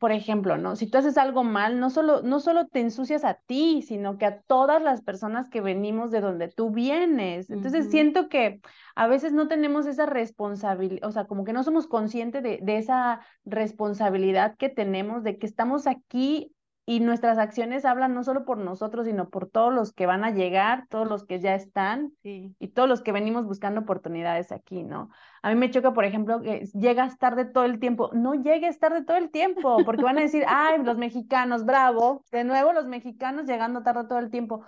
por 0.00 0.12
ejemplo, 0.12 0.56
¿no? 0.56 0.76
Si 0.76 0.86
tú 0.86 0.96
haces 0.96 1.18
algo 1.18 1.44
mal, 1.44 1.78
no 1.78 1.90
solo, 1.90 2.22
no 2.22 2.40
solo 2.40 2.66
te 2.66 2.80
ensucias 2.80 3.22
a 3.22 3.34
ti, 3.34 3.82
sino 3.82 4.16
que 4.16 4.24
a 4.24 4.40
todas 4.40 4.80
las 4.80 5.02
personas 5.02 5.50
que 5.50 5.60
venimos 5.60 6.10
de 6.10 6.22
donde 6.22 6.48
tú 6.48 6.70
vienes. 6.70 7.50
Entonces 7.50 7.90
siento 7.90 8.30
que 8.30 8.62
a 8.94 9.06
veces 9.06 9.34
no 9.34 9.46
tenemos 9.46 9.84
esa 9.86 10.06
responsabilidad, 10.06 11.06
o 11.06 11.12
sea, 11.12 11.26
como 11.26 11.44
que 11.44 11.52
no 11.52 11.62
somos 11.64 11.86
conscientes 11.86 12.42
de, 12.42 12.60
de 12.62 12.78
esa 12.78 13.20
responsabilidad 13.44 14.56
que 14.56 14.70
tenemos, 14.70 15.22
de 15.22 15.36
que 15.36 15.44
estamos 15.44 15.86
aquí 15.86 16.50
y 16.90 16.98
nuestras 16.98 17.38
acciones 17.38 17.84
hablan 17.84 18.14
no 18.14 18.24
solo 18.24 18.44
por 18.44 18.58
nosotros, 18.58 19.06
sino 19.06 19.30
por 19.30 19.48
todos 19.48 19.72
los 19.72 19.92
que 19.92 20.06
van 20.06 20.24
a 20.24 20.32
llegar, 20.32 20.88
todos 20.88 21.08
los 21.08 21.24
que 21.24 21.38
ya 21.38 21.54
están 21.54 22.12
y 22.24 22.68
todos 22.74 22.88
los 22.88 23.00
que 23.00 23.12
venimos 23.12 23.46
buscando 23.46 23.82
oportunidades 23.82 24.50
aquí, 24.50 24.82
¿no? 24.82 25.08
A 25.40 25.50
mí 25.50 25.54
me 25.54 25.70
choca, 25.70 25.92
por 25.92 26.04
ejemplo, 26.04 26.42
que 26.42 26.66
llegas 26.74 27.16
tarde 27.16 27.44
todo 27.44 27.62
el 27.62 27.78
tiempo. 27.78 28.10
No 28.12 28.34
llegues 28.34 28.80
tarde 28.80 29.04
todo 29.04 29.18
el 29.18 29.30
tiempo, 29.30 29.84
porque 29.84 30.02
van 30.02 30.18
a 30.18 30.22
decir, 30.22 30.42
ay, 30.48 30.82
los 30.82 30.98
mexicanos, 30.98 31.64
bravo, 31.64 32.24
de 32.32 32.42
nuevo 32.42 32.72
los 32.72 32.88
mexicanos 32.88 33.46
llegando 33.46 33.84
tarde 33.84 34.08
todo 34.08 34.18
el 34.18 34.30
tiempo. 34.32 34.64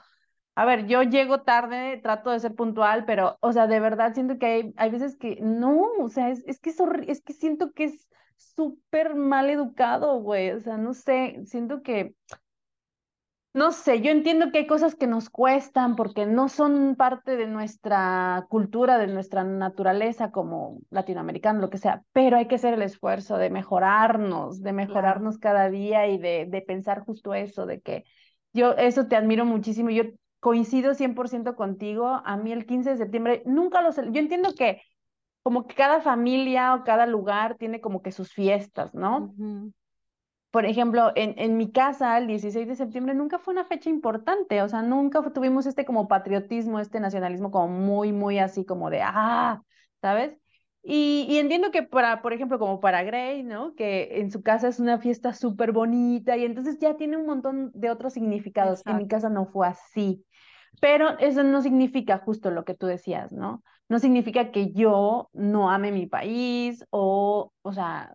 A 0.55 0.65
ver, 0.65 0.87
yo 0.87 1.03
llego 1.03 1.41
tarde, 1.43 1.99
trato 2.05 2.31
de 2.31 2.39
ser 2.39 2.55
puntual, 2.55 3.05
pero, 3.05 3.37
o 3.41 3.53
sea, 3.53 3.67
de 3.67 3.81
verdad 3.81 4.15
siento 4.15 4.39
que 4.39 4.47
hay, 4.47 4.75
hay 4.77 4.91
veces 4.91 5.17
que 5.17 5.41
no, 5.41 5.89
o 5.99 6.09
sea, 6.09 6.31
es, 6.31 6.45
es 6.47 6.61
que 6.61 6.71
es, 6.71 6.79
es 7.09 7.21
que 7.21 7.33
siento 7.33 7.73
que 7.73 7.85
es 7.85 8.09
súper 8.55 9.15
mal 9.15 9.51
educado, 9.51 10.21
güey. 10.21 10.51
O 10.53 10.61
sea, 10.61 10.77
no 10.77 10.95
sé, 10.95 11.43
siento 11.47 11.83
que, 11.83 12.15
no 13.55 13.71
sé, 13.73 14.01
yo 14.01 14.11
entiendo 14.11 14.51
que 14.51 14.59
hay 14.59 14.67
cosas 14.67 14.95
que 14.95 15.07
nos 15.07 15.29
cuestan 15.29 15.95
porque 15.95 16.25
no 16.25 16.49
son 16.49 16.97
parte 16.97 17.37
de 17.37 17.47
nuestra 17.47 18.47
cultura, 18.49 18.97
de 18.97 19.09
nuestra 19.09 19.45
naturaleza 19.45 20.31
como 20.31 20.81
latinoamericano, 20.91 21.61
lo 21.61 21.69
que 21.69 21.77
sea, 21.77 22.03
pero 22.13 22.39
hay 22.39 22.49
que 22.49 22.55
hacer 22.55 22.73
el 22.75 22.83
esfuerzo 22.83 23.37
de 23.37 23.51
mejorarnos, 23.51 24.63
de 24.63 24.73
mejorarnos 24.73 25.39
cada 25.39 25.69
día 25.69 26.07
y 26.09 26.17
de, 26.19 26.47
de 26.49 26.63
pensar 26.63 27.05
justo 27.05 27.35
eso, 27.35 27.67
de 27.67 27.81
que 27.83 28.05
yo 28.55 28.73
eso 28.73 29.07
te 29.07 29.17
admiro 29.17 29.45
muchísimo. 29.45 29.91
Yo 29.91 30.05
coincido 30.41 30.95
100% 30.95 31.55
contigo. 31.55 32.23
A 32.25 32.37
mí 32.39 32.53
el 32.53 32.67
15 32.67 32.91
de 32.91 32.97
septiembre 32.97 33.43
nunca 33.47 33.83
lo 33.83 33.93
sé. 33.93 34.03
Yo 34.13 34.21
entiendo 34.21 34.55
que 34.55 34.83
como 35.43 35.67
que 35.67 35.75
cada 35.75 36.01
familia 36.01 36.75
o 36.75 36.85
cada 36.85 37.07
lugar 37.07 37.57
tiene 37.57 37.81
como 37.81 38.03
que 38.03 38.13
sus 38.13 38.33
fiestas, 38.33 38.95
¿no? 38.95 39.35
Por 40.51 40.67
ejemplo, 40.67 41.13
en, 41.17 41.35
en 41.39 41.57
mi 41.57 41.73
casa, 41.73 42.19
el 42.19 42.27
16 42.27 42.69
de 42.69 42.77
septiembre 42.77 43.15
nunca 43.15 43.39
fue 43.39 43.55
una 43.55 43.65
fecha 43.65 43.89
importante, 43.89 44.61
o 44.61 44.69
sea, 44.69 44.83
nunca 44.83 45.23
tuvimos 45.33 45.65
este 45.67 45.85
como 45.85 46.09
patriotismo, 46.09 46.79
este 46.79 47.01
nacionalismo 47.01 47.51
como 47.51 47.69
muy, 47.69 48.13
muy 48.13 48.39
así 48.39 48.65
como 48.65 48.91
de, 48.91 49.01
ah, 49.03 49.63
¿sabes? 50.03 50.37
Y, 50.85 51.27
y, 51.29 51.39
entiendo 51.39 51.71
que 51.71 51.85
para, 51.85 52.23
por 52.23 52.33
ejemplo, 52.33 52.59
como 52.59 52.81
para 52.81 53.05
Gray, 53.05 53.45
¿no? 53.45 53.75
Que 53.77 54.21
en 54.21 54.33
su 54.33 54.43
casa 54.43 54.67
es 54.67 54.81
una 54.81 54.99
fiesta 54.99 55.33
súper 55.33 55.71
bonita 55.71 56.37
y 56.37 56.45
entonces 56.45 56.79
ya 56.81 56.97
tiene 56.97 57.17
un 57.17 57.25
montón 57.25 57.71
de 57.73 57.89
otros 57.89 58.13
significados. 58.13 58.83
En 58.85 58.97
mi 58.97 59.07
casa 59.07 59.29
no 59.29 59.47
fue 59.47 59.69
así. 59.69 60.25
Pero 60.81 61.17
eso 61.21 61.45
no 61.45 61.63
significa 61.63 62.19
justo 62.19 62.51
lo 62.51 62.65
que 62.65 62.75
tú 62.75 62.87
decías, 62.87 63.33
¿no? 63.33 63.63
No 63.93 63.99
significa 63.99 64.53
que 64.53 64.73
yo 64.73 65.29
no 65.35 65.71
ame 65.71 65.93
mi 65.93 66.07
país 66.07 66.83
o, 66.89 67.53
o 67.61 67.73
sea, 67.75 68.15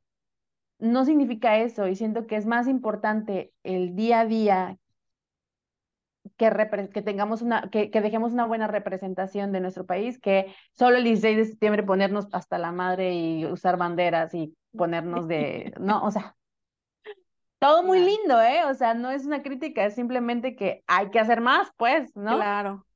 no 0.80 1.06
significa 1.06 1.60
eso 1.60 1.88
y 1.88 1.96
siento 1.96 2.26
que 2.26 2.36
es 2.36 2.48
más 2.48 2.68
importante 2.68 3.54
el 3.62 3.96
día 3.96 4.22
a 4.22 4.26
día 4.26 4.78
que, 6.36 6.90
que 6.92 7.02
tengamos 7.04 7.44
una, 7.44 7.70
que, 7.70 7.92
que, 7.92 8.02
dejemos 8.02 8.34
una 8.34 8.48
buena 8.48 8.66
representación 8.66 9.52
de 9.52 9.60
nuestro 9.60 9.86
país, 9.86 10.20
que 10.20 10.52
solo 10.72 10.98
el 10.98 11.04
16 11.04 11.38
de 11.38 11.46
septiembre 11.46 11.84
ponernos 11.84 12.26
hasta 12.32 12.58
la 12.58 12.72
madre 12.72 13.14
y 13.14 13.46
usar 13.46 13.78
banderas 13.78 14.34
y 14.34 14.58
ponernos 14.76 15.28
de, 15.28 15.76
no, 15.80 16.04
o 16.04 16.10
sea, 16.10 16.36
todo 17.60 17.84
muy 17.84 18.00
lindo, 18.00 18.42
¿eh? 18.42 18.64
O 18.66 18.74
sea, 18.74 18.96
no 18.96 19.12
es 19.12 19.28
una 19.28 19.44
crítica, 19.44 19.86
es 19.86 19.94
simplemente 19.94 20.56
que 20.56 20.84
hay 20.88 21.12
que 21.12 21.20
hacer 21.20 21.40
más, 21.40 21.70
pues, 21.78 22.16
¿no? 22.16 22.36
Claro. 22.36 22.87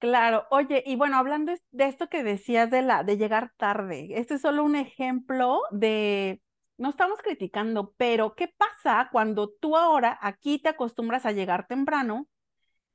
Claro, 0.00 0.46
oye, 0.50 0.82
y 0.86 0.96
bueno, 0.96 1.18
hablando 1.18 1.52
de 1.72 1.84
esto 1.86 2.08
que 2.08 2.24
decías 2.24 2.70
de 2.70 2.80
la 2.80 3.04
de 3.04 3.18
llegar 3.18 3.52
tarde, 3.58 4.08
este 4.18 4.34
es 4.34 4.40
solo 4.40 4.64
un 4.64 4.74
ejemplo 4.74 5.60
de 5.72 6.40
no 6.78 6.88
estamos 6.88 7.20
criticando, 7.20 7.92
pero 7.98 8.34
¿qué 8.34 8.48
pasa 8.48 9.10
cuando 9.12 9.50
tú 9.50 9.76
ahora 9.76 10.18
aquí 10.22 10.58
te 10.58 10.70
acostumbras 10.70 11.26
a 11.26 11.32
llegar 11.32 11.66
temprano 11.66 12.28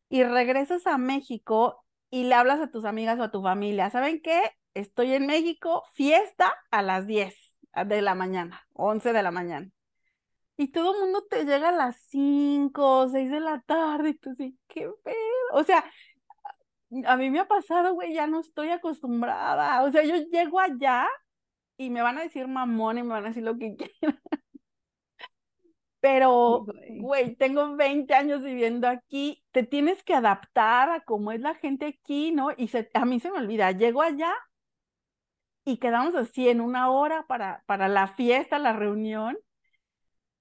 y 0.10 0.24
regresas 0.24 0.88
a 0.88 0.98
México 0.98 1.86
y 2.12 2.26
le 2.26 2.36
hablas 2.36 2.62
a 2.62 2.72
tus 2.72 2.86
amigas 2.86 3.20
o 3.20 3.24
a 3.24 3.32
tu 3.32 3.44
familia? 3.44 3.92
¿Saben 3.92 4.22
qué? 4.22 4.42
Estoy 4.74 5.14
en 5.14 5.28
México, 5.28 5.84
fiesta 5.94 6.54
a 6.72 6.82
las 6.82 7.08
10 7.08 7.36
de 7.86 8.02
la 8.02 8.16
mañana, 8.16 8.68
11 8.74 9.14
de 9.14 9.24
la 9.24 9.32
mañana 9.32 9.70
y 10.58 10.70
todo 10.72 10.94
el 10.96 11.02
mundo 11.02 11.26
te 11.30 11.44
llega 11.46 11.70
a 11.70 11.72
las 11.72 11.98
5 12.08 13.00
o 13.02 13.10
6 13.10 13.30
de 13.30 13.40
la 13.40 13.62
tarde 13.62 14.10
y 14.10 14.14
tú 14.16 14.34
sí, 14.36 14.58
qué 14.68 14.90
pedo. 15.04 15.16
O 15.54 15.64
sea, 15.64 15.84
a 17.06 17.18
mí 17.18 17.30
me 17.30 17.40
ha 17.40 17.48
pasado, 17.48 17.94
güey, 17.94 18.14
ya 18.14 18.28
no 18.28 18.40
estoy 18.42 18.70
acostumbrada. 18.70 19.84
O 19.84 19.92
sea, 19.92 20.04
yo 20.04 20.16
llego 20.32 20.60
allá 20.60 21.08
y 21.78 21.90
me 21.90 22.02
van 22.02 22.18
a 22.20 22.24
decir 22.24 22.48
mamón 22.48 22.98
y 23.00 23.04
me 23.04 23.10
van 23.10 23.26
a 23.26 23.30
decir 23.30 23.44
lo 23.44 23.58
que 23.58 23.76
quieran. 23.78 24.20
Pero, 26.00 26.66
güey, 27.00 27.36
tengo 27.36 27.76
20 27.76 28.14
años 28.14 28.44
viviendo 28.44 28.88
aquí, 28.88 29.44
te 29.52 29.64
tienes 29.64 30.04
que 30.04 30.14
adaptar 30.14 30.90
a 30.92 31.02
cómo 31.02 31.32
es 31.32 31.42
la 31.42 31.56
gente 31.56 31.88
aquí, 31.88 32.32
¿no? 32.32 32.50
Y 32.56 32.68
se, 32.68 32.90
a 32.94 33.06
mí 33.06 33.20
se 33.20 33.32
me 33.32 33.40
olvida, 33.40 33.72
llego 33.72 34.02
allá 34.04 34.32
y 35.66 35.78
quedamos 35.78 36.16
así 36.16 36.50
en 36.50 36.62
una 36.62 36.92
hora 36.92 37.26
para, 37.28 37.64
para 37.66 37.88
la 37.88 38.08
fiesta, 38.08 38.60
la 38.60 38.74
reunión, 38.74 39.38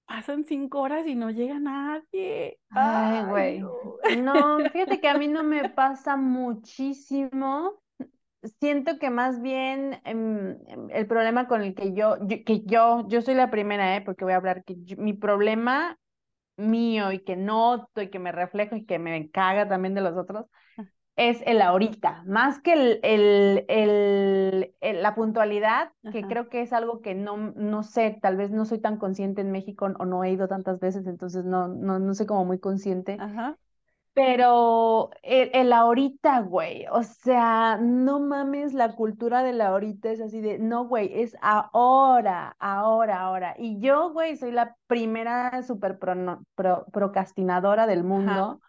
pasan 0.05 0.45
cinco 0.45 0.81
horas 0.81 1.07
y 1.07 1.15
no 1.15 1.31
llega 1.31 1.59
nadie. 1.59 2.59
Ay, 2.69 3.25
güey. 3.25 3.59
No. 4.21 4.57
fíjate 4.71 4.99
que 4.99 5.07
a 5.07 5.17
mí 5.17 5.27
no 5.27 5.43
me 5.43 5.69
pasa 5.69 6.15
muchísimo. 6.15 7.81
Siento 8.59 8.99
que 8.99 9.09
más 9.09 9.41
bien 9.41 9.99
em, 10.05 10.51
em, 10.67 10.89
el 10.91 11.07
problema 11.07 11.47
con 11.47 11.63
el 11.63 11.73
que 11.73 11.93
yo, 11.93 12.17
que 12.27 12.61
yo, 12.65 13.07
yo 13.07 13.21
soy 13.21 13.33
la 13.33 13.49
primera, 13.49 13.95
¿eh? 13.95 14.01
porque 14.01 14.23
voy 14.23 14.33
a 14.33 14.37
hablar 14.37 14.63
que 14.63 14.75
mi 14.97 15.13
problema 15.13 15.97
mío 16.57 17.11
y 17.11 17.19
que 17.19 17.35
noto 17.35 18.01
y 18.01 18.09
que 18.09 18.19
me 18.19 18.31
reflejo 18.31 18.75
y 18.75 18.85
que 18.85 18.99
me 18.99 19.29
caga 19.31 19.67
también 19.67 19.95
de 19.95 20.01
los 20.01 20.15
otros 20.15 20.45
es 21.15 21.41
el 21.45 21.61
ahorita, 21.61 22.23
más 22.25 22.59
que 22.59 22.73
el, 22.73 22.99
el, 23.69 24.73
la 25.01 25.15
puntualidad, 25.15 25.91
que 26.11 26.27
creo 26.27 26.49
que 26.49 26.61
es 26.61 26.73
algo 26.73 27.01
que 27.01 27.15
no, 27.15 27.37
no 27.37 27.83
sé, 27.83 28.19
tal 28.21 28.35
vez 28.35 28.51
no 28.51 28.65
soy 28.65 28.79
tan 28.79 28.97
consciente 28.97 29.41
en 29.41 29.51
México 29.51 29.85
o 29.97 30.05
no 30.05 30.23
he 30.23 30.31
ido 30.31 30.47
tantas 30.47 30.79
veces, 30.79 31.07
entonces 31.07 31.45
no, 31.45 31.67
no, 31.69 31.99
no 31.99 32.13
soy 32.13 32.25
como 32.25 32.43
muy 32.45 32.59
consciente. 32.59 33.17
Pero 34.13 35.09
el, 35.23 35.51
el, 35.53 35.73
ahorita, 35.73 36.39
güey, 36.39 36.85
o 36.89 37.03
sea, 37.03 37.77
no 37.81 38.21
mames, 38.21 38.73
la 38.73 38.95
cultura 38.95 39.43
del 39.43 39.59
ahorita 39.59 40.09
es 40.09 40.21
así 40.21 40.39
de, 40.39 40.57
no, 40.57 40.85
güey, 40.87 41.21
es 41.21 41.35
ahora, 41.41 42.55
ahora, 42.59 43.21
ahora. 43.21 43.55
Y 43.57 43.79
yo, 43.79 44.11
güey, 44.13 44.37
soy 44.37 44.51
la 44.51 44.77
primera 44.87 45.61
super 45.63 45.99
procrastinadora 46.93 47.87
del 47.87 48.05
mundo. 48.05 48.61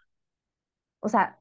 O 0.99 1.09
sea, 1.09 1.39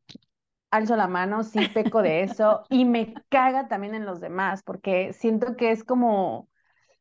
alzo 0.71 0.97
la 0.97 1.09
mano, 1.09 1.43
sí 1.43 1.67
peco 1.69 2.03
de 2.03 2.23
eso 2.23 2.64
y 2.71 2.85
me 2.85 3.14
caga 3.29 3.69
también 3.69 3.95
en 3.95 4.07
los 4.07 4.21
demás 4.21 4.62
porque 4.62 5.12
siento 5.12 5.57
que 5.57 5.71
es 5.71 5.85
como, 5.85 6.49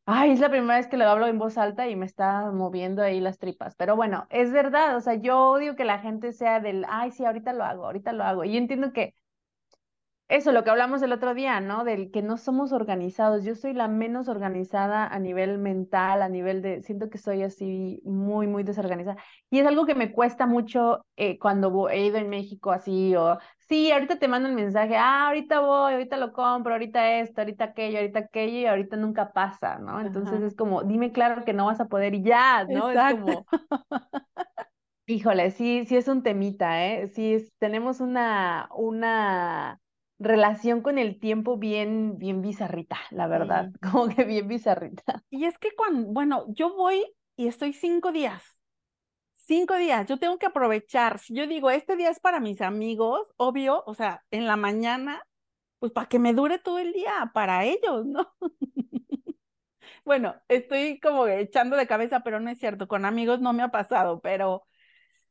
ay, 0.06 0.32
es 0.32 0.40
la 0.40 0.50
primera 0.50 0.76
vez 0.78 0.88
que 0.88 0.96
lo 0.96 1.06
hablo 1.06 1.26
en 1.26 1.38
voz 1.38 1.58
alta 1.58 1.88
y 1.88 1.96
me 1.96 2.06
está 2.06 2.50
moviendo 2.52 3.02
ahí 3.02 3.20
las 3.20 3.38
tripas. 3.38 3.76
Pero 3.76 3.96
bueno, 3.96 4.26
es 4.30 4.52
verdad, 4.52 4.96
o 4.96 5.00
sea, 5.00 5.14
yo 5.14 5.38
odio 5.50 5.76
que 5.76 5.84
la 5.84 5.98
gente 6.00 6.32
sea 6.32 6.60
del, 6.60 6.86
ay, 6.88 7.10
sí, 7.12 7.24
ahorita 7.24 7.52
lo 7.52 7.64
hago, 7.64 7.86
ahorita 7.86 8.12
lo 8.12 8.24
hago. 8.24 8.44
Y 8.44 8.52
yo 8.52 8.58
entiendo 8.58 8.92
que 8.92 9.14
eso, 10.28 10.50
lo 10.50 10.64
que 10.64 10.70
hablamos 10.70 11.02
el 11.02 11.12
otro 11.12 11.34
día, 11.34 11.60
¿no? 11.60 11.84
Del 11.84 12.10
que 12.10 12.20
no 12.20 12.36
somos 12.36 12.72
organizados. 12.72 13.44
Yo 13.44 13.54
soy 13.54 13.74
la 13.74 13.86
menos 13.86 14.28
organizada 14.28 15.06
a 15.06 15.18
nivel 15.20 15.58
mental, 15.58 16.20
a 16.20 16.28
nivel 16.28 16.62
de, 16.62 16.82
siento 16.82 17.08
que 17.10 17.18
soy 17.18 17.44
así 17.44 18.00
muy, 18.04 18.48
muy 18.48 18.64
desorganizada. 18.64 19.22
Y 19.50 19.60
es 19.60 19.66
algo 19.66 19.86
que 19.86 19.94
me 19.94 20.10
cuesta 20.10 20.46
mucho 20.46 21.06
eh, 21.14 21.38
cuando 21.38 21.88
he 21.90 22.06
ido 22.06 22.16
en 22.16 22.28
México 22.28 22.72
así, 22.72 23.14
o 23.14 23.38
sí, 23.68 23.92
ahorita 23.92 24.18
te 24.18 24.26
mando 24.26 24.48
un 24.48 24.56
mensaje, 24.56 24.96
ah, 24.96 25.28
ahorita 25.28 25.60
voy, 25.60 25.92
ahorita 25.92 26.16
lo 26.16 26.32
compro, 26.32 26.72
ahorita 26.72 27.20
esto, 27.20 27.42
ahorita 27.42 27.64
aquello, 27.64 27.98
ahorita 27.98 28.18
aquello, 28.18 28.58
y 28.58 28.66
ahorita 28.66 28.96
nunca 28.96 29.32
pasa, 29.32 29.78
¿no? 29.78 30.00
Entonces 30.00 30.42
es 30.42 30.56
como, 30.56 30.82
dime 30.82 31.12
claro 31.12 31.44
que 31.44 31.52
no 31.52 31.66
vas 31.66 31.78
a 31.78 31.86
poder 31.86 32.14
y 32.14 32.22
ya, 32.22 32.64
¿no? 32.64 32.90
Es 32.90 33.14
como... 33.14 33.46
Híjole, 35.08 35.52
sí, 35.52 35.84
sí 35.86 35.96
es 35.96 36.08
un 36.08 36.24
temita, 36.24 36.84
¿eh? 36.84 37.06
Sí, 37.06 37.34
es, 37.34 37.52
tenemos 37.58 38.00
una, 38.00 38.68
una 38.74 39.80
relación 40.18 40.80
con 40.82 40.98
el 40.98 41.18
tiempo 41.20 41.58
bien, 41.58 42.18
bien 42.18 42.42
bizarrita, 42.42 42.98
la 43.10 43.26
verdad, 43.26 43.70
como 43.82 44.08
que 44.08 44.24
bien 44.24 44.48
bizarrita. 44.48 45.22
Y 45.30 45.44
es 45.44 45.58
que 45.58 45.74
cuando, 45.76 46.08
bueno, 46.12 46.44
yo 46.48 46.74
voy 46.74 47.04
y 47.36 47.48
estoy 47.48 47.72
cinco 47.72 48.12
días, 48.12 48.42
cinco 49.34 49.76
días, 49.76 50.06
yo 50.06 50.18
tengo 50.18 50.38
que 50.38 50.46
aprovechar, 50.46 51.18
si 51.18 51.34
yo 51.34 51.46
digo, 51.46 51.70
este 51.70 51.96
día 51.96 52.10
es 52.10 52.20
para 52.20 52.40
mis 52.40 52.60
amigos, 52.60 53.22
obvio, 53.36 53.82
o 53.86 53.94
sea, 53.94 54.24
en 54.30 54.46
la 54.46 54.56
mañana, 54.56 55.22
pues 55.78 55.92
para 55.92 56.08
que 56.08 56.18
me 56.18 56.34
dure 56.34 56.58
todo 56.58 56.78
el 56.78 56.92
día, 56.92 57.30
para 57.34 57.64
ellos, 57.64 58.06
¿no? 58.06 58.34
bueno, 60.04 60.34
estoy 60.48 61.00
como 61.00 61.26
echando 61.26 61.76
de 61.76 61.86
cabeza, 61.86 62.20
pero 62.20 62.40
no 62.40 62.50
es 62.50 62.58
cierto, 62.58 62.88
con 62.88 63.04
amigos 63.04 63.40
no 63.40 63.52
me 63.52 63.62
ha 63.62 63.68
pasado, 63.70 64.20
pero 64.20 64.66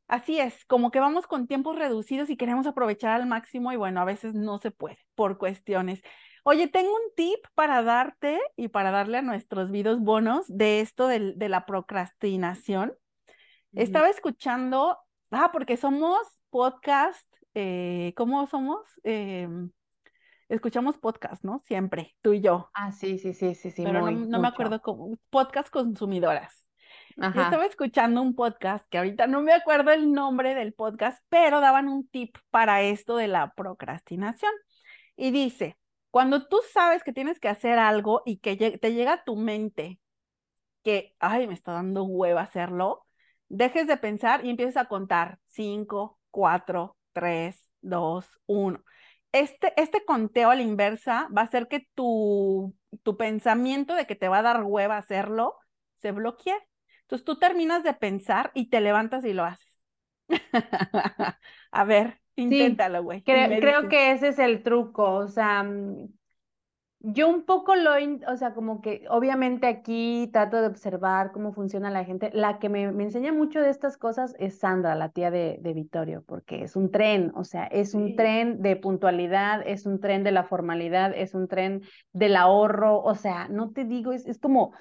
así 0.08 0.40
es, 0.40 0.66
como 0.66 0.92
que 0.92 1.00
vamos 1.00 1.28
con 1.28 1.48
tiempos 1.48 1.78
reducidos 1.78 2.30
y 2.30 2.38
queremos 2.38 2.68
aprovechar 2.68 3.12
al 3.12 3.28
máximo 3.28 3.72
y 3.72 3.76
bueno, 3.76 4.02
a 4.02 4.06
veces 4.06 4.34
no 4.34 4.60
se 4.60 4.72
puede 4.72 5.00
por 5.16 5.38
cuestiones. 5.38 6.02
Oye, 6.44 6.68
tengo 6.68 6.94
un 6.94 7.14
tip 7.16 7.40
para 7.56 7.82
darte 7.82 8.40
y 8.56 8.68
para 8.68 8.92
darle 8.92 9.18
a 9.18 9.24
nuestros 9.24 9.72
videos 9.72 10.00
bonos 10.00 10.46
de 10.48 10.80
esto 10.80 11.08
de, 11.08 11.36
la 11.50 11.66
procrastinación. 11.66 12.94
Estaba 13.74 14.10
escuchando, 14.10 15.00
ah, 15.32 15.50
porque 15.52 15.76
somos 15.76 16.20
podcast, 16.52 17.28
eh, 17.56 18.14
¿cómo 18.16 18.46
somos? 18.46 18.80
Em, 19.04 19.72
escuchamos 20.48 20.98
podcast, 20.98 21.44
¿no? 21.44 21.64
Siempre, 21.66 22.16
tú 22.22 22.34
y 22.34 22.42
yo. 22.42 22.70
Ah, 22.74 22.92
sí, 22.92 23.18
sí, 23.18 23.34
sí, 23.34 23.56
sí, 23.56 23.72
sí. 23.72 23.84
Pero 23.84 24.12
no, 24.12 24.40
me 24.40 24.48
acuerdo 24.48 24.82
cómo, 24.82 25.18
podcast 25.30 25.70
consumidoras. 25.70 26.68
Ajá. 27.18 27.44
estaba 27.44 27.66
escuchando 27.66 28.22
un 28.22 28.36
podcast 28.36 28.86
que 28.90 28.98
ahorita 28.98 29.28
no 29.28 29.42
me 29.42 29.54
acuerdo 29.54 29.92
el 29.92 30.12
nombre 30.12 30.54
del 30.54 30.74
podcast, 30.74 31.24
pero 31.30 31.62
daban 31.62 31.88
un 31.88 32.08
tip 32.08 32.38
para 32.50 32.82
esto 32.82 33.16
de 33.16 33.28
la 33.28 33.54
procrastinación. 33.54 34.52
Y 35.16 35.32
dice, 35.32 35.78
cuando 36.12 36.48
tú 36.48 36.60
sabes 36.74 37.04
que 37.04 37.14
tienes 37.14 37.40
que 37.40 37.48
hacer 37.48 37.80
algo 37.80 38.22
y 38.26 38.38
que 38.38 38.56
te 38.78 38.94
llega 38.94 39.14
a 39.14 39.24
tu 39.24 39.36
mente 39.36 40.00
que, 40.84 41.16
ay, 41.20 41.48
me 41.48 41.54
está 41.54 41.72
dando 41.72 42.04
hueva 42.04 42.42
hacerlo, 42.42 43.06
dejes 43.48 43.88
de 43.88 43.98
pensar 43.98 44.46
y 44.46 44.50
empieces 44.50 44.78
a 44.78 44.86
contar 44.86 45.40
5, 45.48 46.20
4, 46.32 46.98
3, 47.14 47.70
2, 47.82 48.40
1 48.46 48.84
este, 49.36 49.74
este 49.76 50.06
conteo 50.06 50.50
a 50.50 50.56
la 50.56 50.62
inversa 50.62 51.28
va 51.36 51.42
a 51.42 51.46
hacer 51.46 51.68
que 51.68 51.90
tu, 51.94 52.74
tu 53.04 53.18
pensamiento 53.18 53.94
de 53.94 54.08
que 54.08 54.16
te 54.16 54.30
va 54.30 54.38
a 54.38 54.44
dar 54.44 54.64
hueva 54.64 54.98
hacerlo 54.98 55.56
se 55.98 56.12
bloquee. 56.12 56.56
Entonces 57.06 57.24
tú 57.24 57.38
terminas 57.38 57.84
de 57.84 57.94
pensar 57.94 58.52
y 58.56 58.70
te 58.70 58.82
levantas 58.82 59.26
y 59.26 59.34
lo 59.34 59.44
haces. 59.44 59.80
a 61.72 61.84
ver, 61.84 62.20
inténtalo, 62.36 63.04
güey. 63.04 63.22
creo 63.22 63.88
que 63.88 64.12
ese 64.12 64.30
es 64.30 64.40
el 64.40 64.64
truco. 64.64 65.14
O 65.14 65.28
sea, 65.28 65.62
mm, 65.62 66.08
yo 67.00 67.30
un 67.30 67.46
poco 67.46 67.76
lo, 67.76 67.92
o 68.28 68.38
sea, 68.38 68.56
como 68.56 68.82
que 68.82 69.06
obviamente 69.08 69.68
aquí 69.68 70.28
trato 70.34 70.60
de 70.60 70.66
observar 70.66 71.32
cómo 71.32 71.54
funciona 71.54 71.92
la 71.92 72.04
gente. 72.06 72.32
La 72.34 72.58
que 72.58 72.70
me, 72.70 72.86
enseña 72.86 73.32
mucho 73.32 73.62
de 73.62 73.70
estas 73.70 73.98
cosas 73.98 74.36
es 74.40 74.58
Sandra, 74.58 74.96
la 74.96 75.10
tía 75.10 75.30
de, 75.30 75.60
de 75.62 75.74
Vittorio, 75.74 76.24
porque 76.26 76.64
es 76.64 76.76
un 76.76 76.90
tren, 76.90 77.32
o 77.36 77.44
sea, 77.44 77.68
es 77.68 77.94
un 77.94 78.16
tren 78.16 78.64
de 78.64 78.78
puntualidad, 78.78 79.62
es 79.68 79.86
un 79.86 80.00
tren 80.00 80.24
de 80.24 80.32
la 80.32 80.44
formalidad, 80.44 81.14
es 81.16 81.36
un 81.36 81.48
tren 81.48 81.84
del 82.14 82.36
ahorro, 82.36 83.04
o 83.04 83.14
sea, 83.14 83.48
no 83.50 83.72
te 83.72 83.86
digo, 83.86 84.12
es, 84.12 84.26
es 84.26 84.40
como 84.40 84.74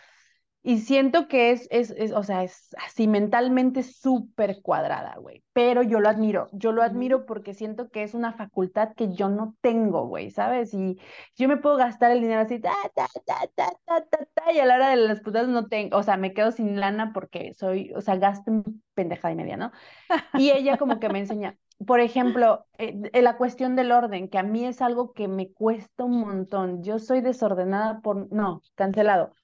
y 0.66 0.78
siento 0.78 1.28
que 1.28 1.50
es, 1.50 1.68
es, 1.70 1.90
es 1.90 2.12
o 2.12 2.22
sea, 2.22 2.42
es 2.42 2.74
así 2.86 3.06
mentalmente 3.06 3.82
súper 3.82 4.62
cuadrada, 4.62 5.16
güey. 5.18 5.44
Pero 5.52 5.82
yo 5.82 6.00
lo 6.00 6.08
admiro, 6.08 6.48
yo 6.52 6.72
lo 6.72 6.82
admiro 6.82 7.26
porque 7.26 7.52
siento 7.52 7.90
que 7.90 8.02
es 8.02 8.14
una 8.14 8.32
facultad 8.32 8.94
que 8.96 9.12
yo 9.12 9.28
no 9.28 9.54
tengo, 9.60 10.06
güey, 10.06 10.30
¿sabes? 10.30 10.72
Y 10.72 10.98
yo 11.36 11.48
me 11.48 11.58
puedo 11.58 11.76
gastar 11.76 12.12
el 12.12 12.22
dinero 12.22 12.40
así, 12.40 12.60
ta, 12.60 12.72
ta, 12.94 13.06
ta, 13.26 13.40
ta, 13.54 13.72
ta, 13.84 14.06
ta, 14.08 14.26
ta, 14.32 14.52
y 14.54 14.58
a 14.58 14.64
la 14.64 14.76
hora 14.76 14.88
de 14.88 14.96
las 14.96 15.20
putas 15.20 15.46
no 15.48 15.68
tengo, 15.68 15.98
o 15.98 16.02
sea, 16.02 16.16
me 16.16 16.32
quedo 16.32 16.50
sin 16.50 16.80
lana 16.80 17.12
porque 17.12 17.52
soy, 17.52 17.92
o 17.94 18.00
sea, 18.00 18.16
gasto 18.16 18.64
pendejada 18.94 19.32
y 19.32 19.36
media, 19.36 19.58
¿no? 19.58 19.70
Y 20.38 20.50
ella 20.50 20.78
como 20.78 20.98
que 20.98 21.10
me 21.10 21.18
enseña, 21.18 21.58
por 21.86 22.00
ejemplo, 22.00 22.64
eh, 22.78 23.22
la 23.22 23.36
cuestión 23.36 23.76
del 23.76 23.92
orden, 23.92 24.28
que 24.30 24.38
a 24.38 24.42
mí 24.42 24.64
es 24.64 24.80
algo 24.80 25.12
que 25.12 25.28
me 25.28 25.52
cuesta 25.52 26.04
un 26.04 26.20
montón. 26.20 26.82
Yo 26.82 26.98
soy 26.98 27.20
desordenada 27.20 28.00
por, 28.00 28.32
no, 28.32 28.62
cancelado 28.76 29.34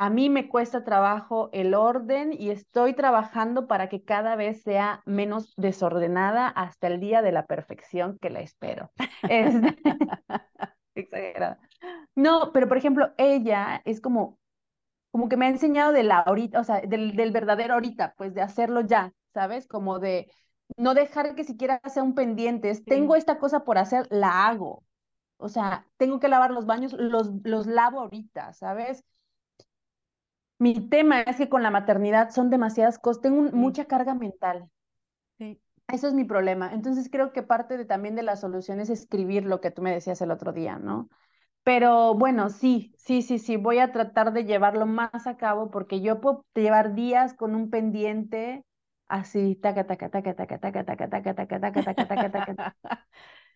a 0.00 0.08
mí 0.08 0.30
me 0.30 0.48
cuesta 0.48 0.82
trabajo 0.82 1.50
el 1.52 1.74
orden 1.74 2.32
y 2.32 2.48
estoy 2.48 2.94
trabajando 2.94 3.66
para 3.66 3.90
que 3.90 4.02
cada 4.02 4.34
vez 4.34 4.62
sea 4.62 5.02
menos 5.04 5.52
desordenada 5.58 6.48
hasta 6.48 6.86
el 6.86 7.00
día 7.00 7.20
de 7.20 7.32
la 7.32 7.44
perfección 7.44 8.16
que 8.18 8.30
la 8.30 8.40
espero. 8.40 8.90
Exagerada. 10.94 11.60
No, 12.14 12.50
pero 12.52 12.66
por 12.66 12.78
ejemplo, 12.78 13.12
ella 13.18 13.82
es 13.84 14.00
como, 14.00 14.38
como 15.10 15.28
que 15.28 15.36
me 15.36 15.46
ha 15.46 15.50
enseñado 15.50 15.92
de 15.92 16.02
la 16.02 16.20
ahorita, 16.20 16.60
o 16.60 16.64
sea, 16.64 16.80
del, 16.80 17.16
del 17.16 17.32
verdadero 17.32 17.74
ahorita, 17.74 18.14
pues 18.16 18.34
de 18.34 18.42
hacerlo 18.42 18.82
ya, 18.82 19.12
¿sabes? 19.34 19.66
Como 19.66 19.98
de 19.98 20.32
no 20.78 20.94
dejar 20.94 21.34
que 21.34 21.44
siquiera 21.44 21.80
sea 21.86 22.02
un 22.02 22.14
pendiente. 22.14 22.74
Tengo 22.86 23.16
esta 23.16 23.38
cosa 23.38 23.64
por 23.64 23.78
hacer, 23.78 24.08
la 24.10 24.48
hago. 24.48 24.84
O 25.36 25.48
sea, 25.50 25.86
tengo 25.98 26.20
que 26.20 26.28
lavar 26.28 26.52
los 26.52 26.66
baños, 26.66 26.94
los, 26.94 27.30
los 27.44 27.66
lavo 27.66 28.00
ahorita, 28.00 28.54
¿sabes? 28.54 29.04
Mi 30.60 30.74
tema 30.88 31.22
es 31.22 31.36
que 31.36 31.48
con 31.48 31.62
la 31.62 31.70
maternidad 31.70 32.30
son 32.30 32.50
demasiadas 32.50 32.98
cosas, 32.98 33.22
tengo 33.22 33.50
mucha 33.52 33.86
carga 33.86 34.14
mental. 34.14 34.70
Sí. 35.38 35.60
Eso 35.88 36.06
es 36.06 36.14
mi 36.14 36.24
problema. 36.24 36.72
Entonces 36.72 37.08
creo 37.10 37.32
que 37.32 37.42
parte 37.42 37.76
de, 37.76 37.84
también 37.84 38.14
de 38.14 38.22
la 38.22 38.36
solución 38.36 38.78
es 38.78 38.90
escribir 38.90 39.44
lo 39.44 39.60
que 39.60 39.70
tú 39.72 39.82
me 39.82 39.92
decías 39.92 40.20
el 40.20 40.30
otro 40.30 40.52
día, 40.52 40.78
¿no? 40.78 41.08
Pero 41.64 42.14
bueno, 42.14 42.50
sí, 42.50 42.94
sí, 42.98 43.22
sí, 43.22 43.38
sí, 43.38 43.56
voy 43.56 43.78
a 43.78 43.92
tratar 43.92 44.32
de 44.32 44.44
llevarlo 44.44 44.86
más 44.86 45.26
a 45.26 45.36
cabo 45.38 45.70
porque 45.70 46.00
yo 46.02 46.20
puedo 46.20 46.44
llevar 46.54 46.94
días 46.94 47.34
con 47.34 47.54
un 47.54 47.70
pendiente 47.70 48.64
así, 49.08 49.56
taca, 49.56 49.86
taca, 49.86 50.10
taca, 50.10 50.34
taca, 50.34 50.58
taca, 50.60 50.84
taca, 50.84 51.10
taca, 51.10 51.34
taca, 51.34 51.60
taca, 51.60 51.82
taca, 51.84 52.08
taca, 52.08 52.30
taca, 52.32 52.76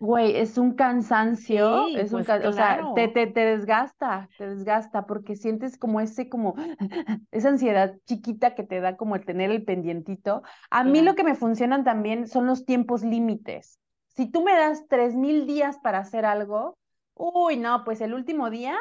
Güey, 0.00 0.36
es 0.36 0.58
un 0.58 0.74
cansancio, 0.74 1.88
es 1.96 2.12
un 2.12 2.20
o 2.20 2.52
sea, 2.52 2.92
te, 2.94 3.08
te, 3.08 3.26
te, 3.26 3.40
desgasta, 3.40 4.28
te 4.36 4.48
desgasta 4.48 5.06
porque 5.06 5.36
sientes 5.36 5.78
como 5.78 6.00
ese, 6.00 6.28
como 6.28 6.54
esa 7.30 7.48
ansiedad 7.48 7.96
chiquita 8.04 8.54
que 8.54 8.64
te 8.64 8.80
da 8.80 8.96
como 8.96 9.16
el 9.16 9.24
tener 9.24 9.50
el 9.50 9.64
pendientito. 9.64 10.42
A 10.70 10.84
mí 10.84 11.00
lo 11.02 11.14
que 11.14 11.24
me 11.24 11.34
funcionan 11.34 11.84
también 11.84 12.26
son 12.26 12.46
los 12.46 12.64
tiempos 12.64 13.02
límites. 13.02 13.78
Si 14.08 14.30
tú 14.30 14.44
me 14.44 14.54
das 14.54 14.86
tres 14.88 15.14
mil 15.14 15.46
días 15.46 15.78
para 15.78 15.98
hacer 15.98 16.24
algo, 16.24 16.76
uy, 17.14 17.56
no, 17.56 17.84
pues 17.84 18.00
el 18.00 18.14
último 18.14 18.50
día 18.50 18.76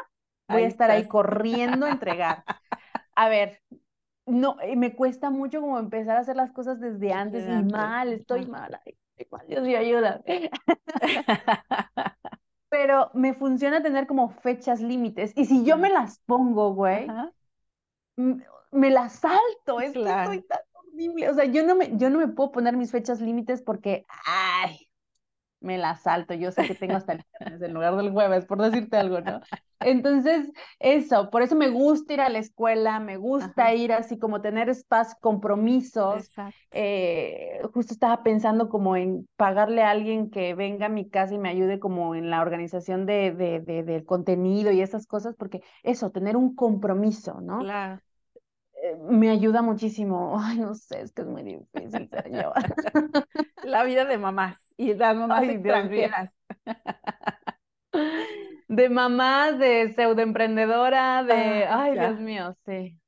voy 0.48 0.64
a 0.64 0.68
estar 0.68 0.92
ahí 0.92 1.08
corriendo 1.08 1.86
a 1.86 1.92
entregar. 1.92 2.44
A 3.16 3.30
ver, 3.30 3.62
no, 4.26 4.58
me 4.76 4.96
cuesta 4.96 5.30
mucho 5.30 5.62
como 5.62 5.80
empezar 5.80 6.18
a 6.18 6.22
hacer 6.22 6.36
las 6.36 6.52
cosas 6.52 6.80
desde 6.80 7.14
antes, 7.14 7.46
y 7.48 7.72
mal, 7.72 8.14
estoy 8.14 8.46
mal. 8.48 8.80
Dios 9.48 9.64
me 9.64 9.78
ayuda. 9.78 10.24
Pero 12.70 13.12
me 13.14 13.34
funciona 13.34 13.84
tener 13.84 14.08
como 14.08 14.30
fechas 14.30 14.82
límites. 14.82 15.34
Y 15.36 15.46
si 15.46 15.64
yo 15.64 15.78
me 15.78 15.90
las 15.90 16.20
pongo, 16.20 16.74
güey, 16.74 17.08
me 18.16 18.90
las 18.90 19.14
salto. 19.14 19.80
Es 19.80 19.94
que 19.94 20.00
estoy 20.00 20.42
tan 20.42 20.60
horrible. 20.74 21.30
O 21.30 21.34
sea, 21.36 21.46
yo 21.46 21.64
no 21.64 21.76
me, 21.76 21.96
yo 21.98 22.10
no 22.10 22.20
me 22.20 22.28
puedo 22.28 22.52
poner 22.52 22.76
mis 22.76 22.92
fechas 22.92 23.22
límites 23.22 23.62
porque, 23.62 24.06
ay, 24.26 24.90
me 25.64 25.78
la 25.78 25.96
salto, 25.96 26.34
yo 26.34 26.52
sé 26.52 26.66
que 26.66 26.76
tengo 26.76 26.96
hasta 26.96 27.14
el 27.14 27.24
viernes 27.40 27.62
en 27.62 27.74
lugar 27.74 27.96
del 27.96 28.12
jueves, 28.12 28.46
por 28.46 28.62
decirte 28.62 28.98
algo, 28.98 29.22
¿no? 29.22 29.42
Entonces, 29.80 30.52
eso, 30.80 31.30
por 31.30 31.42
eso 31.42 31.56
me 31.56 31.70
gusta 31.70 32.14
ir 32.14 32.22
a 32.22 32.30
la 32.30 32.40
escuela, 32.40 33.00
me 33.00 33.18
gusta 33.18 33.74
ir 33.74 33.92
así 33.92 34.18
como 34.18 34.42
tener 34.42 34.70
espacios, 34.70 35.18
compromisos. 35.20 36.30
Eh, 36.72 37.60
justo 37.74 37.94
estaba 37.94 38.24
pensando 38.24 38.70
como 38.70 38.96
en 38.96 39.28
pagarle 39.36 39.84
a 39.84 39.92
alguien 39.92 40.30
que 40.30 40.56
venga 40.56 40.88
a 40.88 40.90
mi 40.90 41.10
casa 41.10 41.34
y 41.34 41.38
me 41.38 41.50
ayude 41.50 41.80
como 41.80 42.16
en 42.16 42.30
la 42.30 42.42
organización 42.42 43.06
de, 43.06 43.32
de, 43.32 43.60
de 43.60 43.84
del 43.84 44.06
contenido 44.06 44.72
y 44.72 44.82
esas 44.82 45.06
cosas, 45.06 45.36
porque 45.38 45.62
eso, 45.84 46.12
tener 46.12 46.38
un 46.38 46.56
compromiso, 46.56 47.42
¿no? 47.42 47.60
Claro 47.60 48.02
eh, 48.84 48.98
me 49.00 49.30
ayuda 49.30 49.62
muchísimo. 49.62 50.36
Ay, 50.40 50.58
no 50.60 50.76
sé, 50.76 51.02
es 51.02 51.12
que 51.14 51.22
es 51.22 51.28
muy 51.28 51.44
difícil 51.44 52.10
yo. 52.32 52.54
La 53.64 53.84
vida 53.84 54.06
de 54.06 54.18
mamás 54.18 54.63
y 54.78 54.94
las 54.94 55.16
mamás 55.16 55.44
extranjeras. 55.44 56.32
De 58.68 58.90
mamás, 58.90 59.60
de 59.60 59.94
pseudoemprendedora, 59.94 61.24
de... 61.24 61.66
Ah, 61.66 61.84
ay, 61.84 61.94
Dios 61.94 62.20
mío, 62.20 62.56
sí. 62.66 63.00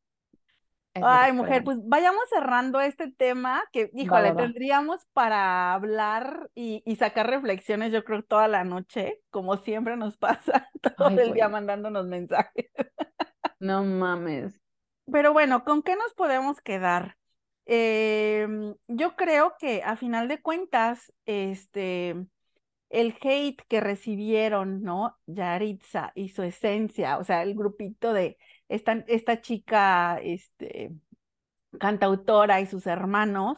Ay, 1.02 1.34
mujer, 1.34 1.64
pues 1.64 1.78
vayamos 1.84 2.24
cerrando 2.30 2.80
este 2.80 3.12
tema 3.12 3.64
que, 3.74 3.90
híjole, 3.94 4.34
tendríamos 4.34 5.06
para 5.12 5.74
hablar 5.74 6.50
y, 6.56 6.84
sacar 6.98 7.30
reflexiones, 7.30 7.92
yo 7.92 8.04
creo, 8.04 8.24
toda 8.24 8.48
la 8.48 8.64
noche, 8.64 9.22
como 9.30 9.58
siempre 9.58 9.98
nos 9.98 10.18
pasa, 10.20 10.70
todo 10.98 11.20
el 11.20 11.34
día 11.34 11.50
mandándonos 11.50 12.06
mensajes. 12.06 12.70
No 13.60 13.84
mames. 13.84 14.62
Pero 15.12 15.34
bueno, 15.34 15.64
¿con 15.66 15.82
qué 15.82 15.96
nos 15.96 16.14
podemos 16.14 16.62
quedar? 16.62 17.18
Em, 17.66 18.76
yo 18.88 19.16
creo 19.16 19.56
que 19.60 19.82
a 19.84 19.96
final 19.98 20.28
de 20.28 20.42
cuentas, 20.42 21.12
este, 21.26 22.16
el 22.90 23.16
hate 23.22 23.62
que 23.68 23.82
recibieron, 23.82 24.84
¿no? 24.84 25.18
Yaritza 25.28 26.12
y 26.16 26.30
su 26.30 26.44
esencia, 26.44 27.18
o 27.18 27.24
sea, 27.24 27.44
el 27.44 27.56
grupito 27.56 28.14
de 28.14 28.38
esta, 28.70 29.04
esta 29.08 29.42
chica, 29.42 30.20
este, 30.24 30.92
cantautora 31.80 32.62
y 32.62 32.68
sus 32.68 32.88
hermanos, 32.88 33.58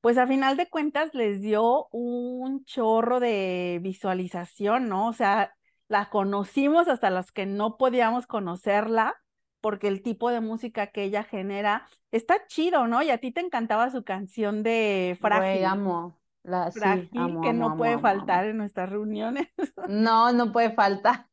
pues 0.00 0.18
a 0.18 0.26
final 0.26 0.56
de 0.56 0.68
cuentas 0.68 1.14
les 1.14 1.40
dio 1.40 1.88
un 1.90 2.64
chorro 2.64 3.20
de 3.20 3.80
visualización, 3.82 4.88
¿no? 4.88 5.08
O 5.08 5.12
sea, 5.12 5.54
la 5.88 6.10
conocimos 6.10 6.88
hasta 6.88 7.10
los 7.10 7.32
que 7.32 7.46
no 7.46 7.76
podíamos 7.78 8.26
conocerla 8.26 9.16
porque 9.60 9.88
el 9.88 10.02
tipo 10.02 10.30
de 10.30 10.40
música 10.40 10.88
que 10.88 11.04
ella 11.04 11.24
genera 11.24 11.86
está 12.10 12.46
chido, 12.46 12.86
¿no? 12.86 13.02
Y 13.02 13.10
a 13.10 13.18
ti 13.18 13.32
te 13.32 13.40
encantaba 13.40 13.90
su 13.90 14.04
canción 14.04 14.62
de 14.62 15.18
Frágil. 15.20 15.64
amo. 15.64 16.20
La, 16.42 16.70
Frágil, 16.70 17.38
que 17.42 17.52
no 17.52 17.76
puede 17.76 17.98
faltar 17.98 18.46
en 18.46 18.56
nuestras 18.56 18.88
reuniones. 18.88 19.48
No, 19.88 20.32
no 20.32 20.52
puede 20.52 20.72
faltar. 20.72 21.26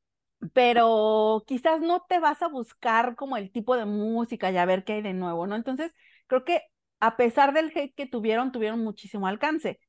Pero 0.54 1.44
quizás 1.48 1.82
no 1.82 2.06
te 2.08 2.20
vas 2.20 2.42
a 2.42 2.48
buscar 2.48 3.16
como 3.16 3.38
el 3.38 3.52
tipo 3.52 3.76
de 3.76 3.86
música 3.86 4.52
y 4.52 4.58
a 4.58 4.66
ver 4.66 4.84
qué 4.84 4.94
hay 4.94 5.02
de 5.02 5.14
nuevo, 5.14 5.48
¿no? 5.48 5.56
Entonces, 5.56 5.94
creo 6.28 6.44
que 6.44 6.62
a 7.00 7.18
pesar 7.18 7.54
del 7.54 7.72
hate 7.76 7.94
que 7.96 8.06
tuvieron, 8.06 8.52
tuvieron 8.52 8.84
muchísimo 8.84 9.28
alcance. 9.28 9.80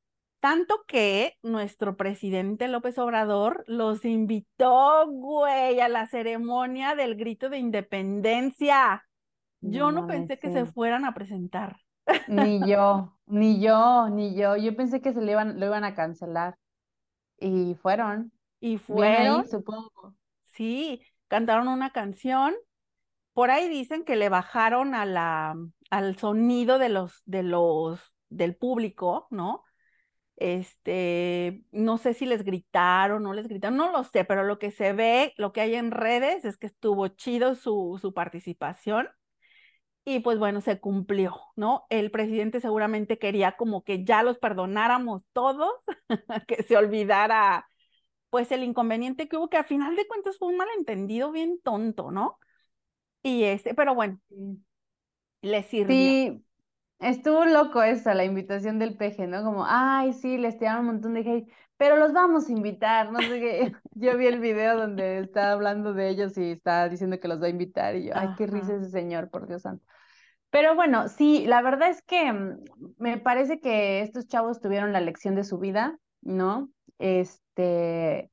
Tanto 0.47 0.84
que 0.86 1.36
nuestro 1.42 1.97
presidente 1.97 2.68
López 2.68 2.97
Obrador 2.99 3.64
los 3.66 4.05
invitó, 4.05 5.05
güey, 5.09 5.80
a 5.80 5.88
la 5.88 6.07
ceremonia 6.07 6.94
del 6.94 7.16
grito 7.16 7.49
de 7.49 7.59
independencia. 7.59 9.05
Yo 9.61 9.90
no, 9.90 10.07
pensé 10.07 10.38
que 10.38 10.53
se 10.53 10.64
fueran 10.64 11.05
a 11.05 11.14
presentar. 11.14 11.80
Ni 12.28 12.61
yo, 12.70 13.18
ni 13.26 13.61
yo, 13.61 14.09
ni 14.09 14.36
yo. 14.36 14.57
Yo 14.57 14.76
pensé 14.76 15.01
que 15.01 15.12
se 15.12 15.20
le 15.20 15.32
iban, 15.32 15.59
lo 15.59 15.66
iban 15.66 15.82
a 15.82 15.97
cancelar. 15.97 16.57
Y 17.40 17.74
fueron. 17.74 18.30
Y 18.61 18.78
fueron. 18.78 19.49
supongo. 19.49 20.14
Sí, 20.44 21.03
cantaron 21.26 21.66
una 21.66 21.90
canción. 21.90 22.55
Por 23.32 23.51
ahí 23.51 23.68
dicen 23.68 24.05
que 24.05 24.14
le 24.14 24.28
bajaron 24.28 24.94
a 24.94 25.07
la, 25.07 25.57
al 25.90 26.16
sonido 26.16 26.78
de 26.78 26.88
los, 26.88 27.20
de 27.24 27.42
los, 27.42 28.14
del 28.28 28.55
público, 28.55 29.26
¿no? 29.32 29.64
Este, 30.37 31.64
no 31.72 31.99
sé 31.99 32.14
si 32.14 32.26
les 32.26 32.45
gritaron, 32.45 33.22
no 33.22 33.32
les 33.34 33.49
gritaron, 33.49 33.76
no 33.78 33.91
lo 33.91 34.05
sé, 34.05 34.24
pero 34.24 34.45
lo 34.45 34.59
que 34.59 34.70
se 34.70 34.93
ve, 34.93 35.32
lo 35.37 35.53
que 35.53 35.62
hay 35.62 35.74
en 35.74 35.91
redes 35.91 36.45
es 36.45 36.59
que 36.59 36.66
estuvo 36.66 37.09
chido 37.09 37.55
su, 37.55 37.99
su 38.03 38.12
participación 38.14 39.09
y 40.05 40.20
pues 40.20 40.39
bueno, 40.39 40.61
se 40.61 40.78
cumplió, 40.80 41.34
¿no? 41.57 41.87
El 41.91 42.11
presidente 42.11 42.61
seguramente 42.61 43.18
quería 43.18 43.57
como 43.57 43.82
que 43.82 44.05
ya 44.05 44.22
los 44.22 44.39
perdonáramos 44.39 45.24
todos, 45.32 45.72
que 46.49 46.62
se 46.62 46.76
olvidara 46.76 47.66
pues 48.30 48.53
el 48.53 48.64
inconveniente 48.64 49.28
que 49.28 49.37
hubo, 49.37 49.49
que 49.51 49.59
al 49.59 49.64
final 49.66 49.97
de 49.97 50.07
cuentas 50.09 50.39
fue 50.39 50.49
un 50.49 50.59
malentendido 50.59 51.32
bien 51.32 51.61
tonto, 51.62 52.11
¿no? 52.12 52.39
Y 53.22 53.45
este, 53.45 53.74
pero 53.74 53.95
bueno, 53.95 54.20
le 55.43 55.62
sirvió. 55.62 56.12
Sí, 56.12 56.45
Estuvo 56.99 57.44
loco 57.44 57.82
esa, 57.82 58.14
la 58.14 58.24
invitación 58.24 58.78
del 58.78 58.97
peje, 58.97 59.26
¿no? 59.26 59.42
Como, 59.42 59.64
ay, 59.66 60.12
sí, 60.14 60.38
les 60.38 60.59
tiraron 60.59 60.80
un 60.80 60.92
montón 60.94 61.14
de 61.14 61.20
hate, 61.20 61.53
pero 61.76 61.97
los 61.97 62.12
vamos 62.12 62.49
a 62.49 62.53
invitar, 62.53 63.12
no 63.12 63.20
sé 63.20 63.40
qué. 63.40 63.72
Yo 63.94 64.16
vi 64.16 64.26
el 64.26 64.40
video 64.40 64.78
donde 64.78 65.18
está 65.18 65.53
hablando 65.53 65.92
de 65.92 66.09
ellos 66.09 66.38
y 66.38 66.53
está 66.53 66.88
diciendo 66.88 67.20
que 67.20 67.28
los 67.28 67.40
va 67.40 67.47
a 67.47 67.51
invitar 67.51 67.97
y 67.97 68.07
yo, 68.07 68.12
ay, 68.14 68.30
qué 68.36 68.47
risa 68.47 68.74
ese 68.74 68.90
señor, 68.90 69.30
por 69.30 69.47
Dios 69.47 69.62
santo. 69.62 69.84
Pero 70.51 70.74
bueno, 70.74 71.09
sí, 71.09 71.47
la 71.47 71.61
verdad 71.61 71.90
es 71.90 72.03
que 72.03 72.32
mm, 72.32 72.61
me 72.99 73.18
parece 73.18 73.61
que 73.61 74.01
estos 74.01 74.26
chavos 74.26 74.61
tuvieron 74.61 74.92
la 74.92 75.01
lección 75.01 75.34
de 75.34 75.44
su 75.44 75.59
vida, 75.59 75.99
¿no? 76.22 76.70
Este, 76.99 78.30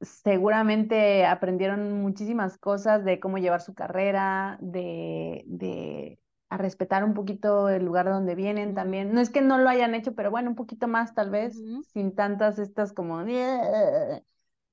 seguramente 0.00 1.24
aprendieron 1.26 2.00
muchísimas 2.00 2.58
cosas 2.58 3.04
de 3.04 3.18
cómo 3.20 3.38
llevar 3.38 3.60
su 3.62 3.74
carrera, 3.74 4.58
de, 4.60 5.42
de 5.46 6.18
a 6.54 6.58
respetar 6.58 7.04
un 7.04 7.14
poquito 7.14 7.68
el 7.68 7.84
lugar 7.84 8.06
donde 8.06 8.34
vienen 8.34 8.74
también. 8.74 9.12
No 9.12 9.20
es 9.20 9.30
que 9.30 9.42
no 9.42 9.58
lo 9.58 9.68
hayan 9.68 9.94
hecho, 9.94 10.14
pero 10.14 10.30
bueno, 10.30 10.50
un 10.50 10.56
poquito 10.56 10.88
más 10.88 11.14
tal 11.14 11.30
vez, 11.30 11.60
sin 11.92 12.14
tantas 12.14 12.58
estas 12.58 12.92
como, 12.92 13.24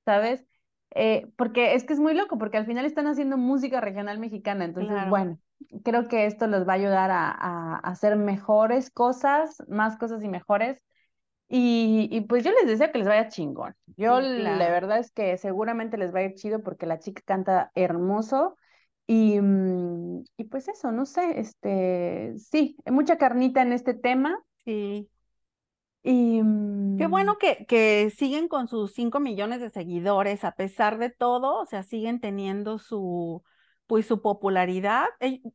¿sabes? 0.04 0.44
Eh, 0.94 1.30
porque 1.36 1.74
es 1.74 1.84
que 1.84 1.92
es 1.92 2.00
muy 2.00 2.14
loco, 2.14 2.38
porque 2.38 2.58
al 2.58 2.66
final 2.66 2.84
están 2.84 3.06
haciendo 3.06 3.36
música 3.36 3.80
regional 3.80 4.18
mexicana, 4.18 4.64
entonces, 4.64 4.96
bueno, 5.08 5.38
creo 5.82 6.06
que 6.06 6.26
esto 6.26 6.46
les 6.46 6.66
va 6.66 6.72
a 6.72 6.76
ayudar 6.76 7.10
a, 7.10 7.78
hacer 7.78 8.16
mejores 8.16 8.90
cosas, 8.90 9.62
más 9.68 9.96
cosas 9.96 10.22
y 10.22 10.28
mejores. 10.28 10.80
Y, 11.54 12.22
pues 12.28 12.44
yo 12.44 12.50
les 12.52 12.66
deseo 12.66 12.90
que 12.92 12.98
les 12.98 13.08
vaya 13.08 13.28
chingón. 13.28 13.74
Yo 13.96 14.20
la 14.20 14.70
verdad 14.70 14.98
es 14.98 15.10
que 15.10 15.36
seguramente 15.36 15.98
les 15.98 16.14
va 16.14 16.20
a 16.20 16.22
ir 16.22 16.34
chido 16.34 16.62
porque 16.62 16.86
la 16.86 16.98
chica 16.98 17.20
canta 17.26 17.70
hermoso 17.74 18.56
y, 19.06 19.40
mm, 19.40 20.24
y 20.36 20.44
pues 20.44 20.68
eso, 20.68 20.92
no 20.92 21.06
sé, 21.06 21.40
este, 21.40 22.34
sí, 22.38 22.76
hay 22.84 22.92
mucha 22.92 23.18
carnita 23.18 23.62
en 23.62 23.72
este 23.72 23.94
tema. 23.94 24.38
Sí. 24.64 25.08
Y 26.02 26.38
Qué 26.38 26.42
mm, 26.42 27.10
bueno 27.10 27.38
que, 27.38 27.64
que 27.66 28.10
siguen 28.16 28.48
con 28.48 28.68
sus 28.68 28.92
5 28.92 29.20
millones 29.20 29.60
de 29.60 29.70
seguidores, 29.70 30.44
a 30.44 30.52
pesar 30.52 30.98
de 30.98 31.10
todo, 31.10 31.60
o 31.60 31.66
sea, 31.66 31.82
siguen 31.82 32.20
teniendo 32.20 32.78
su, 32.78 33.42
pues 33.86 34.06
su 34.06 34.22
popularidad. 34.22 35.06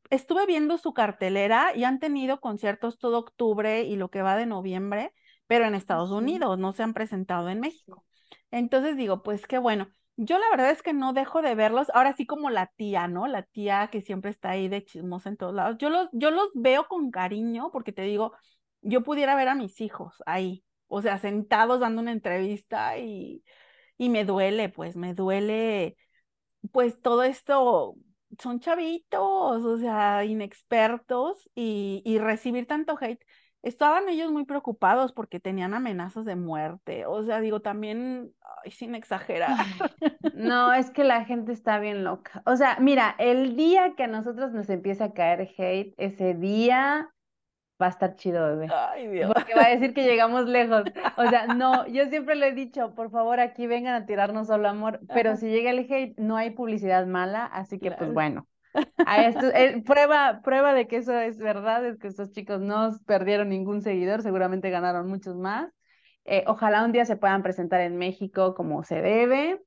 Estuve 0.09 0.45
viendo 0.45 0.77
su 0.77 0.93
cartelera 0.93 1.75
y 1.75 1.83
han 1.83 1.99
tenido 1.99 2.39
conciertos 2.39 2.97
todo 2.99 3.17
octubre 3.19 3.83
y 3.83 3.95
lo 3.95 4.09
que 4.09 4.21
va 4.21 4.35
de 4.37 4.45
noviembre, 4.45 5.13
pero 5.47 5.65
en 5.65 5.75
Estados 5.75 6.11
Unidos, 6.11 6.57
no 6.59 6.73
se 6.73 6.83
han 6.83 6.93
presentado 6.93 7.49
en 7.49 7.59
México. 7.59 8.05
Entonces 8.51 8.95
digo, 8.97 9.23
pues 9.23 9.47
qué 9.47 9.57
bueno. 9.57 9.87
Yo 10.19 10.39
la 10.39 10.49
verdad 10.49 10.71
es 10.71 10.81
que 10.81 10.93
no 10.93 11.13
dejo 11.13 11.41
de 11.43 11.53
verlos, 11.55 11.89
ahora 11.93 12.15
sí 12.15 12.25
como 12.25 12.49
la 12.49 12.67
tía, 12.75 13.07
¿no? 13.07 13.27
La 13.27 13.43
tía 13.43 13.89
que 13.91 14.01
siempre 14.01 14.31
está 14.31 14.49
ahí 14.51 14.67
de 14.67 14.83
chismosa 14.83 15.29
en 15.29 15.37
todos 15.37 15.53
lados. 15.53 15.77
Yo 15.79 15.89
los, 15.91 16.09
yo 16.11 16.31
los 16.31 16.49
veo 16.55 16.87
con 16.87 17.11
cariño 17.11 17.69
porque 17.71 17.91
te 17.93 18.01
digo, 18.01 18.33
yo 18.81 19.03
pudiera 19.03 19.35
ver 19.35 19.47
a 19.49 19.55
mis 19.55 19.79
hijos 19.79 20.15
ahí, 20.25 20.63
o 20.87 21.01
sea, 21.03 21.19
sentados 21.19 21.79
dando 21.79 22.01
una 22.01 22.11
entrevista 22.13 22.97
y, 22.97 23.43
y 23.97 24.09
me 24.09 24.25
duele, 24.25 24.69
pues 24.69 24.95
me 24.97 25.13
duele, 25.15 25.97
pues 26.71 27.01
todo 27.01 27.23
esto, 27.23 27.95
son 28.39 28.59
chavitos, 28.59 29.63
o 29.65 29.77
sea, 29.77 30.25
inexpertos 30.25 31.49
y, 31.55 32.01
y 32.05 32.19
recibir 32.19 32.67
tanto 32.67 32.97
hate 32.99 33.23
estaban 33.63 34.07
ellos 34.09 34.31
muy 34.31 34.45
preocupados 34.45 35.11
porque 35.11 35.39
tenían 35.39 35.73
amenazas 35.73 36.25
de 36.25 36.35
muerte. 36.35 37.05
O 37.05 37.23
sea, 37.23 37.39
digo, 37.39 37.61
también, 37.61 38.33
sin 38.69 38.95
exagerar. 38.95 39.57
No, 40.33 40.71
es 40.71 40.91
que 40.91 41.03
la 41.03 41.25
gente 41.25 41.51
está 41.51 41.79
bien 41.79 42.03
loca. 42.03 42.43
O 42.45 42.55
sea, 42.57 42.77
mira, 42.79 43.15
el 43.17 43.55
día 43.55 43.95
que 43.95 44.03
a 44.03 44.07
nosotros 44.07 44.51
nos 44.51 44.69
empieza 44.69 45.05
a 45.05 45.13
caer 45.13 45.49
hate, 45.57 45.95
ese 45.97 46.35
día 46.35 47.09
va 47.81 47.87
a 47.87 47.89
estar 47.89 48.15
chido, 48.15 48.45
bebé. 48.45 48.67
Ay, 48.71 49.07
Dios. 49.07 49.31
Porque 49.33 49.55
va 49.55 49.65
a 49.65 49.69
decir 49.69 49.93
que 49.93 50.03
llegamos 50.05 50.45
lejos. 50.45 50.83
O 51.15 51.27
sea, 51.27 51.47
no, 51.47 51.87
yo 51.87 52.05
siempre 52.07 52.35
le 52.35 52.49
he 52.49 52.51
dicho, 52.53 52.93
por 52.93 53.09
favor, 53.09 53.39
aquí 53.39 53.67
vengan 53.67 53.95
a 53.95 54.05
tirarnos 54.05 54.47
solo 54.47 54.67
amor, 54.67 54.99
pero 55.07 55.35
si 55.35 55.47
llega 55.47 55.71
el 55.71 55.91
hate, 55.91 56.17
no 56.17 56.37
hay 56.37 56.51
publicidad 56.51 57.05
mala, 57.05 57.45
así 57.45 57.79
que 57.79 57.91
pues 57.91 58.13
bueno. 58.13 58.47
A 59.05 59.25
esto, 59.25 59.47
eh, 59.47 59.81
prueba, 59.85 60.41
prueba 60.43 60.73
de 60.73 60.87
que 60.87 60.97
eso 60.97 61.17
es 61.17 61.37
verdad, 61.37 61.85
es 61.85 61.97
que 61.97 62.07
estos 62.07 62.31
chicos 62.31 62.61
no 62.61 62.91
perdieron 63.05 63.49
ningún 63.49 63.81
seguidor, 63.81 64.21
seguramente 64.21 64.69
ganaron 64.69 65.07
muchos 65.07 65.35
más. 65.35 65.71
Eh, 66.25 66.43
ojalá 66.47 66.83
un 66.83 66.91
día 66.91 67.05
se 67.05 67.15
puedan 67.15 67.41
presentar 67.41 67.81
en 67.81 67.97
México 67.97 68.53
como 68.53 68.83
se 68.83 69.01
debe. 69.01 69.61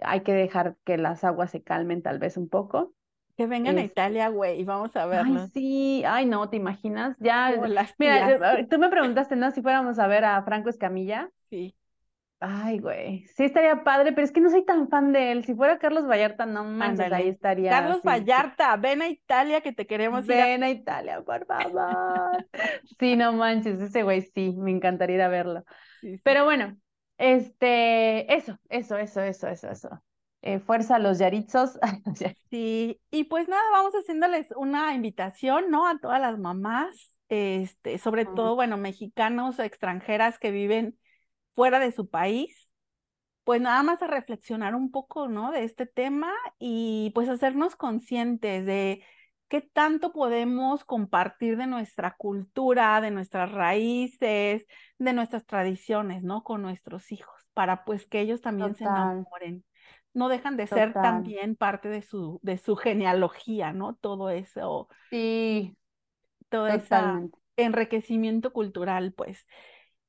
Hay 0.00 0.22
que 0.22 0.32
dejar 0.32 0.76
que 0.84 0.96
las 0.96 1.24
aguas 1.24 1.50
se 1.50 1.62
calmen 1.62 2.02
tal 2.02 2.18
vez 2.18 2.36
un 2.36 2.48
poco. 2.48 2.94
Que 3.36 3.46
vengan 3.46 3.78
a 3.78 3.84
Italia, 3.84 4.28
güey, 4.28 4.60
y 4.60 4.64
vamos 4.64 4.96
a 4.96 5.06
verlos. 5.06 5.42
Ay, 5.42 5.50
sí, 5.54 6.02
ay, 6.04 6.26
no, 6.26 6.48
¿te 6.48 6.56
imaginas? 6.56 7.16
Ya, 7.20 7.54
mira, 7.98 8.66
tú 8.68 8.78
me 8.78 8.88
preguntaste, 8.88 9.36
¿no? 9.36 9.50
Si 9.52 9.62
fuéramos 9.62 9.98
a 9.98 10.08
ver 10.08 10.24
a 10.24 10.42
Franco 10.42 10.70
Escamilla. 10.70 11.30
Sí. 11.50 11.74
Ay, 12.40 12.78
güey, 12.78 13.26
sí 13.34 13.44
estaría 13.44 13.82
padre, 13.82 14.12
pero 14.12 14.24
es 14.24 14.30
que 14.30 14.40
no 14.40 14.48
soy 14.48 14.64
tan 14.64 14.88
fan 14.88 15.12
de 15.12 15.32
él. 15.32 15.44
Si 15.44 15.54
fuera 15.54 15.78
Carlos 15.78 16.06
Vallarta, 16.06 16.46
no 16.46 16.62
manches, 16.62 17.12
ahí 17.12 17.28
estaría. 17.28 17.70
Carlos 17.70 18.00
Vallarta, 18.02 18.76
ven 18.76 19.02
a 19.02 19.08
Italia 19.08 19.60
que 19.60 19.72
te 19.72 19.88
queremos 19.88 20.24
ven 20.24 20.38
ir. 20.38 20.44
Ven 20.44 20.62
a... 20.62 20.70
Italia, 20.70 21.20
por 21.22 21.44
favor. 21.46 22.46
sí, 23.00 23.16
no 23.16 23.32
manches, 23.32 23.80
ese 23.80 24.04
güey 24.04 24.22
sí, 24.22 24.54
me 24.56 24.70
encantaría 24.70 25.16
ir 25.16 25.22
a 25.22 25.28
verlo. 25.28 25.64
Pero 26.22 26.44
bueno, 26.44 26.76
este, 27.16 28.32
eso, 28.32 28.56
eso, 28.68 28.96
eso, 28.96 29.20
eso, 29.20 29.48
eso, 29.48 29.70
eso. 29.70 30.02
Eh, 30.42 30.60
fuerza 30.60 30.96
a 30.96 31.00
los 31.00 31.18
yaritzos. 31.18 31.76
sí, 32.50 33.00
y 33.10 33.24
pues 33.24 33.48
nada, 33.48 33.64
vamos 33.72 33.94
haciéndoles 33.94 34.52
una 34.56 34.94
invitación, 34.94 35.70
¿no? 35.70 35.88
A 35.88 35.98
todas 35.98 36.20
las 36.20 36.38
mamás, 36.38 37.16
este, 37.28 37.98
sobre 37.98 38.26
todo, 38.26 38.54
bueno, 38.54 38.76
mexicanos 38.76 39.58
o 39.58 39.64
extranjeras 39.64 40.38
que 40.38 40.52
viven 40.52 40.96
fuera 41.58 41.80
de 41.80 41.90
su 41.90 42.08
país, 42.08 42.70
pues 43.42 43.60
nada 43.60 43.82
más 43.82 44.00
a 44.00 44.06
reflexionar 44.06 44.76
un 44.76 44.92
poco, 44.92 45.26
¿no? 45.26 45.50
De 45.50 45.64
este 45.64 45.86
tema 45.86 46.32
y 46.60 47.10
pues 47.16 47.28
hacernos 47.28 47.74
conscientes 47.74 48.64
de 48.64 49.02
qué 49.48 49.60
tanto 49.60 50.12
podemos 50.12 50.84
compartir 50.84 51.56
de 51.56 51.66
nuestra 51.66 52.14
cultura, 52.16 53.00
de 53.00 53.10
nuestras 53.10 53.50
raíces, 53.50 54.66
de 54.98 55.12
nuestras 55.12 55.46
tradiciones, 55.46 56.22
¿no? 56.22 56.44
Con 56.44 56.62
nuestros 56.62 57.10
hijos, 57.10 57.34
para 57.54 57.84
pues 57.84 58.06
que 58.06 58.20
ellos 58.20 58.40
también 58.40 58.76
se 58.76 58.84
enamoren. 58.84 59.64
No 60.14 60.28
dejan 60.28 60.56
de 60.56 60.68
ser 60.68 60.92
también 60.92 61.56
parte 61.56 61.88
de 61.88 62.02
su, 62.02 62.38
de 62.44 62.56
su 62.56 62.76
genealogía, 62.76 63.72
¿no? 63.72 63.96
Todo 63.96 64.30
eso. 64.30 64.86
Sí. 65.10 65.76
Todo 66.50 66.68
ese 66.68 66.94
enriquecimiento 67.56 68.52
cultural, 68.52 69.12
pues. 69.12 69.44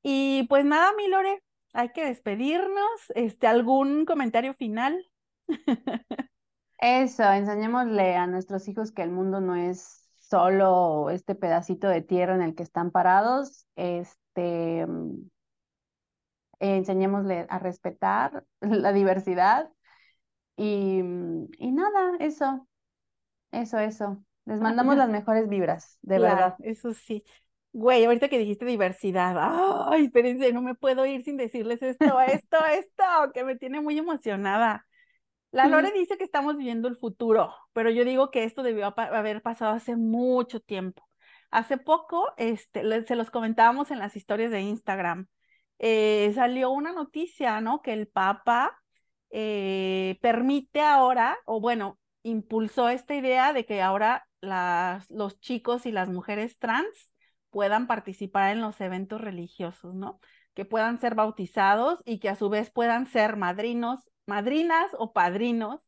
Y 0.02 0.44
pues 0.48 0.64
nada, 0.64 0.92
mi 0.96 1.08
Lore, 1.08 1.42
hay 1.72 1.90
que 1.90 2.04
despedirnos. 2.06 2.90
Este, 3.14 3.46
¿algún 3.46 4.04
comentario 4.04 4.54
final? 4.54 5.06
Eso, 6.78 7.24
enseñémosle 7.24 8.16
a 8.16 8.26
nuestros 8.26 8.66
hijos 8.68 8.90
que 8.92 9.02
el 9.02 9.10
mundo 9.10 9.40
no 9.40 9.54
es 9.54 10.08
solo 10.16 11.10
este 11.10 11.34
pedacito 11.34 11.88
de 11.88 12.00
tierra 12.00 12.34
en 12.34 12.42
el 12.42 12.54
que 12.54 12.62
están 12.62 12.90
parados, 12.90 13.66
este, 13.76 14.86
mm, 14.86 15.28
enseñémosle 16.60 17.46
a 17.48 17.58
respetar 17.58 18.44
la 18.60 18.92
diversidad 18.92 19.70
y, 20.56 21.02
mm, 21.02 21.48
y 21.58 21.72
nada, 21.72 22.16
eso, 22.20 22.66
eso, 23.52 23.78
eso. 23.78 24.24
Les 24.46 24.60
mandamos 24.60 24.96
las 24.96 25.10
mejores 25.10 25.48
vibras, 25.48 25.98
de 26.02 26.18
verdad. 26.18 26.56
Eso 26.60 26.94
sí. 26.94 27.24
Güey, 27.72 28.04
ahorita 28.04 28.28
que 28.28 28.38
dijiste 28.38 28.64
diversidad, 28.64 29.36
ay, 29.90 30.06
espérense, 30.06 30.52
no 30.52 30.60
me 30.60 30.74
puedo 30.74 31.06
ir 31.06 31.22
sin 31.22 31.36
decirles 31.36 31.80
esto, 31.82 32.20
esto, 32.20 32.58
esto, 32.66 33.04
que 33.32 33.44
me 33.44 33.56
tiene 33.56 33.80
muy 33.80 33.96
emocionada. 33.96 34.86
La 35.52 35.66
Lore 35.66 35.92
dice 35.92 36.16
que 36.16 36.24
estamos 36.24 36.56
viviendo 36.56 36.88
el 36.88 36.96
futuro, 36.96 37.54
pero 37.72 37.90
yo 37.90 38.04
digo 38.04 38.30
que 38.30 38.44
esto 38.44 38.62
debió 38.62 38.94
haber 38.96 39.42
pasado 39.42 39.72
hace 39.72 39.96
mucho 39.96 40.60
tiempo. 40.60 41.08
Hace 41.50 41.76
poco, 41.76 42.32
este, 42.36 43.04
se 43.04 43.16
los 43.16 43.30
comentábamos 43.30 43.90
en 43.90 43.98
las 43.98 44.16
historias 44.16 44.50
de 44.50 44.60
Instagram, 44.60 45.26
eh, 45.78 46.32
salió 46.34 46.70
una 46.70 46.92
noticia, 46.92 47.60
¿no? 47.60 47.82
Que 47.82 47.92
el 47.92 48.06
Papa 48.06 48.80
eh, 49.30 50.18
permite 50.20 50.82
ahora, 50.82 51.38
o 51.46 51.60
bueno, 51.60 51.98
impulsó 52.22 52.88
esta 52.88 53.14
idea 53.14 53.52
de 53.52 53.64
que 53.64 53.80
ahora 53.80 54.26
las, 54.40 55.10
los 55.10 55.40
chicos 55.40 55.86
y 55.86 55.92
las 55.92 56.08
mujeres 56.08 56.58
trans 56.58 57.10
puedan 57.50 57.86
participar 57.86 58.52
en 58.52 58.60
los 58.60 58.80
eventos 58.80 59.20
religiosos, 59.20 59.94
¿no? 59.94 60.20
Que 60.54 60.64
puedan 60.64 60.98
ser 61.00 61.14
bautizados 61.14 62.00
y 62.04 62.18
que 62.18 62.28
a 62.28 62.36
su 62.36 62.48
vez 62.48 62.70
puedan 62.70 63.06
ser 63.06 63.36
madrinos, 63.36 64.10
madrinas 64.26 64.90
o 64.98 65.12
padrinos 65.12 65.80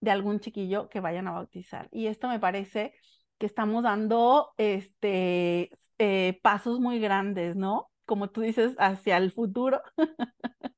de 0.00 0.10
algún 0.10 0.40
chiquillo 0.40 0.88
que 0.88 1.00
vayan 1.00 1.28
a 1.28 1.32
bautizar. 1.32 1.88
Y 1.92 2.06
esto 2.06 2.28
me 2.28 2.40
parece 2.40 2.94
que 3.38 3.46
estamos 3.46 3.84
dando 3.84 4.52
este, 4.56 5.70
eh, 5.98 6.40
pasos 6.42 6.80
muy 6.80 7.00
grandes, 7.00 7.56
¿no? 7.56 7.90
Como 8.04 8.30
tú 8.30 8.42
dices, 8.42 8.74
hacia 8.78 9.16
el 9.16 9.32
futuro. 9.32 9.82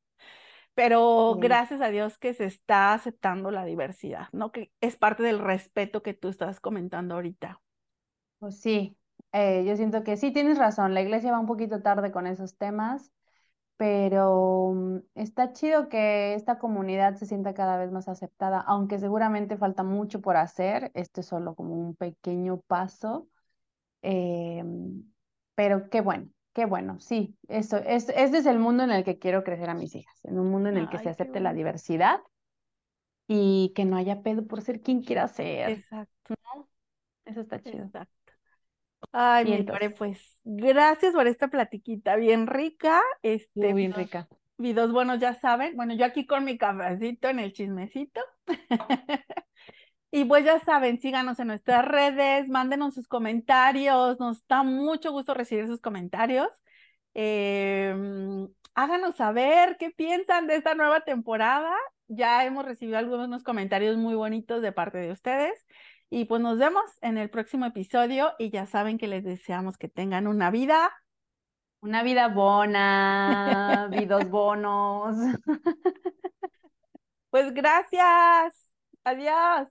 Pero 0.75 1.37
gracias 1.39 1.81
a 1.83 1.91
Dios 1.91 2.17
que 2.19 2.33
se 2.33 2.47
está 2.47 2.95
aceptando 2.95 3.51
la 3.51 3.65
diversidad, 3.65 4.29
¿no? 4.33 4.53
Que 4.53 4.73
es 4.81 4.97
parte 4.97 5.23
del 5.23 5.39
respeto 5.39 6.03
que 6.03 6.15
tú 6.15 6.29
estás 6.29 6.61
comentando 6.61 7.15
ahorita. 7.15 7.61
Pues 8.39 8.61
sí, 8.61 8.97
eh, 9.33 9.65
yo 9.67 9.77
siento 9.77 10.05
que 10.05 10.17
sí, 10.17 10.31
tienes 10.31 10.59
razón, 10.59 10.95
la 10.95 11.03
iglesia 11.03 11.33
va 11.33 11.39
un 11.41 11.47
poquito 11.47 11.81
tarde 11.83 12.13
con 12.13 12.27
esos 12.27 12.57
temas, 12.57 13.13
pero 13.77 14.73
mm, 14.75 14.99
está 15.15 15.53
chido 15.53 15.89
que 15.89 16.35
esta 16.35 16.59
comunidad 16.59 17.17
se 17.17 17.27
sienta 17.27 17.55
cada 17.55 17.77
vez 17.79 17.91
más 17.91 18.09
aceptada, 18.09 18.61
aunque 18.61 18.99
seguramente 18.99 19.57
falta 19.57 19.83
mucho 19.83 20.21
por 20.21 20.37
hacer, 20.37 20.91
esto 20.95 21.21
es 21.21 21.27
solo 21.27 21.55
como 21.55 21.75
un 21.75 21.97
pequeño 21.97 22.61
paso, 22.61 23.29
em, 24.03 25.05
pero 25.55 25.89
qué 25.91 26.01
bueno, 26.01 26.29
qué 26.53 26.67
bueno, 26.67 27.01
sí, 27.01 27.37
eso, 27.49 27.79
es, 27.79 28.09
este 28.11 28.39
es 28.39 28.47
el 28.47 28.59
mundo 28.59 28.85
en 28.85 28.91
el 28.91 29.05
que 29.05 29.19
quiero 29.19 29.45
crecer 29.45 29.71
a 29.71 29.75
mis 29.75 29.95
hijas, 29.95 30.25
en 30.25 30.39
un 30.39 30.51
mundo 30.51 30.69
en 30.69 30.77
el 30.77 30.89
que 30.89 30.99
se 30.99 31.09
acepte 31.09 31.41
la 31.41 31.55
diversidad 31.55 32.21
y 33.27 33.73
que 33.75 33.85
no 33.85 33.97
haya 33.97 34.23
pedo 34.23 34.47
por 34.47 34.61
ser 34.61 34.81
quien 34.81 35.03
quiera 35.03 35.27
ser. 35.29 35.71
Exacto. 35.71 36.35
Eso 37.25 37.41
está 37.41 37.63
chido. 37.63 37.85
Exacto. 37.85 38.22
Ay, 39.11 39.45
mi 39.45 39.91
pues 39.91 40.41
gracias 40.45 41.13
por 41.13 41.27
esta 41.27 41.49
platiquita 41.49 42.17
bien 42.17 42.47
rica. 42.47 43.01
Este, 43.23 43.73
bien 43.73 43.93
rica. 43.93 44.29
Videos 44.59 44.93
buenos, 44.93 45.19
ya 45.19 45.35
saben. 45.35 45.77
Bueno, 45.77 45.95
yo 45.95 46.05
aquí 46.05 46.27
con 46.27 46.45
mi 46.45 46.57
cafecito 46.57 47.29
en 47.29 47.41
el 47.41 47.53
chismecito. 47.53 48.21
y 50.11 50.25
pues 50.25 50.45
ya 50.45 50.61
saben, 50.61 51.01
síganos 51.01 51.39
en 51.41 51.49
nuestras 51.49 51.85
redes, 51.85 52.49
mándenos 52.49 52.95
sus 52.95 53.09
comentarios. 53.09 54.21
Nos 54.21 54.47
da 54.47 54.63
mucho 54.63 55.11
gusto 55.11 55.35
recibir 55.35 55.67
sus 55.67 55.81
comentarios. 55.81 56.49
Em, 57.15 58.49
háganos 58.75 59.17
saber 59.17 59.77
qué 59.79 59.91
piensan 59.91 60.47
de 60.47 60.57
esta 60.57 60.75
nueva 60.75 61.01
temporada. 61.01 61.75
Ya 62.09 62.45
hemos 62.45 62.65
recibido 62.65 62.99
algunos 62.99 63.43
comentarios 63.43 63.97
muy 63.97 64.15
bonitos 64.15 64.63
de 64.63 64.73
parte 64.73 64.99
de 64.99 65.13
ustedes. 65.13 65.67
Y 66.15 66.27
pues 66.27 66.43
nos 66.43 66.59
vemos 66.59 66.85
en 67.01 67.17
el 67.17 67.31
próximo 67.31 67.65
episodio 67.65 68.35
y 68.39 68.51
ya 68.51 68.67
saben 68.67 68.99
que 68.99 69.09
les 69.09 69.25
deseamos 69.25 69.79
que 69.79 69.89
tengan 69.89 70.27
una 70.27 70.51
vida. 70.51 70.93
Una 71.81 72.03
vida 72.03 72.29
buena, 72.29 73.89
vidos 73.91 74.29
bonos. 74.29 75.17
Pues 77.31 77.55
gracias. 77.55 78.69
Adiós. 79.05 79.69